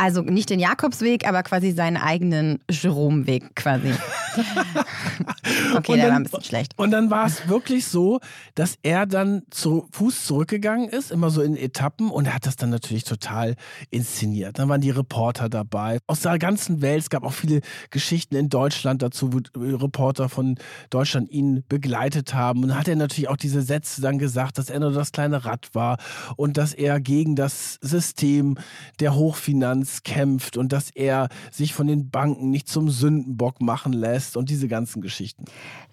Also 0.00 0.22
nicht 0.22 0.48
den 0.48 0.60
Jakobsweg, 0.60 1.26
aber 1.26 1.42
quasi 1.42 1.72
seinen 1.72 1.96
eigenen 1.96 2.60
Jerome-Weg 2.70 3.56
quasi. 3.56 3.92
okay, 5.74 5.92
und 5.92 5.96
der 5.96 5.96
dann, 5.96 6.10
war 6.10 6.16
ein 6.16 6.22
bisschen 6.22 6.44
schlecht. 6.44 6.72
Und 6.76 6.92
dann 6.92 7.10
war 7.10 7.26
es 7.26 7.48
wirklich 7.48 7.88
so, 7.88 8.20
dass 8.54 8.78
er 8.84 9.06
dann 9.06 9.42
zu 9.50 9.88
Fuß 9.90 10.24
zurückgegangen 10.24 10.88
ist, 10.88 11.10
immer 11.10 11.30
so 11.30 11.42
in 11.42 11.56
Etappen 11.56 12.10
und 12.10 12.26
er 12.26 12.36
hat 12.36 12.46
das 12.46 12.54
dann 12.54 12.70
natürlich 12.70 13.02
total 13.02 13.56
inszeniert. 13.90 14.60
Dann 14.60 14.68
waren 14.68 14.80
die 14.80 14.90
Reporter 14.90 15.48
dabei 15.48 15.98
aus 16.06 16.20
der 16.20 16.38
ganzen 16.38 16.80
Welt. 16.80 17.02
Es 17.02 17.10
gab 17.10 17.24
auch 17.24 17.32
viele 17.32 17.60
Geschichten 17.90 18.36
in 18.36 18.48
Deutschland 18.48 19.02
dazu, 19.02 19.32
wo 19.32 19.40
Reporter 19.56 20.28
von 20.28 20.58
Deutschland 20.90 21.28
ihn 21.32 21.64
begleitet 21.68 22.34
haben. 22.34 22.62
Und 22.62 22.68
dann 22.68 22.78
hat 22.78 22.86
er 22.86 22.94
natürlich 22.94 23.28
auch 23.28 23.36
diese 23.36 23.62
Sätze 23.62 24.00
dann 24.00 24.18
gesagt, 24.20 24.58
dass 24.58 24.70
er 24.70 24.78
nur 24.78 24.92
das 24.92 25.10
kleine 25.10 25.44
Rad 25.44 25.70
war 25.72 25.98
und 26.36 26.56
dass 26.56 26.72
er 26.72 27.00
gegen 27.00 27.34
das 27.34 27.80
System 27.82 28.58
der 29.00 29.16
Hochfinanz 29.16 29.87
Finanz 29.88 30.02
kämpft 30.02 30.56
und 30.56 30.72
dass 30.72 30.90
er 30.90 31.28
sich 31.50 31.74
von 31.74 31.86
den 31.86 32.10
Banken 32.10 32.50
nicht 32.50 32.68
zum 32.68 32.90
Sündenbock 32.90 33.60
machen 33.60 33.92
lässt 33.92 34.36
und 34.36 34.50
diese 34.50 34.68
ganzen 34.68 35.02
Geschichten. 35.02 35.44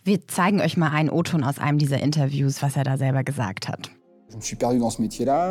Wir 0.03 0.27
zeigen 0.27 0.61
euch 0.61 0.77
mal 0.77 0.89
einen 0.89 1.09
O-Ton 1.09 1.43
aus 1.43 1.59
einem 1.59 1.77
dieser 1.77 2.01
Interviews, 2.01 2.61
was 2.61 2.75
er 2.75 2.83
da 2.83 2.97
selber 2.97 3.23
gesagt 3.23 3.67
hat. 3.67 3.89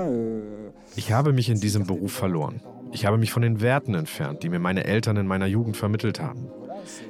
Euh, 0.06 0.70
ich 0.96 1.12
habe 1.12 1.32
mich 1.32 1.48
in 1.48 1.60
diesem 1.60 1.86
Beruf 1.86 2.12
verloren. 2.12 2.60
Ich 2.92 3.06
habe 3.06 3.18
mich 3.18 3.32
von 3.32 3.42
den 3.42 3.60
Werten 3.60 3.94
entfernt, 3.94 4.42
die 4.42 4.48
mir 4.48 4.58
meine 4.58 4.84
Eltern 4.84 5.16
in 5.16 5.26
meiner 5.26 5.46
Jugend 5.46 5.76
vermittelt 5.76 6.20
haben. 6.20 6.46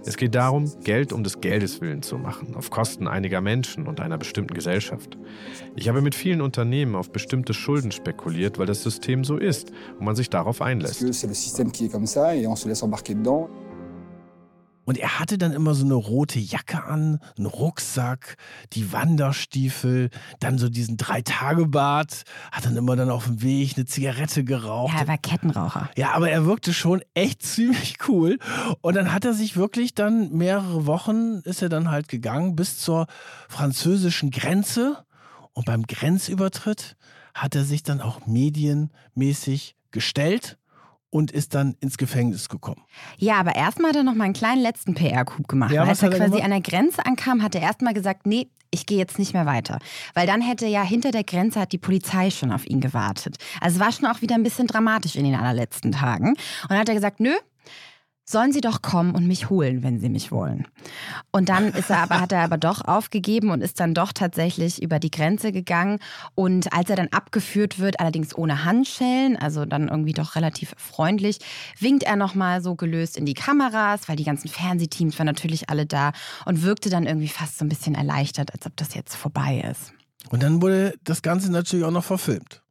Es 0.05 0.17
geht 0.17 0.35
darum, 0.35 0.71
Geld 0.85 1.13
um 1.13 1.25
des 1.25 1.41
Geldes 1.41 1.81
willen 1.81 2.03
zu 2.03 2.19
machen, 2.19 2.55
auf 2.55 2.71
Kosten 2.71 3.09
einiger 3.09 3.41
Menschen 3.41 3.87
und 3.87 4.01
einer 4.01 4.19
bestimmten 4.19 4.55
Gesellschaft. 4.55 5.17
Ich 5.77 5.89
habe 5.89 6.03
mit 6.03 6.15
vielen 6.15 6.41
Unternehmen 6.41 6.95
auf 6.95 7.11
bestimmte 7.11 7.55
Schulden 7.55 7.93
spekuliert, 7.93 8.59
weil 8.59 8.67
das 8.67 8.83
System 8.83 9.25
so 9.25 9.37
ist 9.37 9.73
und 9.99 10.05
man 10.05 10.17
sich 10.17 10.31
darauf 10.31 10.63
einlässt. 10.63 11.01
Und 14.85 14.99
er 14.99 15.19
hatte 15.19 15.39
dann 15.39 15.53
immer 15.53 15.75
so 15.75 15.85
eine 15.85 15.95
rote 15.95 16.39
Jacke 16.39 16.85
an, 16.85 17.21
einen 17.37 17.47
Rucksack, 17.47 18.37
die 18.73 18.93
Wanderstiefel, 18.93 20.11
dann 20.41 20.59
so 20.59 20.69
diesen 20.69 20.97
Drei-Tage-Bart, 20.97 22.25
hat 22.53 22.65
dann 22.65 22.77
immer 22.77 22.97
dann 22.97 23.11
auf 23.11 23.25
dem 23.25 23.43
Weg 23.43 23.75
eine 23.77 23.87
Zigarette 23.87 24.45
geraucht. 24.45 24.95
Ja, 24.95 25.01
er 25.01 25.09
war 25.09 25.19
Kettenraucher. 25.19 25.91
Ja, 25.97 26.13
aber 26.13 26.31
er 26.31 26.45
wirkte 26.45 26.73
schon 26.73 27.03
echt 27.15 27.43
ziemlich 27.47 27.97
cool. 28.09 28.39
Und 28.81 28.95
dann 28.95 29.13
hat 29.13 29.25
er 29.25 29.35
sich 29.35 29.57
wirklich 29.57 29.95
dann 29.95 30.33
mehrere 30.33 30.87
Wochen, 30.87 31.41
ist 31.45 31.63
er 31.63 31.69
dann 31.69 31.91
halt 31.91 32.09
gegangen 32.09 32.57
bis 32.57 32.79
zur 32.79 33.07
französischen 33.49 34.31
Grenze. 34.31 35.05
Und 35.53 35.67
beim 35.67 35.85
Grenzübertritt 35.85 36.97
hat 37.33 37.55
er 37.55 37.65
sich 37.65 37.83
dann 37.83 38.01
auch 38.01 38.27
medienmäßig 38.27 39.77
gestellt 39.91 40.59
und 41.15 41.31
ist 41.31 41.55
dann 41.55 41.77
ins 41.79 41.97
Gefängnis 41.97 42.49
gekommen. 42.49 42.83
Ja, 43.19 43.37
aber 43.37 43.55
erstmal 43.55 43.91
hat 43.91 43.97
er 43.97 44.03
noch 44.03 44.17
mal 44.17 44.25
einen 44.25 44.35
kleinen 44.35 44.61
letzten 44.61 44.95
PR-Coup 44.95 45.47
gemacht. 45.47 45.71
Ja, 45.71 45.85
Als 45.85 46.03
er 46.03 46.09
quasi 46.09 46.25
gemacht? 46.25 46.43
an 46.43 46.51
der 46.51 46.61
Grenze 46.61 47.07
ankam, 47.07 47.41
hat 47.41 47.55
er 47.55 47.61
erstmal 47.61 47.95
gesagt, 47.95 48.27
nee, 48.27 48.49
ich 48.73 48.85
gehe 48.85 48.99
jetzt 48.99 49.21
nicht 49.21 49.33
mehr 49.33 49.47
weiter. 49.47 49.79
Weil 50.15 50.27
dann 50.27 50.41
hätte 50.41 50.67
ja 50.67 50.83
hinter 50.83 51.13
der 51.13 51.23
Grenze 51.23 51.61
hat 51.61 51.71
die 51.71 51.79
Polizei 51.79 52.31
schon 52.31 52.51
auf 52.51 52.67
ihn 52.67 52.81
gewartet. 52.81 53.37
Also 53.61 53.77
es 53.77 53.81
war 53.81 53.93
schon 53.93 54.07
auch 54.07 54.23
wieder 54.23 54.35
ein 54.35 54.43
bisschen 54.43 54.67
dramatisch 54.67 55.15
in 55.15 55.23
den 55.23 55.37
allerletzten 55.37 55.93
Tagen. 55.93 56.31
Und 56.31 56.71
dann 56.71 56.79
hat 56.79 56.89
er 56.89 56.97
gesagt, 56.97 57.21
nö, 57.21 57.31
sollen 58.25 58.53
Sie 58.53 58.61
doch 58.61 58.83
kommen 58.83 59.15
und 59.15 59.27
mich 59.27 59.51
holen, 59.51 59.83
wenn 59.83 60.01
Sie 60.01 60.09
mich 60.09 60.33
wollen. 60.33 60.67
Und 61.31 61.49
dann 61.49 61.69
ist 61.69 61.91
er 61.91 61.99
aber, 61.99 62.21
hat 62.21 62.33
er 62.33 62.43
aber 62.43 62.57
doch 62.57 62.83
aufgegeben 62.83 63.51
und 63.51 63.61
ist 63.61 63.81
dann 63.81 63.95
doch 63.95 64.13
tatsächlich 64.13 64.83
über 64.83 64.99
die 64.99 65.11
Grenze 65.11 65.53
gegangen. 65.53 65.99
Und 66.35 66.73
als 66.73 66.89
er 66.91 66.97
dann 66.97 67.09
abgeführt 67.09 67.79
wird, 67.79 68.01
allerdings 68.01 68.37
ohne 68.37 68.65
Handschellen, 68.65 69.37
also 69.37 69.65
dann 69.67 69.89
irgendwie 69.89 70.13
doch 70.13 70.37
relativ 70.37 70.75
freundlich, 70.77 71.39
winkt 71.79 72.05
er 72.05 72.17
nochmal 72.17 72.63
so 72.63 72.75
gelöst 72.75 73.17
in 73.17 73.27
die 73.27 73.35
Kameras, 73.35 74.09
weil 74.09 74.17
die 74.17 74.25
ganzen 74.25 74.49
Fernsehteams 74.49 75.19
waren 75.19 75.27
natürlich 75.27 75.69
alle 75.69 75.87
da 75.87 76.13
und 76.47 76.63
wirkte 76.63 76.89
dann 76.91 77.07
irgendwie 77.07 77.29
fast 77.29 77.59
so 77.59 77.65
ein 77.65 77.69
bisschen 77.69 77.95
erleichtert, 77.95 78.53
als 78.53 78.67
ob 78.67 78.77
das 78.77 78.95
jetzt 78.95 79.15
vorbei 79.15 79.65
ist. 79.71 79.93
Und 80.31 80.43
dann 80.43 80.63
wurde 80.63 80.95
das 81.05 81.23
Ganze 81.23 81.53
natürlich 81.53 81.85
auch 81.85 81.91
noch 81.91 82.05
verfilmt. 82.05 82.64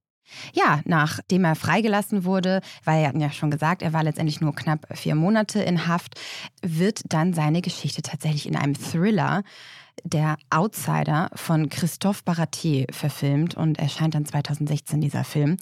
Ja, 0.53 0.81
nachdem 0.85 1.45
er 1.45 1.55
freigelassen 1.55 2.25
wurde, 2.25 2.61
weil 2.83 3.01
er 3.01 3.09
hatten 3.09 3.19
ja 3.19 3.31
schon 3.31 3.51
gesagt, 3.51 3.81
er 3.81 3.93
war 3.93 4.03
letztendlich 4.03 4.41
nur 4.41 4.55
knapp 4.55 4.87
vier 4.93 5.15
Monate 5.15 5.61
in 5.61 5.87
Haft, 5.87 6.19
wird 6.61 7.01
dann 7.09 7.33
seine 7.33 7.61
Geschichte 7.61 8.01
tatsächlich 8.01 8.47
in 8.47 8.55
einem 8.55 8.73
Thriller 8.73 9.43
der 10.03 10.37
Outsider 10.49 11.29
von 11.35 11.69
Christophe 11.69 12.23
Baratier 12.25 12.87
verfilmt 12.91 13.55
und 13.55 13.79
erscheint 13.79 14.15
dann 14.15 14.25
2016 14.25 15.01
dieser 15.01 15.23
Film. 15.23 15.57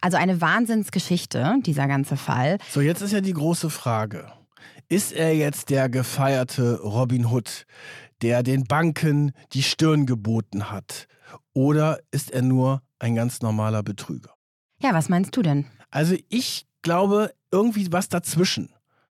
Also 0.00 0.16
eine 0.16 0.40
Wahnsinnsgeschichte, 0.40 1.56
dieser 1.60 1.88
ganze 1.88 2.16
Fall. 2.16 2.58
So, 2.70 2.80
jetzt 2.80 3.02
ist 3.02 3.12
ja 3.12 3.20
die 3.20 3.32
große 3.32 3.70
Frage. 3.70 4.30
Ist 4.88 5.12
er 5.12 5.34
jetzt 5.34 5.70
der 5.70 5.88
gefeierte 5.88 6.80
Robin 6.80 7.26
Hood, 7.26 7.66
der 8.20 8.42
den 8.42 8.64
Banken 8.64 9.32
die 9.52 9.62
Stirn 9.62 10.06
geboten 10.06 10.70
hat? 10.70 11.08
Oder 11.52 12.00
ist 12.10 12.30
er 12.30 12.42
nur 12.42 12.82
ein 12.98 13.14
ganz 13.14 13.42
normaler 13.42 13.82
Betrüger? 13.82 14.30
Ja, 14.80 14.92
was 14.94 15.08
meinst 15.08 15.36
du 15.36 15.42
denn? 15.42 15.66
Also 15.90 16.16
ich 16.28 16.66
glaube 16.82 17.32
irgendwie 17.50 17.92
was 17.92 18.08
dazwischen. 18.08 18.70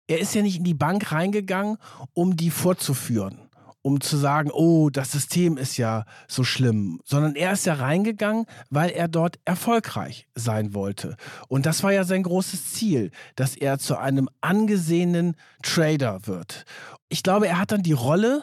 Er 0.06 0.20
ist 0.20 0.34
ja 0.34 0.42
nicht 0.42 0.58
in 0.58 0.64
die 0.64 0.74
Bank 0.74 1.10
reingegangen, 1.10 1.78
um 2.12 2.36
die 2.36 2.50
vorzuführen 2.50 3.46
um 3.86 4.00
zu 4.00 4.16
sagen, 4.16 4.50
oh, 4.50 4.90
das 4.90 5.12
System 5.12 5.56
ist 5.56 5.76
ja 5.76 6.06
so 6.26 6.42
schlimm, 6.42 7.00
sondern 7.04 7.36
er 7.36 7.52
ist 7.52 7.66
ja 7.66 7.74
reingegangen, 7.74 8.46
weil 8.68 8.90
er 8.90 9.06
dort 9.06 9.38
erfolgreich 9.44 10.26
sein 10.34 10.74
wollte. 10.74 11.16
Und 11.46 11.66
das 11.66 11.84
war 11.84 11.92
ja 11.92 12.02
sein 12.02 12.24
großes 12.24 12.72
Ziel, 12.72 13.12
dass 13.36 13.54
er 13.54 13.78
zu 13.78 13.96
einem 13.96 14.28
angesehenen 14.40 15.36
Trader 15.62 16.26
wird. 16.26 16.64
Ich 17.08 17.22
glaube, 17.22 17.46
er 17.46 17.60
hat 17.60 17.70
dann 17.70 17.84
die 17.84 17.92
Rolle, 17.92 18.42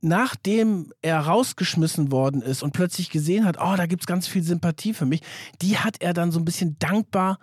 nachdem 0.00 0.92
er 1.02 1.20
rausgeschmissen 1.20 2.10
worden 2.10 2.42
ist 2.42 2.62
und 2.62 2.72
plötzlich 2.72 3.10
gesehen 3.10 3.44
hat, 3.44 3.58
oh, 3.60 3.74
da 3.76 3.86
gibt 3.86 4.02
es 4.02 4.06
ganz 4.06 4.26
viel 4.26 4.42
Sympathie 4.42 4.94
für 4.94 5.06
mich, 5.06 5.22
die 5.62 5.78
hat 5.78 5.96
er 6.00 6.14
dann 6.14 6.32
so 6.32 6.38
ein 6.38 6.44
bisschen 6.44 6.78
dankbar 6.78 7.38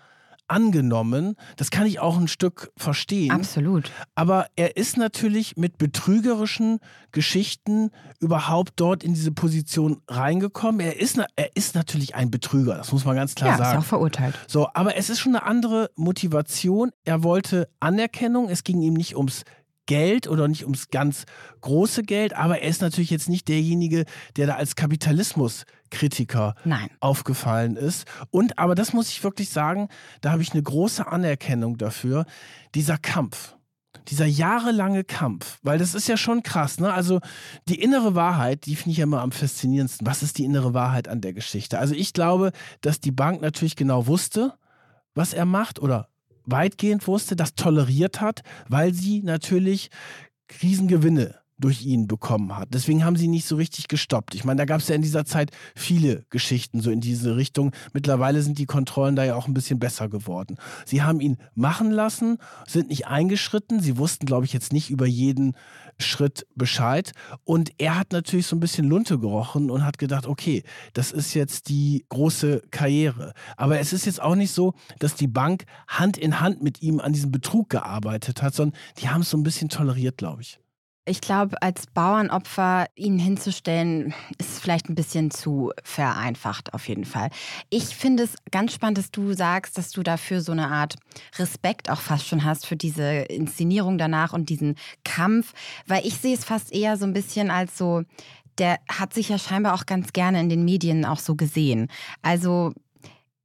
angenommen. 0.47 1.35
Das 1.57 1.71
kann 1.71 1.85
ich 1.85 1.99
auch 1.99 2.17
ein 2.17 2.27
Stück 2.27 2.71
verstehen. 2.77 3.31
Absolut. 3.31 3.91
Aber 4.15 4.47
er 4.55 4.77
ist 4.77 4.97
natürlich 4.97 5.57
mit 5.57 5.77
betrügerischen 5.77 6.79
Geschichten 7.11 7.91
überhaupt 8.19 8.73
dort 8.77 9.03
in 9.03 9.13
diese 9.13 9.31
Position 9.31 10.01
reingekommen. 10.07 10.79
Er 10.79 10.99
ist, 10.99 11.19
er 11.35 11.55
ist 11.55 11.75
natürlich 11.75 12.15
ein 12.15 12.31
Betrüger, 12.31 12.75
das 12.75 12.91
muss 12.91 13.05
man 13.05 13.15
ganz 13.15 13.35
klar 13.35 13.51
ja, 13.51 13.57
sagen. 13.57 13.69
Ja, 13.69 13.79
ist 13.79 13.85
auch 13.85 13.89
verurteilt. 13.89 14.35
So, 14.47 14.69
aber 14.73 14.95
es 14.95 15.09
ist 15.09 15.19
schon 15.19 15.35
eine 15.35 15.45
andere 15.45 15.89
Motivation. 15.95 16.91
Er 17.03 17.23
wollte 17.23 17.69
Anerkennung. 17.79 18.49
Es 18.49 18.63
ging 18.63 18.81
ihm 18.81 18.93
nicht 18.93 19.15
ums 19.15 19.43
Geld 19.87 20.27
oder 20.27 20.47
nicht 20.47 20.63
ums 20.63 20.89
ganz 20.89 21.25
große 21.61 22.03
Geld, 22.03 22.33
aber 22.33 22.59
er 22.61 22.69
ist 22.69 22.81
natürlich 22.81 23.09
jetzt 23.09 23.29
nicht 23.29 23.47
derjenige, 23.47 24.05
der 24.35 24.45
da 24.45 24.55
als 24.55 24.75
Kapitalismuskritiker 24.75 26.53
Nein. 26.63 26.89
aufgefallen 26.99 27.75
ist. 27.75 28.05
Und, 28.29 28.59
aber 28.59 28.75
das 28.75 28.93
muss 28.93 29.09
ich 29.09 29.23
wirklich 29.23 29.49
sagen, 29.49 29.87
da 30.21 30.31
habe 30.31 30.43
ich 30.43 30.51
eine 30.53 30.61
große 30.61 31.07
Anerkennung 31.07 31.77
dafür, 31.77 32.25
dieser 32.75 32.99
Kampf. 32.99 33.55
Dieser 34.09 34.25
jahrelange 34.25 35.03
Kampf, 35.03 35.57
weil 35.63 35.79
das 35.79 35.93
ist 35.93 36.07
ja 36.07 36.15
schon 36.15 36.41
krass, 36.41 36.79
ne? 36.79 36.93
Also 36.93 37.19
die 37.67 37.81
innere 37.81 38.15
Wahrheit, 38.15 38.65
die 38.65 38.75
finde 38.77 38.91
ich 38.91 38.97
ja 38.97 39.03
immer 39.03 39.21
am 39.21 39.33
faszinierendsten. 39.33 40.07
Was 40.07 40.23
ist 40.23 40.37
die 40.37 40.45
innere 40.45 40.73
Wahrheit 40.73 41.09
an 41.09 41.19
der 41.19 41.33
Geschichte? 41.33 41.77
Also 41.77 41.93
ich 41.93 42.13
glaube, 42.13 42.51
dass 42.79 43.01
die 43.01 43.11
Bank 43.11 43.41
natürlich 43.41 43.75
genau 43.75 44.07
wusste, 44.07 44.53
was 45.13 45.33
er 45.33 45.45
macht 45.45 45.79
oder 45.79 46.07
weitgehend 46.47 47.07
wusste, 47.07 47.35
das 47.35 47.53
toleriert 47.53 48.19
hat, 48.21 48.41
weil 48.67 48.93
sie 48.93 49.21
natürlich 49.21 49.89
Krisengewinne 50.47 51.35
durch 51.59 51.83
ihn 51.85 52.07
bekommen 52.07 52.55
hat. 52.55 52.69
Deswegen 52.73 53.03
haben 53.03 53.15
sie 53.15 53.27
nicht 53.27 53.47
so 53.47 53.55
richtig 53.55 53.87
gestoppt. 53.87 54.35
Ich 54.35 54.43
meine, 54.43 54.57
da 54.59 54.65
gab 54.65 54.81
es 54.81 54.87
ja 54.87 54.95
in 54.95 55.01
dieser 55.01 55.25
Zeit 55.25 55.51
viele 55.75 56.25
Geschichten 56.29 56.81
so 56.81 56.91
in 56.91 57.01
diese 57.01 57.35
Richtung. 57.35 57.71
Mittlerweile 57.93 58.41
sind 58.41 58.59
die 58.59 58.65
Kontrollen 58.65 59.15
da 59.15 59.23
ja 59.23 59.35
auch 59.35 59.47
ein 59.47 59.53
bisschen 59.53 59.79
besser 59.79 60.09
geworden. 60.09 60.57
Sie 60.85 61.01
haben 61.01 61.19
ihn 61.19 61.37
machen 61.55 61.91
lassen, 61.91 62.37
sind 62.67 62.89
nicht 62.89 63.07
eingeschritten. 63.07 63.79
Sie 63.79 63.97
wussten, 63.97 64.25
glaube 64.25 64.45
ich, 64.45 64.53
jetzt 64.53 64.71
nicht 64.71 64.89
über 64.89 65.05
jeden 65.05 65.55
Schritt 65.99 66.45
Bescheid. 66.55 67.11
Und 67.43 67.71
er 67.79 67.97
hat 67.97 68.11
natürlich 68.11 68.45
so 68.45 68.55
ein 68.55 68.59
bisschen 68.59 68.87
Lunte 68.87 69.19
gerochen 69.19 69.71
und 69.71 69.83
hat 69.83 69.97
gedacht, 69.97 70.27
okay, 70.27 70.63
das 70.93 71.11
ist 71.11 71.33
jetzt 71.33 71.69
die 71.69 72.05
große 72.09 72.63
Karriere. 72.69 73.33
Aber 73.55 73.79
es 73.79 73.93
ist 73.93 74.05
jetzt 74.05 74.21
auch 74.21 74.35
nicht 74.35 74.51
so, 74.51 74.73
dass 74.99 75.15
die 75.15 75.27
Bank 75.27 75.65
Hand 75.87 76.17
in 76.17 76.39
Hand 76.39 76.61
mit 76.61 76.81
ihm 76.81 76.99
an 76.99 77.13
diesem 77.13 77.31
Betrug 77.31 77.69
gearbeitet 77.69 78.41
hat, 78.41 78.53
sondern 78.53 78.79
die 78.99 79.09
haben 79.09 79.21
es 79.21 79.29
so 79.29 79.37
ein 79.37 79.43
bisschen 79.43 79.69
toleriert, 79.69 80.17
glaube 80.17 80.41
ich. 80.41 80.59
Ich 81.09 81.21
glaube, 81.21 81.61
als 81.61 81.87
Bauernopfer 81.87 82.87
ihn 82.95 83.17
hinzustellen, 83.17 84.13
ist 84.39 84.59
vielleicht 84.59 84.89
ein 84.89 84.95
bisschen 84.95 85.31
zu 85.31 85.71
vereinfacht, 85.81 86.73
auf 86.73 86.89
jeden 86.89 87.05
Fall. 87.05 87.29
Ich 87.69 87.95
finde 87.95 88.23
es 88.23 88.35
ganz 88.51 88.73
spannend, 88.73 88.97
dass 88.97 89.09
du 89.09 89.31
sagst, 89.31 89.77
dass 89.77 89.91
du 89.91 90.03
dafür 90.03 90.41
so 90.41 90.51
eine 90.51 90.67
Art 90.67 90.95
Respekt 91.39 91.89
auch 91.89 92.01
fast 92.01 92.27
schon 92.27 92.43
hast 92.43 92.65
für 92.65 92.75
diese 92.75 93.03
Inszenierung 93.03 93.97
danach 93.97 94.33
und 94.33 94.49
diesen 94.49 94.75
Kampf, 95.05 95.53
weil 95.85 96.05
ich 96.05 96.17
sehe 96.17 96.35
es 96.35 96.43
fast 96.43 96.73
eher 96.73 96.97
so 96.97 97.05
ein 97.05 97.13
bisschen 97.13 97.51
als 97.51 97.77
so, 97.77 98.03
der 98.57 98.77
hat 98.91 99.13
sich 99.13 99.29
ja 99.29 99.37
scheinbar 99.37 99.75
auch 99.75 99.85
ganz 99.85 100.11
gerne 100.11 100.41
in 100.41 100.49
den 100.49 100.65
Medien 100.65 101.05
auch 101.05 101.19
so 101.19 101.35
gesehen. 101.35 101.87
Also 102.21 102.73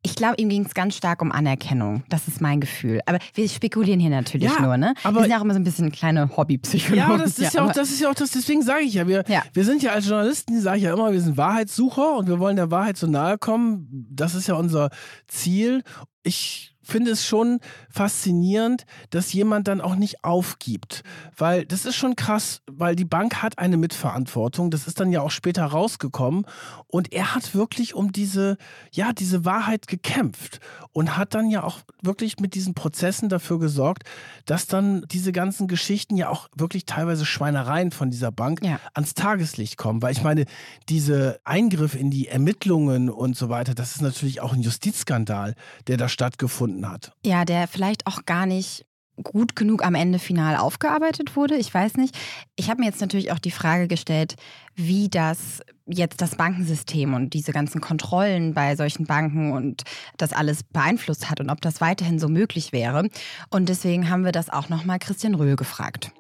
ich 0.05 0.17
glaube, 0.17 0.35
ihm 0.39 0.49
ging 0.49 0.65
es 0.67 0.75
ganz 0.75 0.97
stark 0.97 1.23
um 1.23 1.31
Anerkennung. 1.31 2.03
Das 2.09 2.27
ist 2.27 2.41
mein 2.41 2.61
Gefühl. 2.61 3.01
Aber 3.07 3.19
wir 3.35 3.49
spekulieren 3.49 4.01
hier 4.01 4.11
natürlich 4.11 4.51
ja, 4.53 4.61
nur, 4.61 4.77
ne? 4.77 4.95
Aber 5.05 5.17
wir 5.17 5.23
sind 5.23 5.31
ja 5.31 5.39
auch 5.39 5.43
immer 5.43 5.55
so 5.55 5.61
ein 5.61 5.65
bisschen 5.65 5.93
kleine 5.93 6.37
Hobbypsychologen. 6.37 7.11
Ja, 7.11 7.19
das 7.19 7.39
ist 7.39 7.55
ja, 7.55 7.65
auch, 7.65 7.73
das 7.73 7.91
ist 7.91 8.01
ja 8.01 8.11
auch 8.11 8.15
das, 8.15 8.33
deswegen 8.33 8.63
sage 8.63 8.83
ich 8.83 8.95
ja, 8.95 9.07
wir, 9.07 9.25
ja. 9.29 9.43
wir 9.53 9.65
sind 9.65 9.83
ja 9.83 9.93
als 9.93 10.09
Journalisten, 10.09 10.61
sage 10.61 10.79
ich 10.79 10.85
ja 10.85 10.93
immer, 10.93 11.13
wir 11.13 11.21
sind 11.21 11.37
Wahrheitssucher 11.37 12.17
und 12.17 12.27
wir 12.27 12.41
wollen 12.41 12.57
der 12.57 12.73
Wahrheit 12.73 12.97
so 12.97 13.07
nahe 13.07 13.39
kommen. 13.39 14.07
Das 14.11 14.35
ist 14.35 14.49
ja 14.49 14.55
unser 14.55 14.91
Ziel. 15.29 15.85
Ich 16.25 16.72
finde 16.93 17.11
es 17.11 17.26
schon 17.26 17.59
faszinierend, 17.88 18.84
dass 19.11 19.32
jemand 19.32 19.66
dann 19.66 19.80
auch 19.80 19.97
nicht 19.97 20.24
aufgibt. 20.24 21.03
Weil 21.36 21.64
das 21.64 21.86
ist 21.86 21.97
schon 21.97 22.16
krass, 22.16 22.61
weil 22.70 22.95
die 22.95 23.07
Bank 23.07 23.43
hat 23.43 23.59
eine 23.59 23.78
Mitverantwortung. 23.78 24.70
Das 24.70 24.86
ist 24.86 25.01
dann 25.01 25.11
ja 25.11 25.22
auch 25.22 25.30
später 25.30 25.64
rausgekommen. 25.64 26.47
Und 26.88 27.12
er 27.12 27.34
hat 27.34 27.55
wirklich 27.55 27.95
um 27.95 28.12
diese, 28.12 28.59
ja, 28.93 29.12
diese 29.12 29.45
Wahrheit 29.47 29.88
gekämpft 29.88 30.61
und 30.93 31.16
hat 31.16 31.34
dann 31.34 31.49
ja 31.49 31.64
auch 31.64 31.78
wirklich 32.03 32.38
mit 32.38 32.55
diesen 32.55 32.74
Prozessen 32.74 33.30
dafür 33.30 33.59
gesorgt, 33.59 34.05
dass 34.45 34.66
dann 34.66 35.05
diese 35.11 35.32
ganzen 35.32 35.68
Geschichten 35.68 36.16
ja 36.16 36.28
auch 36.28 36.49
wirklich 36.55 36.84
teilweise 36.84 37.24
Schweinereien 37.24 37.90
von 37.90 38.11
dieser 38.11 38.30
Bank 38.30 38.61
ja. 38.62 38.78
ans 38.93 39.14
Tageslicht 39.14 39.78
kommen. 39.78 40.03
Weil 40.03 40.12
ich 40.12 40.22
meine, 40.22 40.45
diese 40.90 41.40
Eingriff 41.45 41.95
in 41.95 42.11
die 42.11 42.28
Ermittlungen 42.28 43.09
und 43.09 43.34
so 43.34 43.49
weiter, 43.49 43.74
das 43.74 43.97
ist 43.97 44.03
natürlich 44.03 44.43
auch 44.43 44.53
ein 44.53 44.61
Justizskandal, 44.61 45.55
der 45.86 45.97
da 45.97 46.11
stattgefunden 46.11 46.82
gefunden 46.83 46.87
hat. 46.87 47.12
Ja, 47.24 47.45
der 47.45 47.68
vielleicht 47.68 48.07
auch 48.07 48.24
gar 48.26 48.47
nicht 48.47 48.85
gut 49.22 49.55
genug 49.55 49.85
am 49.85 49.95
Ende 49.95 50.18
final 50.18 50.57
aufgearbeitet 50.57 51.37
wurde. 51.37 51.57
Ich 51.57 51.72
weiß 51.72 51.97
nicht. 51.97 52.16
Ich 52.57 52.70
habe 52.70 52.80
mir 52.80 52.87
jetzt 52.87 53.01
natürlich 53.01 53.30
auch 53.30 53.39
die 53.39 53.51
Frage 53.51 53.87
gestellt, 53.87 54.37
wie 54.74 55.09
das 55.11 55.61
jetzt 55.87 56.22
das 56.22 56.37
Bankensystem 56.37 57.12
und 57.12 57.35
diese 57.35 57.53
ganzen 57.53 57.80
Kontrollen 57.80 58.55
bei 58.55 58.74
solchen 58.74 59.05
Banken 59.05 59.53
und 59.53 59.83
das 60.16 60.33
alles 60.33 60.62
beeinflusst 60.62 61.30
hat 61.30 61.41
und 61.41 61.51
ob 61.51 61.61
das 61.61 61.80
weiterhin 61.80 62.18
so 62.18 62.28
möglich 62.28 62.72
wäre. 62.72 63.09
Und 63.51 63.68
deswegen 63.68 64.09
haben 64.09 64.24
wir 64.24 64.33
das 64.33 64.49
auch 64.49 64.70
nochmal 64.70 64.99
Christian 64.99 65.35
Röhl 65.35 65.57
gefragt. 65.57 66.11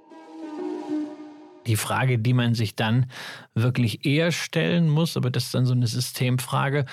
Die 1.66 1.76
Frage, 1.76 2.18
die 2.18 2.34
man 2.34 2.54
sich 2.54 2.76
dann 2.76 3.06
wirklich 3.54 4.04
eher 4.04 4.32
stellen 4.32 4.90
muss, 4.90 5.16
aber 5.16 5.30
das 5.30 5.44
ist 5.44 5.54
dann 5.54 5.64
so 5.64 5.72
eine 5.72 5.86
Systemfrage, 5.86 6.84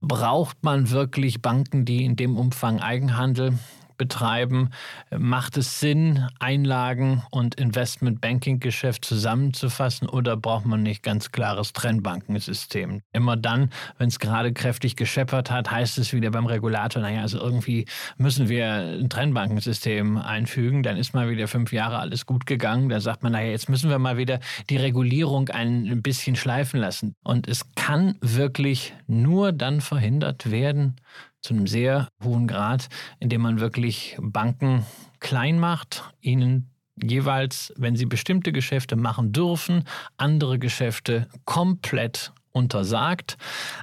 Braucht 0.00 0.64
man 0.64 0.90
wirklich 0.90 1.42
Banken, 1.42 1.84
die 1.84 2.04
in 2.04 2.16
dem 2.16 2.36
Umfang 2.36 2.80
Eigenhandel 2.80 3.58
betreiben, 4.00 4.70
macht 5.14 5.58
es 5.58 5.78
Sinn, 5.78 6.26
Einlagen 6.38 7.22
und 7.30 7.56
Investment-Banking-Geschäft 7.56 9.04
zusammenzufassen 9.04 10.08
oder 10.08 10.38
braucht 10.38 10.64
man 10.64 10.82
nicht 10.82 11.02
ganz 11.02 11.32
klares 11.32 11.74
Trennbankensystem? 11.74 13.02
Immer 13.12 13.36
dann, 13.36 13.68
wenn 13.98 14.08
es 14.08 14.18
gerade 14.18 14.54
kräftig 14.54 14.96
gescheppert 14.96 15.50
hat, 15.50 15.70
heißt 15.70 15.98
es 15.98 16.14
wieder 16.14 16.30
beim 16.30 16.46
Regulator, 16.46 17.02
naja, 17.02 17.20
also 17.20 17.38
irgendwie 17.38 17.84
müssen 18.16 18.48
wir 18.48 18.72
ein 18.72 19.10
Trennbankensystem 19.10 20.16
einfügen, 20.16 20.82
dann 20.82 20.96
ist 20.96 21.12
mal 21.12 21.28
wieder 21.28 21.46
fünf 21.46 21.70
Jahre 21.70 21.98
alles 21.98 22.24
gut 22.24 22.46
gegangen, 22.46 22.88
dann 22.88 23.02
sagt 23.02 23.22
man, 23.22 23.32
naja, 23.32 23.50
jetzt 23.50 23.68
müssen 23.68 23.90
wir 23.90 23.98
mal 23.98 24.16
wieder 24.16 24.40
die 24.70 24.78
Regulierung 24.78 25.50
ein 25.50 26.00
bisschen 26.00 26.36
schleifen 26.36 26.80
lassen. 26.80 27.16
Und 27.22 27.46
es 27.48 27.74
kann 27.74 28.16
wirklich 28.22 28.94
nur 29.06 29.52
dann 29.52 29.82
verhindert 29.82 30.50
werden, 30.50 30.96
zu 31.42 31.54
einem 31.54 31.66
sehr 31.66 32.08
hohen 32.22 32.46
Grad, 32.46 32.88
indem 33.18 33.42
man 33.42 33.60
wirklich 33.60 34.16
Banken 34.20 34.84
klein 35.20 35.58
macht, 35.58 36.04
ihnen 36.20 36.70
jeweils, 37.02 37.72
wenn 37.76 37.96
sie 37.96 38.06
bestimmte 38.06 38.52
Geschäfte 38.52 38.96
machen 38.96 39.32
dürfen, 39.32 39.84
andere 40.16 40.58
Geschäfte 40.58 41.28
komplett 41.44 42.32
untersagt. 42.52 43.36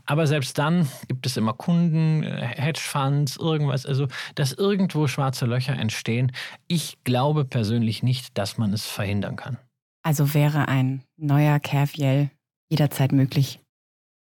Aber 0.06 0.28
selbst 0.28 0.58
dann 0.58 0.88
gibt 1.08 1.26
es 1.26 1.38
immer 1.38 1.54
Kunden, 1.54 2.24
Hedgefonds, 2.24 3.38
irgendwas, 3.38 3.86
also 3.86 4.08
dass 4.36 4.54
irgendwo 4.54 5.08
schwarze 5.08 5.46
Löcher 5.46 5.74
entstehen. 5.74 6.32
Ich 6.68 6.98
glaube 7.04 7.46
persönlich 7.46 8.04
nicht, 8.04 8.38
dass 8.38 8.58
man 8.58 8.74
es 8.74 8.86
verhindern 8.86 9.36
kann. 9.36 9.58
Also 10.04 10.34
wäre 10.34 10.68
ein 10.68 11.04
neuer 11.18 11.60
Kerviel 11.60 12.30
jederzeit 12.70 13.12
möglich. 13.12 13.60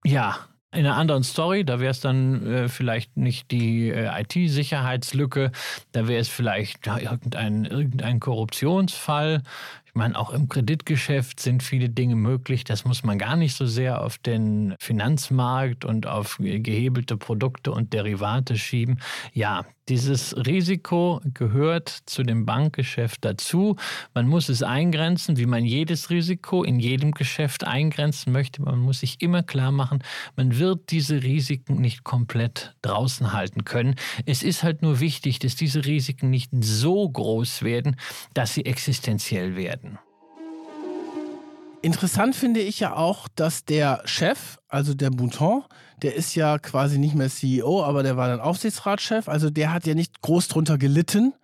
Ja, 0.05 0.39
in 0.77 0.87
einer 0.87 0.97
anderen 0.97 1.22
Story, 1.22 1.64
da 1.64 1.81
wäre 1.81 1.91
es 1.91 2.01
dann 2.01 2.47
äh, 2.47 2.68
vielleicht 2.68 3.16
nicht 3.16 3.51
die 3.51 3.89
äh, 3.89 4.11
IT-Sicherheitslücke, 4.20 5.51
da 5.93 6.07
wäre 6.07 6.20
es 6.20 6.29
vielleicht 6.29 6.87
ja, 6.87 6.99
irgendein, 6.99 7.64
irgendein 7.64 8.20
Korruptionsfall. 8.20 9.43
Ich 9.87 9.95
meine, 9.95 10.18
auch 10.18 10.31
im 10.35 10.51
Kreditgeschäft 10.51 11.41
sind 11.41 11.62
viele 11.62 11.89
Dinge 11.89 12.16
möglich. 12.16 12.64
Das 12.64 12.85
muss 12.85 13.03
man 13.03 13.18
gar 13.18 13.37
nicht 13.37 13.57
so 13.57 13.64
sehr 13.64 14.03
auf 14.03 14.18
den 14.18 14.74
Finanzmarkt 14.79 15.87
und 15.87 16.07
auf 16.07 16.37
gehebelte 16.39 17.16
Produkte 17.16 17.72
und 17.72 17.95
Derivate 17.95 18.59
schieben. 18.59 19.01
Ja, 19.33 19.64
Dieses 19.89 20.37
Risiko 20.37 21.20
gehört 21.32 21.89
zu 22.07 22.24
dem 22.24 22.45
Bankgeschäft 22.45 23.24
dazu. 23.24 23.76
Man 24.14 24.26
muss 24.26 24.49
es 24.49 24.64
eingrenzen, 24.64 25.37
wie 25.37 25.47
man 25.47 25.64
jedes 25.64 26.11
Risiko 26.11 26.64
in 26.64 26.80
jedem 26.80 27.12
Geschäft 27.12 27.62
eingrenzen 27.64 28.32
möchte. 28.32 28.62
Man 28.62 28.80
muss 28.80 29.01
sich 29.01 29.22
immer 29.22 29.45
klar 29.45 29.70
machen, 29.70 30.03
man 30.34 30.59
wird 30.59 30.91
diese 30.91 31.22
Risiken 31.22 31.80
nicht 31.80 32.03
komplett 32.03 32.74
draußen 32.82 33.32
halten 33.32 33.64
können. 33.64 33.95
Es 34.24 34.43
ist 34.43 34.64
halt 34.64 34.82
nur 34.82 34.99
wichtig, 34.99 35.39
dass 35.39 35.55
diese 35.55 35.84
Risiken 35.84 36.30
nicht 36.30 36.51
so 36.59 37.09
groß 37.09 37.62
werden, 37.62 37.95
dass 38.34 38.55
sie 38.55 38.64
existenziell 38.66 39.55
werden. 39.55 40.01
Interessant 41.83 42.35
finde 42.35 42.61
ich 42.61 42.81
ja 42.81 42.97
auch, 42.97 43.29
dass 43.35 43.64
der 43.64 44.03
Chef, 44.05 44.59
also 44.68 44.95
der 44.95 45.11
Bouton, 45.11 45.62
der 46.03 46.14
ist 46.14 46.35
ja 46.35 46.59
quasi 46.59 46.99
nicht 46.99 47.14
mehr 47.14 47.31
CEO, 47.31 47.83
aber 47.83 48.03
der 48.03 48.16
war 48.16 48.29
dann 48.29 48.41
Aufsichtsratschef, 48.41 49.29
also 49.29 49.51
der 49.51 49.72
hat 49.72 49.87
ja 49.87 49.95
nicht 49.95 50.20
groß 50.22 50.49
drunter 50.49 50.79
gelitten. 50.79 51.35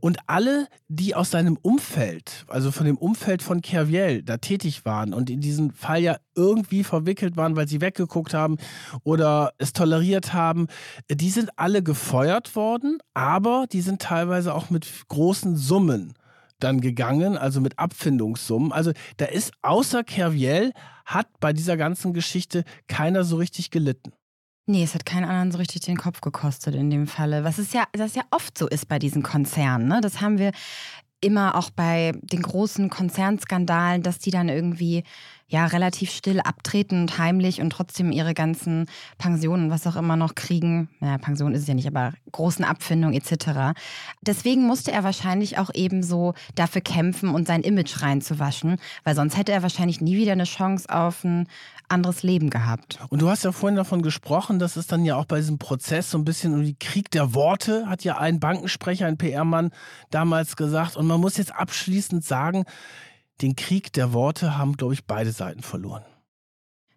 Und 0.00 0.18
alle, 0.26 0.66
die 0.88 1.14
aus 1.14 1.30
seinem 1.30 1.56
Umfeld, 1.62 2.44
also 2.48 2.72
von 2.72 2.86
dem 2.86 2.98
Umfeld 2.98 3.42
von 3.42 3.62
Kerviel, 3.62 4.22
da 4.22 4.36
tätig 4.36 4.84
waren 4.84 5.14
und 5.14 5.30
in 5.30 5.40
diesem 5.40 5.70
Fall 5.70 6.00
ja 6.00 6.16
irgendwie 6.34 6.82
verwickelt 6.82 7.36
waren, 7.36 7.54
weil 7.54 7.68
sie 7.68 7.80
weggeguckt 7.80 8.34
haben 8.34 8.56
oder 9.04 9.52
es 9.58 9.72
toleriert 9.72 10.32
haben, 10.32 10.66
die 11.08 11.30
sind 11.30 11.50
alle 11.56 11.82
gefeuert 11.82 12.56
worden, 12.56 12.98
aber 13.14 13.66
die 13.70 13.80
sind 13.80 14.02
teilweise 14.02 14.54
auch 14.54 14.70
mit 14.70 14.86
großen 15.08 15.56
Summen 15.56 16.14
dann 16.60 16.80
gegangen, 16.80 17.36
also 17.36 17.60
mit 17.60 17.78
Abfindungssummen. 17.78 18.72
Also 18.72 18.92
da 19.16 19.26
ist 19.26 19.52
außer 19.62 20.04
Kerviel 20.04 20.72
hat 21.04 21.28
bei 21.40 21.52
dieser 21.52 21.76
ganzen 21.76 22.12
Geschichte 22.12 22.64
keiner 22.86 23.24
so 23.24 23.36
richtig 23.36 23.70
gelitten. 23.70 24.12
Nee, 24.66 24.84
es 24.84 24.94
hat 24.94 25.04
keinen 25.04 25.24
anderen 25.24 25.50
so 25.50 25.58
richtig 25.58 25.82
den 25.82 25.96
Kopf 25.96 26.20
gekostet 26.20 26.76
in 26.76 26.90
dem 26.90 27.08
Falle. 27.08 27.42
Was 27.42 27.58
ist 27.58 27.74
ja, 27.74 27.84
das 27.92 28.14
ja 28.14 28.22
oft 28.30 28.56
so 28.56 28.68
ist 28.68 28.86
bei 28.86 29.00
diesen 29.00 29.22
Konzernen. 29.22 29.88
Ne? 29.88 30.00
Das 30.00 30.20
haben 30.20 30.38
wir 30.38 30.52
immer 31.20 31.56
auch 31.56 31.70
bei 31.70 32.12
den 32.22 32.42
großen 32.42 32.88
Konzernskandalen, 32.88 34.02
dass 34.02 34.18
die 34.18 34.30
dann 34.30 34.48
irgendwie 34.48 35.02
ja 35.50 35.66
relativ 35.66 36.10
still 36.10 36.40
abtreten 36.40 37.02
und 37.02 37.18
heimlich 37.18 37.60
und 37.60 37.70
trotzdem 37.70 38.12
ihre 38.12 38.34
ganzen 38.34 38.86
Pensionen, 39.18 39.70
was 39.70 39.86
auch 39.86 39.96
immer 39.96 40.16
noch 40.16 40.34
kriegen. 40.34 40.88
Naja, 41.00 41.18
Pension 41.18 41.54
ist 41.54 41.62
es 41.62 41.68
ja 41.68 41.74
nicht, 41.74 41.88
aber 41.88 42.12
großen 42.32 42.64
Abfindungen 42.64 43.20
etc. 43.20 43.78
Deswegen 44.22 44.66
musste 44.66 44.92
er 44.92 45.02
wahrscheinlich 45.02 45.58
auch 45.58 45.70
eben 45.74 46.02
so 46.02 46.34
dafür 46.54 46.80
kämpfen 46.80 47.28
und 47.30 47.48
sein 47.48 47.62
Image 47.62 48.00
reinzuwaschen, 48.00 48.78
weil 49.02 49.16
sonst 49.16 49.36
hätte 49.36 49.52
er 49.52 49.62
wahrscheinlich 49.62 50.00
nie 50.00 50.16
wieder 50.16 50.32
eine 50.32 50.44
Chance 50.44 50.88
auf 50.88 51.24
ein 51.24 51.48
anderes 51.88 52.22
Leben 52.22 52.50
gehabt. 52.50 53.00
Und 53.08 53.20
du 53.20 53.28
hast 53.28 53.44
ja 53.44 53.50
vorhin 53.50 53.76
davon 53.76 54.02
gesprochen, 54.02 54.60
dass 54.60 54.76
es 54.76 54.86
dann 54.86 55.04
ja 55.04 55.16
auch 55.16 55.24
bei 55.24 55.38
diesem 55.38 55.58
Prozess 55.58 56.12
so 56.12 56.18
ein 56.18 56.24
bisschen 56.24 56.54
um 56.54 56.62
die 56.62 56.76
Krieg 56.78 57.10
der 57.10 57.34
Worte, 57.34 57.88
hat 57.88 58.04
ja 58.04 58.18
ein 58.18 58.38
Bankensprecher, 58.38 59.06
ein 59.06 59.18
PR-Mann 59.18 59.72
damals 60.10 60.54
gesagt. 60.54 60.96
Und 60.96 61.08
man 61.08 61.20
muss 61.20 61.36
jetzt 61.36 61.52
abschließend 61.52 62.24
sagen, 62.24 62.64
den 63.42 63.56
Krieg 63.56 63.92
der 63.92 64.12
Worte 64.12 64.56
haben, 64.56 64.76
glaube 64.76 64.94
ich, 64.94 65.04
beide 65.04 65.32
Seiten 65.32 65.62
verloren. 65.62 66.04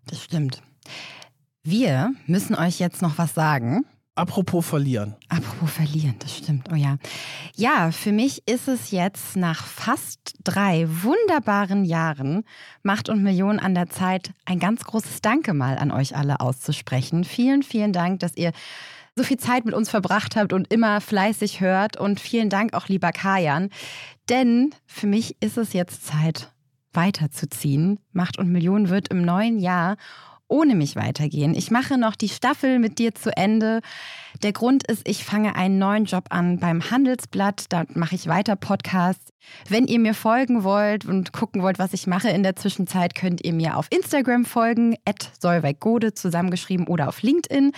Das 0.05 0.23
stimmt. 0.23 0.61
Wir 1.63 2.13
müssen 2.27 2.55
euch 2.55 2.79
jetzt 2.79 3.01
noch 3.01 3.17
was 3.17 3.33
sagen. 3.33 3.85
Apropos 4.15 4.63
verlieren. 4.63 5.15
Apropos 5.27 5.71
verlieren, 5.71 6.15
das 6.19 6.37
stimmt. 6.37 6.69
Oh 6.71 6.75
ja. 6.75 6.97
Ja, 7.55 7.91
für 7.91 8.11
mich 8.11 8.47
ist 8.47 8.67
es 8.67 8.91
jetzt 8.91 9.35
nach 9.35 9.65
fast 9.65 10.35
drei 10.43 10.87
wunderbaren 10.87 11.83
Jahren 11.83 12.43
Macht 12.83 13.09
und 13.09 13.23
Millionen 13.23 13.57
an 13.57 13.73
der 13.73 13.89
Zeit, 13.89 14.31
ein 14.45 14.59
ganz 14.59 14.83
großes 14.83 15.21
Danke 15.21 15.55
mal 15.55 15.79
an 15.79 15.91
euch 15.91 16.15
alle 16.15 16.41
auszusprechen. 16.41 17.23
Vielen, 17.23 17.63
vielen 17.63 17.91
Dank, 17.91 18.19
dass 18.19 18.37
ihr 18.37 18.51
so 19.15 19.23
viel 19.23 19.37
Zeit 19.37 19.65
mit 19.65 19.73
uns 19.73 19.89
verbracht 19.89 20.35
habt 20.35 20.53
und 20.53 20.71
immer 20.71 21.01
fleißig 21.01 21.59
hört. 21.59 21.97
Und 21.97 22.19
vielen 22.19 22.49
Dank 22.49 22.73
auch, 22.73 22.87
lieber 22.87 23.11
Kajan. 23.11 23.69
Denn 24.29 24.73
für 24.85 25.07
mich 25.07 25.37
ist 25.41 25.57
es 25.57 25.73
jetzt 25.73 26.05
Zeit, 26.05 26.53
weiterzuziehen. 26.93 27.99
Macht 28.11 28.37
und 28.37 28.51
Millionen 28.51 28.89
wird 28.89 29.09
im 29.09 29.23
neuen 29.23 29.59
Jahr 29.59 29.97
ohne 30.53 30.75
mich 30.75 30.95
weitergehen. 30.95 31.55
Ich 31.55 31.71
mache 31.71 31.97
noch 31.97 32.15
die 32.15 32.29
Staffel 32.29 32.77
mit 32.77 32.99
dir 32.99 33.15
zu 33.15 33.35
Ende. 33.35 33.81
Der 34.43 34.53
Grund 34.53 34.85
ist, 34.85 35.07
ich 35.07 35.23
fange 35.23 35.55
einen 35.55 35.79
neuen 35.79 36.05
Job 36.05 36.25
an 36.29 36.59
beim 36.59 36.91
Handelsblatt. 36.91 37.65
Da 37.69 37.85
mache 37.95 38.13
ich 38.13 38.27
weiter 38.27 38.55
Podcasts. 38.55 39.33
Wenn 39.67 39.87
ihr 39.87 39.97
mir 39.97 40.13
folgen 40.13 40.63
wollt 40.63 41.05
und 41.05 41.33
gucken 41.33 41.63
wollt, 41.63 41.79
was 41.79 41.93
ich 41.93 42.05
mache 42.05 42.29
in 42.29 42.43
der 42.43 42.55
Zwischenzeit, 42.55 43.15
könnt 43.15 43.43
ihr 43.43 43.53
mir 43.53 43.77
auf 43.77 43.87
Instagram 43.89 44.45
folgen, 44.45 44.95
at 45.05 45.31
zusammengeschrieben 46.15 46.87
oder 46.87 47.09
auf 47.09 47.23
LinkedIn. 47.23 47.71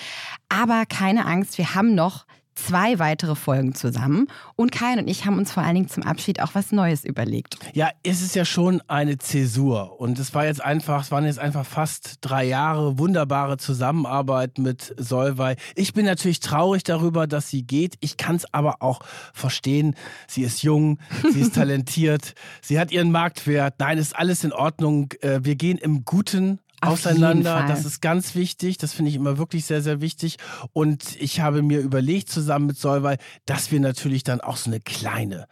Aber 0.49 0.85
keine 0.85 1.25
Angst, 1.25 1.57
wir 1.57 1.75
haben 1.75 1.95
noch 1.95 2.25
zwei 2.55 2.99
weitere 2.99 3.35
Folgen 3.35 3.75
zusammen. 3.75 4.27
Und 4.55 4.71
Kain 4.71 4.99
und 4.99 5.07
ich 5.07 5.25
haben 5.25 5.37
uns 5.37 5.51
vor 5.51 5.63
allen 5.63 5.75
Dingen 5.75 5.89
zum 5.89 6.03
Abschied 6.03 6.41
auch 6.41 6.55
was 6.55 6.71
Neues 6.71 7.05
überlegt. 7.05 7.57
Ja, 7.73 7.89
es 8.03 8.21
ist 8.21 8.35
ja 8.35 8.45
schon 8.45 8.81
eine 8.87 9.17
Zäsur. 9.17 9.99
Und 9.99 10.19
es 10.19 10.33
war 10.33 10.45
jetzt 10.45 10.63
einfach, 10.63 11.03
es 11.03 11.11
waren 11.11 11.25
jetzt 11.25 11.39
einfach 11.39 11.65
fast 11.65 12.17
drei 12.21 12.45
Jahre 12.45 12.97
wunderbare 12.97 13.57
Zusammenarbeit 13.57 14.57
mit 14.57 14.93
Solvay. 14.97 15.55
Ich 15.75 15.93
bin 15.93 16.05
natürlich 16.05 16.39
traurig 16.39 16.83
darüber, 16.83 17.27
dass 17.27 17.49
sie 17.49 17.63
geht. 17.63 17.95
Ich 17.99 18.17
kann 18.17 18.37
es 18.37 18.51
aber 18.53 18.81
auch 18.81 19.01
verstehen. 19.33 19.95
Sie 20.27 20.43
ist 20.43 20.63
jung, 20.63 20.99
sie 21.33 21.41
ist 21.41 21.55
talentiert, 21.55 22.33
sie 22.61 22.79
hat 22.79 22.91
ihren 22.91 23.11
Marktwert. 23.11 23.75
Nein, 23.79 23.97
ist 23.97 24.15
alles 24.15 24.43
in 24.43 24.53
Ordnung. 24.53 25.09
Äh, 25.21 25.39
wir 25.43 25.55
gehen 25.55 25.77
im 25.77 26.05
Guten 26.05 26.59
auseinander. 26.87 27.65
Das 27.67 27.85
ist 27.85 28.01
ganz 28.01 28.35
wichtig. 28.35 28.77
Das 28.77 28.93
finde 28.93 29.09
ich 29.09 29.15
immer 29.15 29.37
wirklich 29.37 29.65
sehr, 29.65 29.81
sehr 29.81 30.01
wichtig. 30.01 30.37
Und 30.73 31.15
ich 31.19 31.41
habe 31.41 31.61
mir 31.61 31.79
überlegt, 31.79 32.29
zusammen 32.29 32.67
mit 32.67 32.77
Solvay, 32.77 33.17
dass 33.45 33.71
wir 33.71 33.79
natürlich 33.79 34.23
dann 34.23 34.41
auch 34.41 34.57
so 34.57 34.69
eine 34.69 34.79
kleine 34.79 35.47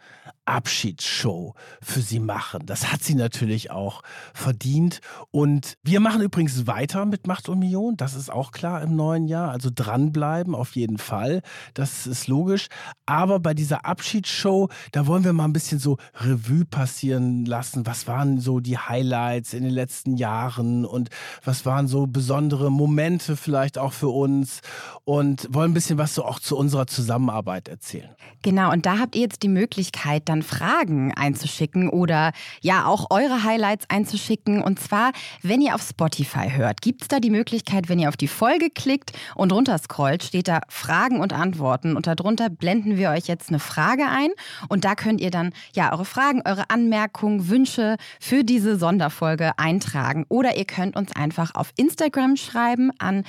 Abschiedsshow 0.46 1.54
für 1.80 2.00
sie 2.00 2.20
machen. 2.20 2.66
Das 2.66 2.92
hat 2.92 3.02
sie 3.02 3.14
natürlich 3.14 3.70
auch 3.70 4.02
verdient. 4.32 5.00
Und 5.30 5.74
wir 5.82 6.00
machen 6.00 6.20
übrigens 6.20 6.66
weiter 6.66 7.06
mit 7.06 7.26
Macht 7.26 7.48
und 7.48 7.58
Million. 7.58 7.96
Das 7.96 8.14
ist 8.14 8.30
auch 8.30 8.52
klar 8.52 8.82
im 8.82 8.94
neuen 8.96 9.26
Jahr. 9.26 9.50
Also 9.50 9.70
dranbleiben 9.74 10.54
auf 10.54 10.76
jeden 10.76 10.98
Fall. 10.98 11.42
Das 11.74 12.06
ist 12.06 12.28
logisch. 12.28 12.68
Aber 13.06 13.40
bei 13.40 13.54
dieser 13.54 13.84
Abschiedsshow, 13.86 14.68
da 14.92 15.06
wollen 15.06 15.24
wir 15.24 15.32
mal 15.32 15.44
ein 15.44 15.52
bisschen 15.52 15.78
so 15.78 15.96
Revue 16.14 16.64
passieren 16.64 17.44
lassen. 17.46 17.86
Was 17.86 18.06
waren 18.06 18.38
so 18.40 18.60
die 18.60 18.78
Highlights 18.78 19.54
in 19.54 19.62
den 19.62 19.72
letzten 19.72 20.16
Jahren 20.16 20.84
und 20.84 21.08
was 21.44 21.64
waren 21.64 21.88
so 21.88 22.06
besondere 22.06 22.70
Momente 22.70 23.36
vielleicht 23.36 23.78
auch 23.78 23.92
für 23.92 24.08
uns 24.08 24.60
und 25.04 25.48
wollen 25.50 25.70
ein 25.70 25.74
bisschen 25.74 25.98
was 25.98 26.14
so 26.14 26.24
auch 26.24 26.38
zu 26.38 26.56
unserer 26.56 26.86
Zusammenarbeit 26.86 27.68
erzählen. 27.68 28.10
Genau. 28.42 28.72
Und 28.72 28.86
da 28.86 28.98
habt 28.98 29.14
ihr 29.14 29.22
jetzt 29.22 29.42
die 29.42 29.48
Möglichkeit, 29.48 30.28
dann 30.28 30.33
Fragen 30.42 31.12
einzuschicken 31.14 31.88
oder 31.88 32.32
ja 32.60 32.86
auch 32.86 33.06
eure 33.10 33.44
Highlights 33.44 33.86
einzuschicken. 33.88 34.62
Und 34.62 34.80
zwar, 34.80 35.12
wenn 35.42 35.60
ihr 35.60 35.74
auf 35.74 35.82
Spotify 35.82 36.50
hört, 36.50 36.82
gibt 36.82 37.02
es 37.02 37.08
da 37.08 37.20
die 37.20 37.30
Möglichkeit, 37.30 37.88
wenn 37.88 37.98
ihr 37.98 38.08
auf 38.08 38.16
die 38.16 38.28
Folge 38.28 38.70
klickt 38.70 39.12
und 39.34 39.52
runterscrollt, 39.52 40.22
steht 40.22 40.48
da 40.48 40.60
Fragen 40.68 41.20
und 41.20 41.32
Antworten. 41.32 41.96
Und 41.96 42.06
darunter 42.06 42.50
blenden 42.50 42.96
wir 42.96 43.10
euch 43.10 43.26
jetzt 43.26 43.48
eine 43.48 43.58
Frage 43.58 44.06
ein. 44.06 44.30
Und 44.68 44.84
da 44.84 44.94
könnt 44.94 45.20
ihr 45.20 45.30
dann 45.30 45.52
ja 45.74 45.92
eure 45.92 46.04
Fragen, 46.04 46.42
eure 46.44 46.70
Anmerkungen, 46.70 47.48
Wünsche 47.48 47.96
für 48.20 48.44
diese 48.44 48.76
Sonderfolge 48.76 49.58
eintragen. 49.58 50.26
Oder 50.28 50.56
ihr 50.56 50.64
könnt 50.64 50.96
uns 50.96 51.14
einfach 51.14 51.54
auf 51.54 51.70
Instagram 51.76 52.36
schreiben 52.36 52.90
an 52.98 53.24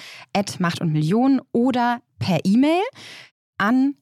Macht 0.59 0.81
und 0.81 0.91
Millionen 0.91 1.41
oder 1.51 2.01
per 2.19 2.39
E-Mail 2.43 2.81
an 3.57 3.95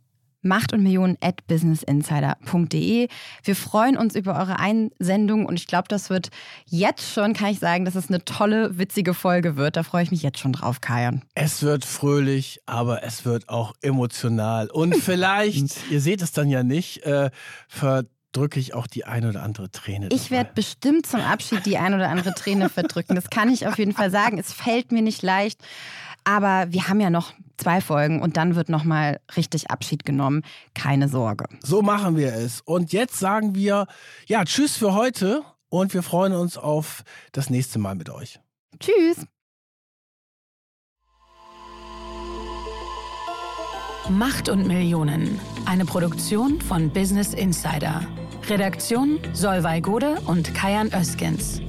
Macht 0.43 0.73
und 0.73 0.83
Millionen 0.83 1.17
at 1.21 1.45
businessinsider.de. 1.47 3.07
Wir 3.43 3.55
freuen 3.55 3.97
uns 3.97 4.15
über 4.15 4.37
eure 4.37 4.59
Einsendung 4.59 5.45
und 5.45 5.55
ich 5.55 5.67
glaube, 5.67 5.87
das 5.87 6.09
wird 6.09 6.29
jetzt 6.65 7.13
schon, 7.13 7.33
kann 7.33 7.49
ich 7.49 7.59
sagen, 7.59 7.85
dass 7.85 7.95
es 7.95 8.09
eine 8.09 8.23
tolle, 8.25 8.77
witzige 8.77 9.13
Folge 9.13 9.55
wird. 9.55 9.77
Da 9.77 9.83
freue 9.83 10.03
ich 10.03 10.11
mich 10.11 10.23
jetzt 10.23 10.39
schon 10.39 10.53
drauf, 10.53 10.81
Kajan. 10.81 11.23
Es 11.35 11.63
wird 11.63 11.85
fröhlich, 11.85 12.61
aber 12.65 13.03
es 13.03 13.25
wird 13.25 13.49
auch 13.49 13.73
emotional. 13.81 14.69
Und 14.69 14.95
vielleicht, 15.01 15.89
ihr 15.89 16.01
seht 16.01 16.21
es 16.21 16.31
dann 16.31 16.49
ja 16.49 16.63
nicht, 16.63 17.03
äh, 17.03 17.31
verdrücke 17.67 18.59
ich 18.59 18.73
auch 18.73 18.87
die 18.87 19.05
ein 19.05 19.25
oder 19.25 19.43
andere 19.43 19.71
Träne. 19.71 20.09
Ich 20.11 20.31
werde 20.31 20.51
bestimmt 20.53 21.05
zum 21.05 21.21
Abschied 21.21 21.65
die 21.65 21.77
ein 21.77 21.93
oder 21.93 22.09
andere 22.09 22.33
Träne 22.33 22.69
verdrücken. 22.69 23.15
Das 23.15 23.29
kann 23.29 23.49
ich 23.49 23.67
auf 23.67 23.77
jeden 23.77 23.93
Fall 23.93 24.11
sagen. 24.11 24.37
Es 24.37 24.51
fällt 24.51 24.91
mir 24.91 25.01
nicht 25.01 25.21
leicht. 25.21 25.61
Aber 26.25 26.67
wir 26.69 26.87
haben 26.87 27.01
ja 27.01 27.09
noch 27.09 27.33
zwei 27.57 27.81
Folgen 27.81 28.21
und 28.21 28.37
dann 28.37 28.55
wird 28.55 28.69
nochmal 28.69 29.19
richtig 29.35 29.69
Abschied 29.71 30.05
genommen. 30.05 30.43
Keine 30.73 31.07
Sorge. 31.09 31.45
So 31.61 31.81
machen 31.81 32.15
wir 32.17 32.33
es. 32.33 32.61
Und 32.61 32.93
jetzt 32.93 33.19
sagen 33.19 33.55
wir, 33.55 33.87
ja, 34.27 34.45
tschüss 34.45 34.77
für 34.77 34.93
heute 34.93 35.43
und 35.69 35.93
wir 35.93 36.03
freuen 36.03 36.33
uns 36.33 36.57
auf 36.57 37.03
das 37.31 37.49
nächste 37.49 37.79
Mal 37.79 37.95
mit 37.95 38.09
euch. 38.09 38.39
Tschüss. 38.79 39.25
Macht 44.09 44.49
und 44.49 44.67
Millionen. 44.67 45.39
Eine 45.65 45.85
Produktion 45.85 46.59
von 46.59 46.91
Business 46.91 47.33
Insider. 47.33 48.05
Redaktion 48.49 49.17
Solvay 49.31 49.79
Gode 49.79 50.19
und 50.27 50.53
Kajan 50.53 50.91
Öskens. 50.93 51.61